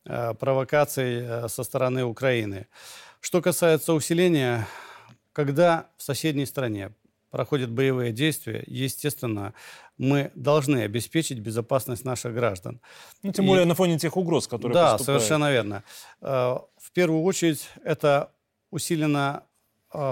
э, 0.05 0.35
провокаций 0.35 1.21
э, 1.21 1.47
со 1.47 1.63
стороны 1.63 2.03
Украины. 2.05 2.67
Что 3.21 3.41
касается 3.41 3.93
усиления, 3.93 4.67
когда 5.45 5.87
в 5.95 6.03
соседней 6.03 6.45
стране 6.45 6.91
проходят 7.31 7.69
боевые 7.71 8.11
действия, 8.11 8.61
естественно, 8.67 9.53
мы 9.97 10.31
должны 10.35 10.81
обеспечить 10.81 11.39
безопасность 11.39 12.03
наших 12.03 12.33
граждан. 12.33 12.81
Ну, 13.23 13.31
тем 13.31 13.45
И- 13.45 13.47
более 13.47 13.63
на 13.65 13.73
фоне 13.73 13.97
тех 13.97 14.17
угроз, 14.17 14.47
которые 14.49 14.73
Да, 14.73 14.91
поступают. 14.93 15.21
совершенно 15.21 15.49
верно. 15.49 15.83
Э, 16.21 16.57
В 16.77 16.91
первую 16.91 17.23
очередь 17.23 17.69
это 17.85 18.31
усилено 18.69 19.43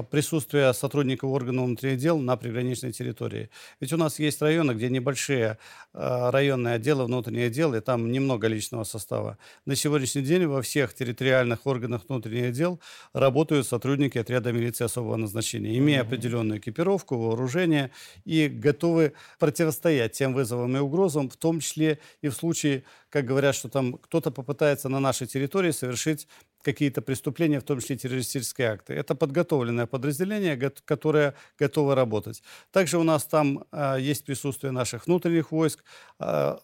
присутствие 0.09 0.73
сотрудников 0.73 1.29
органов 1.31 1.65
внутренних 1.65 1.99
дел 1.99 2.17
на 2.17 2.35
приграничной 2.35 2.91
территории. 2.91 3.49
Ведь 3.79 3.93
у 3.93 3.97
нас 3.97 4.19
есть 4.19 4.41
районы, 4.41 4.71
где 4.71 4.89
небольшие 4.89 5.57
э, 5.93 6.29
районные 6.31 6.75
отделы 6.75 7.05
внутренних 7.05 7.51
дел, 7.51 7.75
и 7.75 7.79
там 7.79 8.11
немного 8.11 8.47
личного 8.47 8.83
состава. 8.83 9.37
На 9.65 9.75
сегодняшний 9.75 10.23
день 10.23 10.45
во 10.47 10.61
всех 10.61 10.93
территориальных 10.93 11.67
органах 11.67 12.03
внутренних 12.07 12.53
дел 12.53 12.79
работают 13.13 13.67
сотрудники 13.67 14.17
отряда 14.17 14.51
милиции 14.51 14.85
особого 14.85 15.15
назначения, 15.15 15.77
имея 15.77 16.01
определенную 16.01 16.59
экипировку, 16.59 17.17
вооружение 17.17 17.91
и 18.25 18.47
готовы 18.47 19.13
противостоять 19.39 20.13
тем 20.13 20.33
вызовам 20.33 20.75
и 20.75 20.79
угрозам, 20.79 21.29
в 21.29 21.37
том 21.37 21.59
числе 21.59 21.99
и 22.21 22.29
в 22.29 22.33
случае, 22.33 22.83
как 23.09 23.25
говорят, 23.25 23.55
что 23.55 23.69
там 23.69 23.93
кто-то 23.93 24.31
попытается 24.31 24.89
на 24.89 24.99
нашей 24.99 25.27
территории 25.27 25.71
совершить 25.71 26.27
какие-то 26.67 27.01
преступления, 27.01 27.59
в 27.59 27.63
том 27.63 27.79
числе 27.79 27.95
террористические 27.95 28.67
акты. 28.67 28.93
Это 28.93 29.15
подготовленное 29.15 29.85
подразделение, 29.85 30.57
которое 30.85 31.33
готово 31.59 31.95
работать. 31.95 32.43
Также 32.71 32.97
у 32.97 33.03
нас 33.03 33.25
там 33.25 33.63
э, 33.71 33.97
есть 34.01 34.25
присутствие 34.25 34.71
наших 34.71 35.07
внутренних 35.07 35.51
войск, 35.51 35.85
э, 36.19 36.57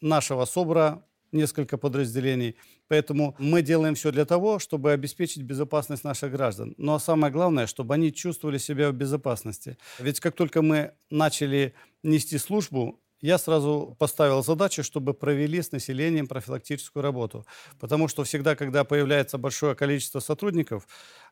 нашего 0.00 0.46
СОБРа, 0.46 1.04
несколько 1.32 1.76
подразделений. 1.76 2.56
Поэтому 2.88 3.34
мы 3.38 3.60
делаем 3.60 3.94
все 3.94 4.10
для 4.10 4.24
того, 4.24 4.58
чтобы 4.58 4.92
обеспечить 4.92 5.42
безопасность 5.42 6.04
наших 6.04 6.32
граждан. 6.32 6.74
Но 6.78 6.98
самое 6.98 7.30
главное, 7.30 7.66
чтобы 7.66 7.92
они 7.92 8.10
чувствовали 8.10 8.58
себя 8.58 8.90
в 8.90 8.94
безопасности. 8.94 9.76
Ведь 9.98 10.18
как 10.20 10.34
только 10.34 10.62
мы 10.62 10.92
начали 11.10 11.74
нести 12.02 12.38
службу, 12.38 13.01
я 13.22 13.38
сразу 13.38 13.96
поставил 13.98 14.42
задачу, 14.42 14.82
чтобы 14.82 15.14
провели 15.14 15.62
с 15.62 15.72
населением 15.72 16.26
профилактическую 16.26 17.02
работу. 17.02 17.46
Потому 17.80 18.08
что 18.08 18.24
всегда, 18.24 18.54
когда 18.56 18.84
появляется 18.84 19.38
большое 19.38 19.74
количество 19.74 20.20
сотрудников, 20.20 20.86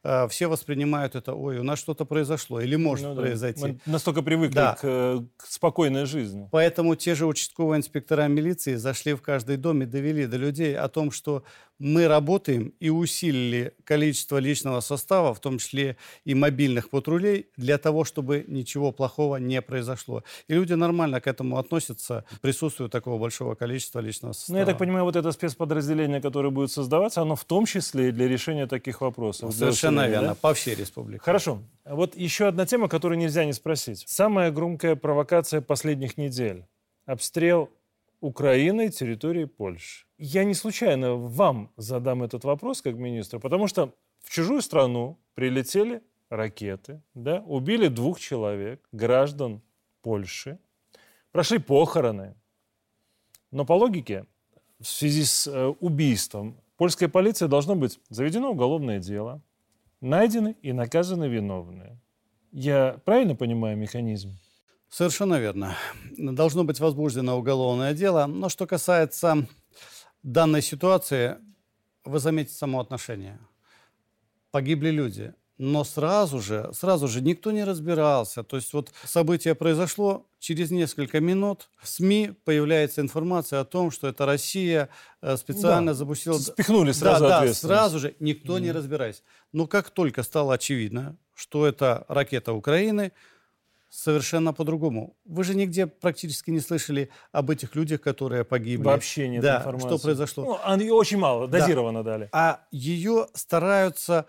э, 0.05 0.29
все 0.29 0.47
воспринимают 0.47 1.15
это, 1.17 1.35
ой, 1.35 1.59
у 1.59 1.63
нас 1.65 1.79
что-то 1.79 2.05
произошло 2.05 2.61
или 2.61 2.77
может 2.77 3.09
Ну 3.09 3.15
да. 3.15 3.23
произойти. 3.23 3.61
Мы 3.63 3.81
настолько 3.87 4.23
привыкли 4.23 4.55
Да. 4.55 4.75
к, 4.75 4.85
э, 4.85 5.21
к 5.37 5.47
спокойной 5.47 6.07
жизни. 6.07 6.49
Поэтому 6.53 6.95
те 6.95 7.15
же 7.15 7.27
участковые 7.27 7.79
инспектора 7.79 8.29
милиции 8.29 8.77
зашли 8.77 9.15
в 9.15 9.21
каждый 9.23 9.57
дом 9.57 9.83
и 9.83 9.87
довели 9.87 10.27
до 10.27 10.37
людей 10.37 10.77
о 10.77 10.89
том, 10.89 11.11
что 11.11 11.43
мы 11.81 12.07
работаем 12.07 12.75
и 12.79 12.91
усилили 12.91 13.73
количество 13.85 14.37
личного 14.37 14.81
состава, 14.81 15.35
в 15.35 15.41
том 15.41 15.59
числе 15.59 15.97
и 16.25 16.35
мобильных 16.35 16.91
патрулей, 16.91 17.47
для 17.57 17.79
того, 17.79 18.05
чтобы 18.05 18.45
ничего 18.47 18.93
плохого 18.93 19.37
не 19.37 19.61
произошло. 19.63 20.23
И 20.47 20.55
люди 20.55 20.75
нормально 20.75 21.21
к 21.21 21.27
этому 21.27 21.59
относятся, 21.59 22.25
присутствует 22.43 22.93
такого 22.93 23.19
большого 23.19 23.55
количества 23.55 24.01
личного 24.01 24.35
состава. 24.35 24.57
Ну, 24.57 24.61
я 24.61 24.67
так 24.67 24.79
понимаю, 24.79 25.05
вот 25.05 25.17
это 25.17 25.33
спецподразделение, 25.33 26.21
которое 26.21 26.51
будет 26.51 26.71
создаваться, 26.71 27.23
оно 27.23 27.35
в 27.35 27.45
том 27.45 27.65
числе 27.65 28.11
и 28.11 28.13
для 28.13 28.29
решения 28.29 28.67
таких 28.67 29.01
вопросов. 29.01 29.51
для 29.51 29.59
Совершенно 29.59 30.07
верно, 30.07 30.29
да? 30.29 30.35
по 30.35 30.53
всей 30.53 30.75
республике. 30.75 31.23
Хорошо. 31.25 31.63
Вот 31.87 32.15
еще 32.15 32.47
одна 32.47 32.67
тема, 32.67 32.89
которую 32.89 33.19
нельзя 33.19 33.47
не 33.47 33.55
спросить. 33.55 34.05
Самая 34.07 34.51
громкая 34.51 34.97
провокация 34.97 35.63
последних 35.63 36.19
недель. 36.19 36.67
Обстрел 37.07 37.71
Украины 38.21 38.91
территории 38.91 39.47
Польши. 39.47 40.07
Я 40.19 40.45
не 40.45 40.55
случайно 40.55 41.15
вам 41.17 41.73
задам 41.77 42.23
этот 42.23 42.45
вопрос 42.45 42.83
как 42.83 42.95
министру, 42.95 43.41
потому 43.41 43.67
что 43.67 43.95
в 44.23 44.31
чужую 44.31 44.63
страну 44.63 45.19
прилетели 45.35 46.03
ракеты, 46.29 47.03
да, 47.15 47.43
убили 47.47 47.89
двух 47.89 48.21
человек, 48.21 48.87
граждан 48.93 49.63
Польши, 50.03 50.59
прошли 51.33 51.59
похороны. 51.59 52.35
Но 53.51 53.65
по 53.65 53.73
логике, 53.73 54.27
в 54.79 54.87
связи 54.87 55.25
с 55.25 55.47
э, 55.47 55.67
убийством, 55.81 56.61
польская 56.77 57.09
полиция 57.09 57.49
должно 57.49 57.75
быть 57.75 57.99
заведено 58.11 58.51
уголовное 58.51 58.99
дело, 58.99 59.43
найдены 60.01 60.57
и 60.63 60.73
наказаны 60.73 61.25
виновные. 61.25 61.99
Я 62.53 63.01
правильно 63.05 63.35
понимаю 63.35 63.77
механизм? 63.77 64.39
Совершенно 64.91 65.39
верно. 65.39 65.77
Должно 66.19 66.65
быть 66.65 66.81
возбуждено 66.81 67.39
уголовное 67.39 67.95
дело. 67.95 68.27
Но 68.27 68.49
что 68.49 68.67
касается 68.67 69.47
данной 70.25 70.63
ситуации, 70.63 71.37
вы 72.05 72.19
заметите 72.19 72.57
само 72.57 72.81
отношение. 72.81 73.39
Погибли 74.51 74.91
люди. 74.91 75.33
Но 75.59 75.85
сразу 75.85 76.41
же, 76.41 76.71
сразу 76.73 77.07
же 77.07 77.21
никто 77.21 77.53
не 77.53 77.65
разбирался. 77.65 78.43
То 78.43 78.57
есть 78.57 78.73
вот 78.73 78.91
событие 79.05 79.55
произошло, 79.55 80.27
через 80.39 80.71
несколько 80.71 81.21
минут 81.21 81.69
в 81.79 81.87
СМИ 81.87 82.33
появляется 82.45 83.03
информация 83.03 83.61
о 83.61 83.67
том, 83.67 83.91
что 83.91 84.09
это 84.09 84.25
Россия 84.25 84.89
э, 85.21 85.37
специально 85.37 85.93
да. 85.93 85.95
запустила... 85.95 86.39
Спихнули 86.39 86.93
сразу 86.93 87.25
Да, 87.29 87.45
да, 87.45 87.55
сразу 87.55 87.99
же, 87.99 88.17
никто 88.21 88.57
mm. 88.57 88.61
не 88.63 88.73
разбираясь. 88.73 89.23
Но 89.53 89.67
как 89.67 89.91
только 89.91 90.23
стало 90.23 90.55
очевидно, 90.55 91.19
что 91.35 91.67
это 91.67 92.07
ракета 92.09 92.55
Украины, 92.55 93.13
совершенно 93.91 94.53
по-другому. 94.55 95.17
Вы 95.25 95.45
же 95.45 95.55
нигде 95.55 95.87
практически 95.87 96.51
не 96.51 96.61
слышали 96.61 97.11
об 97.33 97.51
этих 97.51 97.75
людях, 97.75 98.01
которые 98.01 98.45
погибли. 98.45 98.85
Вообще 98.85 99.29
нет 99.29 99.43
да, 99.43 99.59
информации. 99.59 99.89
Что 99.89 99.99
произошло? 99.99 100.61
Ну, 100.65 100.79
ее 100.79 100.95
очень 100.95 101.19
мало, 101.19 101.49
дозированно 101.49 102.03
да. 102.03 102.13
дали. 102.13 102.29
А 102.33 102.67
ее 102.71 103.27
стараются 103.35 104.27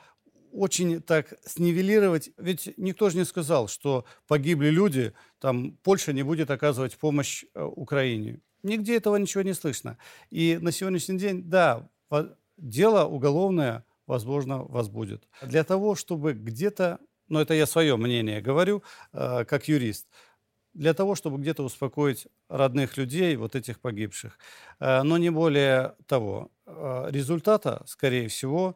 очень 0.52 1.02
так 1.02 1.34
снивелировать. 1.46 2.32
Ведь 2.38 2.74
никто 2.78 3.10
же 3.10 3.18
не 3.18 3.26
сказал, 3.26 3.68
что 3.68 4.06
погибли 4.28 4.70
люди, 4.70 5.14
там 5.40 5.78
Польша 5.84 6.12
не 6.12 6.24
будет 6.24 6.52
оказывать 6.52 6.98
помощь 6.98 7.46
э, 7.54 7.64
Украине. 7.64 8.42
Нигде 8.64 8.98
этого 8.98 9.16
ничего 9.16 9.44
не 9.44 9.54
слышно. 9.54 9.98
И 10.30 10.60
на 10.62 10.72
сегодняшний 10.72 11.18
день, 11.18 11.44
да, 11.44 11.90
дело 12.58 13.06
уголовное, 13.06 13.86
возможно, 14.08 14.64
возбудит. 14.64 15.28
Для 15.42 15.64
того, 15.64 15.96
чтобы 15.96 16.34
где-то, 16.34 17.00
ну 17.32 17.40
это 17.40 17.54
я 17.54 17.66
свое 17.66 17.96
мнение 17.96 18.42
говорю, 18.42 18.84
э, 19.14 19.46
как 19.46 19.68
юрист, 19.68 20.08
для 20.74 20.94
того, 20.94 21.16
чтобы 21.16 21.38
где-то 21.38 21.64
успокоить 21.64 22.28
родных 22.50 22.98
людей, 22.98 23.36
вот 23.38 23.56
этих 23.56 23.80
погибших. 23.80 24.38
Э, 24.80 25.02
но 25.04 25.18
не 25.18 25.32
более 25.32 25.96
того. 26.08 26.52
Э, 26.66 27.08
результата, 27.10 27.84
скорее 27.88 28.28
всего, 28.28 28.76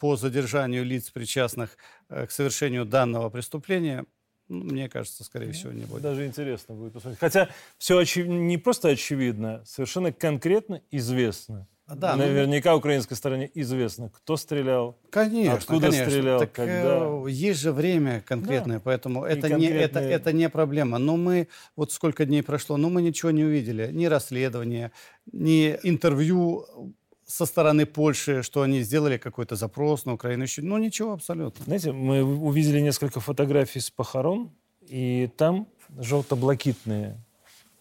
по 0.00 0.16
задержанию 0.16 0.84
лиц, 0.84 1.10
причастных 1.10 1.76
к 2.08 2.30
совершению 2.30 2.84
данного 2.86 3.30
преступления, 3.30 4.04
ну, 4.48 4.64
мне 4.64 4.88
кажется, 4.88 5.24
скорее 5.24 5.52
всего, 5.52 5.72
не 5.72 5.84
будет. 5.84 6.02
Даже 6.02 6.26
интересно 6.26 6.74
будет 6.74 6.92
посмотреть. 6.94 7.20
Хотя 7.20 7.48
все 7.78 7.98
очи... 7.98 8.20
не 8.20 8.58
просто 8.58 8.88
очевидно, 8.88 9.62
совершенно 9.64 10.12
конкретно 10.12 10.82
известно. 10.90 11.66
Да, 11.86 12.16
ну, 12.16 12.24
Наверняка 12.24 12.72
ну, 12.72 12.78
украинской 12.78 13.14
стороне 13.14 13.50
известно, 13.54 14.08
кто 14.08 14.38
стрелял, 14.38 14.96
конечно, 15.10 15.52
откуда 15.52 15.88
конечно. 15.88 16.10
стрелял, 16.10 16.38
так, 16.40 16.52
когда. 16.52 16.98
Э, 17.02 17.26
есть 17.28 17.60
же 17.60 17.72
время 17.72 18.22
конкретное, 18.26 18.78
да. 18.78 18.82
поэтому 18.82 19.24
это, 19.24 19.48
конкретные... 19.48 19.70
не, 19.70 19.84
это, 19.84 19.98
это 20.00 20.32
не 20.32 20.48
проблема. 20.48 20.96
Но 20.96 21.18
мы, 21.18 21.48
вот 21.76 21.92
сколько 21.92 22.24
дней 22.24 22.42
прошло, 22.42 22.78
но 22.78 22.88
мы 22.88 23.02
ничего 23.02 23.32
не 23.32 23.44
увидели. 23.44 23.90
Ни 23.92 24.06
расследования, 24.06 24.92
ни 25.30 25.78
интервью 25.82 26.94
со 27.26 27.44
стороны 27.44 27.84
Польши, 27.84 28.42
что 28.42 28.62
они 28.62 28.80
сделали 28.80 29.18
какой-то 29.18 29.54
запрос 29.54 30.06
на 30.06 30.14
Украину. 30.14 30.44
Еще, 30.44 30.62
ну, 30.62 30.78
ничего 30.78 31.12
абсолютно. 31.12 31.64
Знаете, 31.66 31.92
мы 31.92 32.22
увидели 32.24 32.80
несколько 32.80 33.20
фотографий 33.20 33.80
с 33.80 33.90
похорон, 33.90 34.50
и 34.80 35.30
там 35.36 35.68
желто-блакитные 35.98 37.18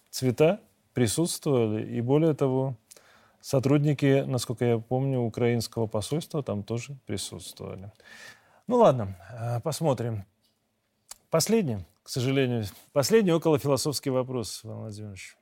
цвета 0.10 0.60
присутствовали. 0.94 1.98
И 1.98 2.02
более 2.02 2.34
того, 2.34 2.78
Сотрудники, 3.44 4.24
насколько 4.26 4.64
я 4.64 4.78
помню, 4.78 5.20
украинского 5.20 5.86
посольства 5.86 6.42
там 6.42 6.64
тоже 6.64 6.96
присутствовали. 7.06 7.92
Ну 8.68 8.78
ладно, 8.78 9.18
э, 9.34 9.60
посмотрим. 9.60 10.24
Последний, 11.30 11.80
к 12.04 12.10
сожалению, 12.10 12.64
последний 12.94 13.34
околофилософский 13.34 14.12
вопрос, 14.12 14.62
Иван 14.64 14.78
Владимирович. 14.78 15.36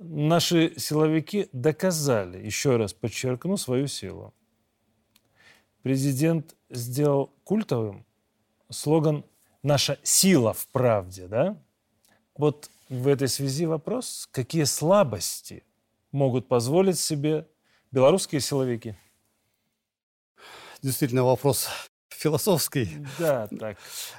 Наши 0.00 0.74
силовики 0.76 1.48
доказали, 1.52 2.44
еще 2.44 2.78
раз 2.78 2.92
подчеркну, 2.92 3.58
свою 3.58 3.86
силу. 3.86 4.34
Президент 5.82 6.56
сделал 6.68 7.30
культовым 7.44 8.04
слоган 8.70 9.24
«Наша 9.62 10.00
сила 10.02 10.52
в 10.52 10.66
правде», 10.66 11.28
да? 11.28 11.56
Вот 12.36 12.70
в 12.88 13.06
этой 13.06 13.28
связи 13.28 13.66
вопрос, 13.66 14.28
какие 14.32 14.64
слабости– 14.64 15.62
могут 16.14 16.48
позволить 16.48 16.98
себе 16.98 17.46
белорусские 17.90 18.40
силовики? 18.40 18.94
Действительно, 20.80 21.24
вопрос 21.24 21.68
философский. 22.08 22.88
Да, 23.18 23.48
так. 23.58 23.76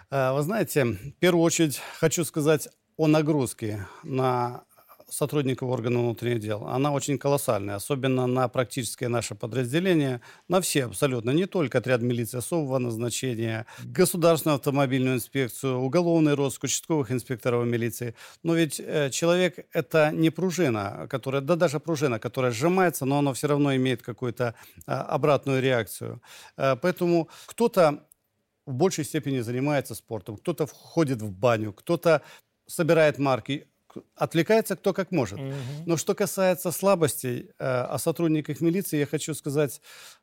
А, 0.10 0.34
вы 0.34 0.42
знаете, 0.44 0.84
в 0.86 1.12
первую 1.14 1.44
очередь 1.44 1.82
хочу 2.00 2.24
сказать 2.24 2.68
о 2.98 3.08
нагрузке 3.08 3.88
на 4.04 4.66
сотрудников 5.10 5.70
органов 5.70 6.02
внутренних 6.04 6.40
дел, 6.40 6.68
она 6.68 6.92
очень 6.92 7.18
колоссальная, 7.18 7.76
особенно 7.76 8.28
на 8.28 8.48
практическое 8.48 9.08
наше 9.08 9.36
подразделение, 9.36 10.22
на 10.48 10.62
все 10.62 10.86
абсолютно, 10.86 11.32
не 11.32 11.46
только 11.46 11.78
отряд 11.78 12.02
милиции 12.02 12.38
особого 12.38 12.78
назначения, 12.78 13.66
государственную 13.84 14.56
автомобильную 14.56 15.16
инспекцию, 15.16 15.80
уголовный 15.80 16.34
розыск, 16.34 16.64
участковых 16.64 17.12
инспекторов 17.12 17.66
милиции. 17.66 18.16
Но 18.44 18.56
ведь 18.56 18.80
э, 18.80 19.10
человек 19.12 19.66
это 19.74 20.12
не 20.12 20.30
пружина, 20.30 21.08
которая, 21.10 21.42
да 21.42 21.56
даже 21.56 21.80
пружина, 21.80 22.20
которая 22.20 22.52
сжимается, 22.52 23.06
но 23.06 23.20
она 23.20 23.34
все 23.34 23.48
равно 23.48 23.76
имеет 23.76 24.02
какую-то 24.02 24.56
э, 24.86 24.92
обратную 24.92 25.62
реакцию. 25.62 26.22
Э, 26.58 26.76
поэтому 26.76 27.30
кто-то 27.46 28.06
в 28.66 28.74
большей 28.74 29.06
степени 29.06 29.40
занимается 29.42 29.96
спортом, 29.96 30.38
кто-то 30.38 30.66
входит 30.66 31.22
в 31.22 31.32
баню, 31.32 31.72
кто-то 31.74 32.22
собирает 32.68 33.20
марки, 33.20 33.68
отвлекается 34.16 34.76
кто 34.76 34.94
как 34.94 35.12
может. 35.12 35.40
Угу. 35.40 35.54
Но 35.86 35.98
что 35.98 36.16
касается 36.16 36.72
слабостей 36.72 37.50
э, 37.58 37.66
о 37.66 37.98
сотрудниках 37.98 38.62
милиции, 38.62 39.00
я 39.00 39.06
хочу 39.06 39.34
сказать 39.34 39.82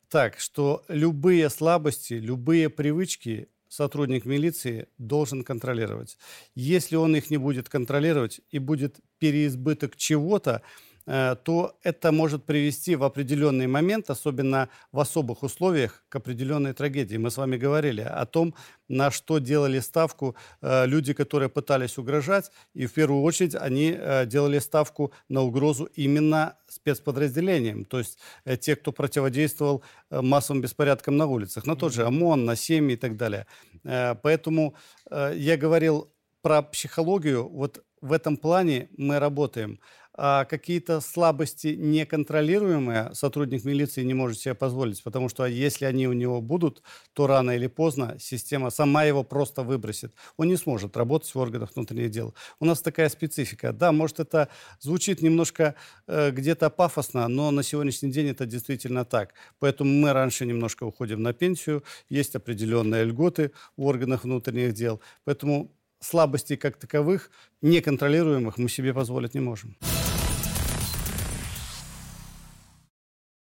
так, 0.09 0.39
что 0.39 0.85
любые 0.89 1.49
слабости, 1.51 2.15
любые 2.15 2.69
привычки 2.69 3.49
сотрудник 3.69 4.27
милиции 4.27 4.89
должен 4.99 5.45
контролировать. 5.45 6.19
Если 6.55 6.97
он 6.97 7.17
их 7.17 7.31
не 7.31 7.39
будет 7.39 7.71
контролировать 7.71 8.41
и 8.51 8.59
будет 8.59 9.01
переизбыток 9.19 9.97
чего-то, 9.97 10.61
то 11.05 11.77
это 11.83 12.13
может 12.13 12.45
привести 12.45 12.97
в 12.97 13.05
определенный 13.05 13.67
момент, 13.67 14.11
особенно 14.11 14.69
в 14.93 15.01
особых 15.01 15.43
условиях, 15.43 16.05
к 16.09 16.17
определенной 16.17 16.75
трагедии. 16.75 17.17
Мы 17.17 17.31
с 17.31 17.37
вами 17.37 17.57
говорили 17.57 18.03
о 18.03 18.25
том, 18.27 18.55
на 18.89 19.11
что 19.11 19.39
делали 19.39 19.81
ставку 19.81 20.37
э, 20.61 20.87
люди, 20.87 21.13
которые 21.15 21.49
пытались 21.49 21.99
угрожать, 21.99 22.53
и 22.75 22.87
в 22.87 22.93
первую 22.93 23.23
очередь 23.23 23.55
они 23.55 23.97
э, 23.99 24.27
делали 24.27 24.59
ставку 24.59 25.13
на 25.29 25.43
угрозу 25.43 25.89
именно 25.97 26.57
спецподразделениям, 26.69 27.85
то 27.85 27.99
есть 27.99 28.19
те, 28.61 28.77
кто 28.77 28.93
противодействовал 28.93 29.83
массовым 30.11 30.63
беспорядкам 30.63 31.17
на 31.17 31.27
улицах, 31.27 31.67
на 31.67 31.77
тот 31.77 31.93
же 31.93 32.05
ОМОН, 32.05 32.45
на 32.45 32.57
семьи 32.57 32.95
и 32.95 32.97
так 32.97 33.17
далее. 33.17 33.47
Поэтому 33.83 34.75
я 35.11 35.57
говорил 35.57 36.11
про 36.41 36.63
психологию, 36.63 37.49
вот 37.49 37.85
в 38.01 38.13
этом 38.13 38.37
плане 38.37 38.89
мы 38.97 39.19
работаем 39.19 39.79
какие-то 40.17 41.01
слабости 41.01 41.69
неконтролируемые 41.69 43.15
сотрудник 43.15 43.65
милиции 43.65 44.03
не 44.03 44.15
может 44.15 44.39
себе 44.39 44.55
позволить, 44.55 45.03
потому 45.03 45.29
что 45.29 45.47
если 45.47 45.87
они 45.87 46.07
у 46.07 46.13
него 46.13 46.41
будут, 46.41 46.83
то 47.15 47.27
рано 47.27 47.53
или 47.53 47.67
поздно 47.67 48.17
система 48.19 48.71
сама 48.71 49.05
его 49.05 49.25
просто 49.25 49.63
выбросит. 49.63 50.15
Он 50.37 50.49
не 50.49 50.57
сможет 50.57 50.97
работать 50.97 51.35
в 51.35 51.39
органах 51.39 51.75
внутренних 51.75 52.11
дел. 52.11 52.35
У 52.61 52.65
нас 52.65 52.83
такая 52.83 53.09
специфика. 53.09 53.73
Да, 53.73 53.93
может 53.93 54.21
это 54.21 54.49
звучит 54.81 55.23
немножко 55.23 55.75
э, 56.07 56.31
где-то 56.31 56.71
пафосно, 56.71 57.29
но 57.29 57.51
на 57.51 57.63
сегодняшний 57.63 58.11
день 58.11 58.29
это 58.29 58.47
действительно 58.47 59.05
так. 59.05 59.35
Поэтому 59.59 59.91
мы 59.91 60.13
раньше 60.13 60.47
немножко 60.47 60.85
уходим 60.85 61.23
на 61.23 61.33
пенсию, 61.33 61.85
есть 62.09 62.37
определенные 62.37 63.05
льготы 63.05 63.53
в 63.77 63.85
органах 63.85 64.25
внутренних 64.25 64.75
дел. 64.75 65.01
Поэтому 65.25 65.73
слабостей 66.03 66.57
как 66.57 66.77
таковых, 66.77 67.31
неконтролируемых, 67.63 68.59
мы 68.59 68.69
себе 68.69 68.93
позволить 68.93 69.35
не 69.35 69.41
можем. 69.41 69.77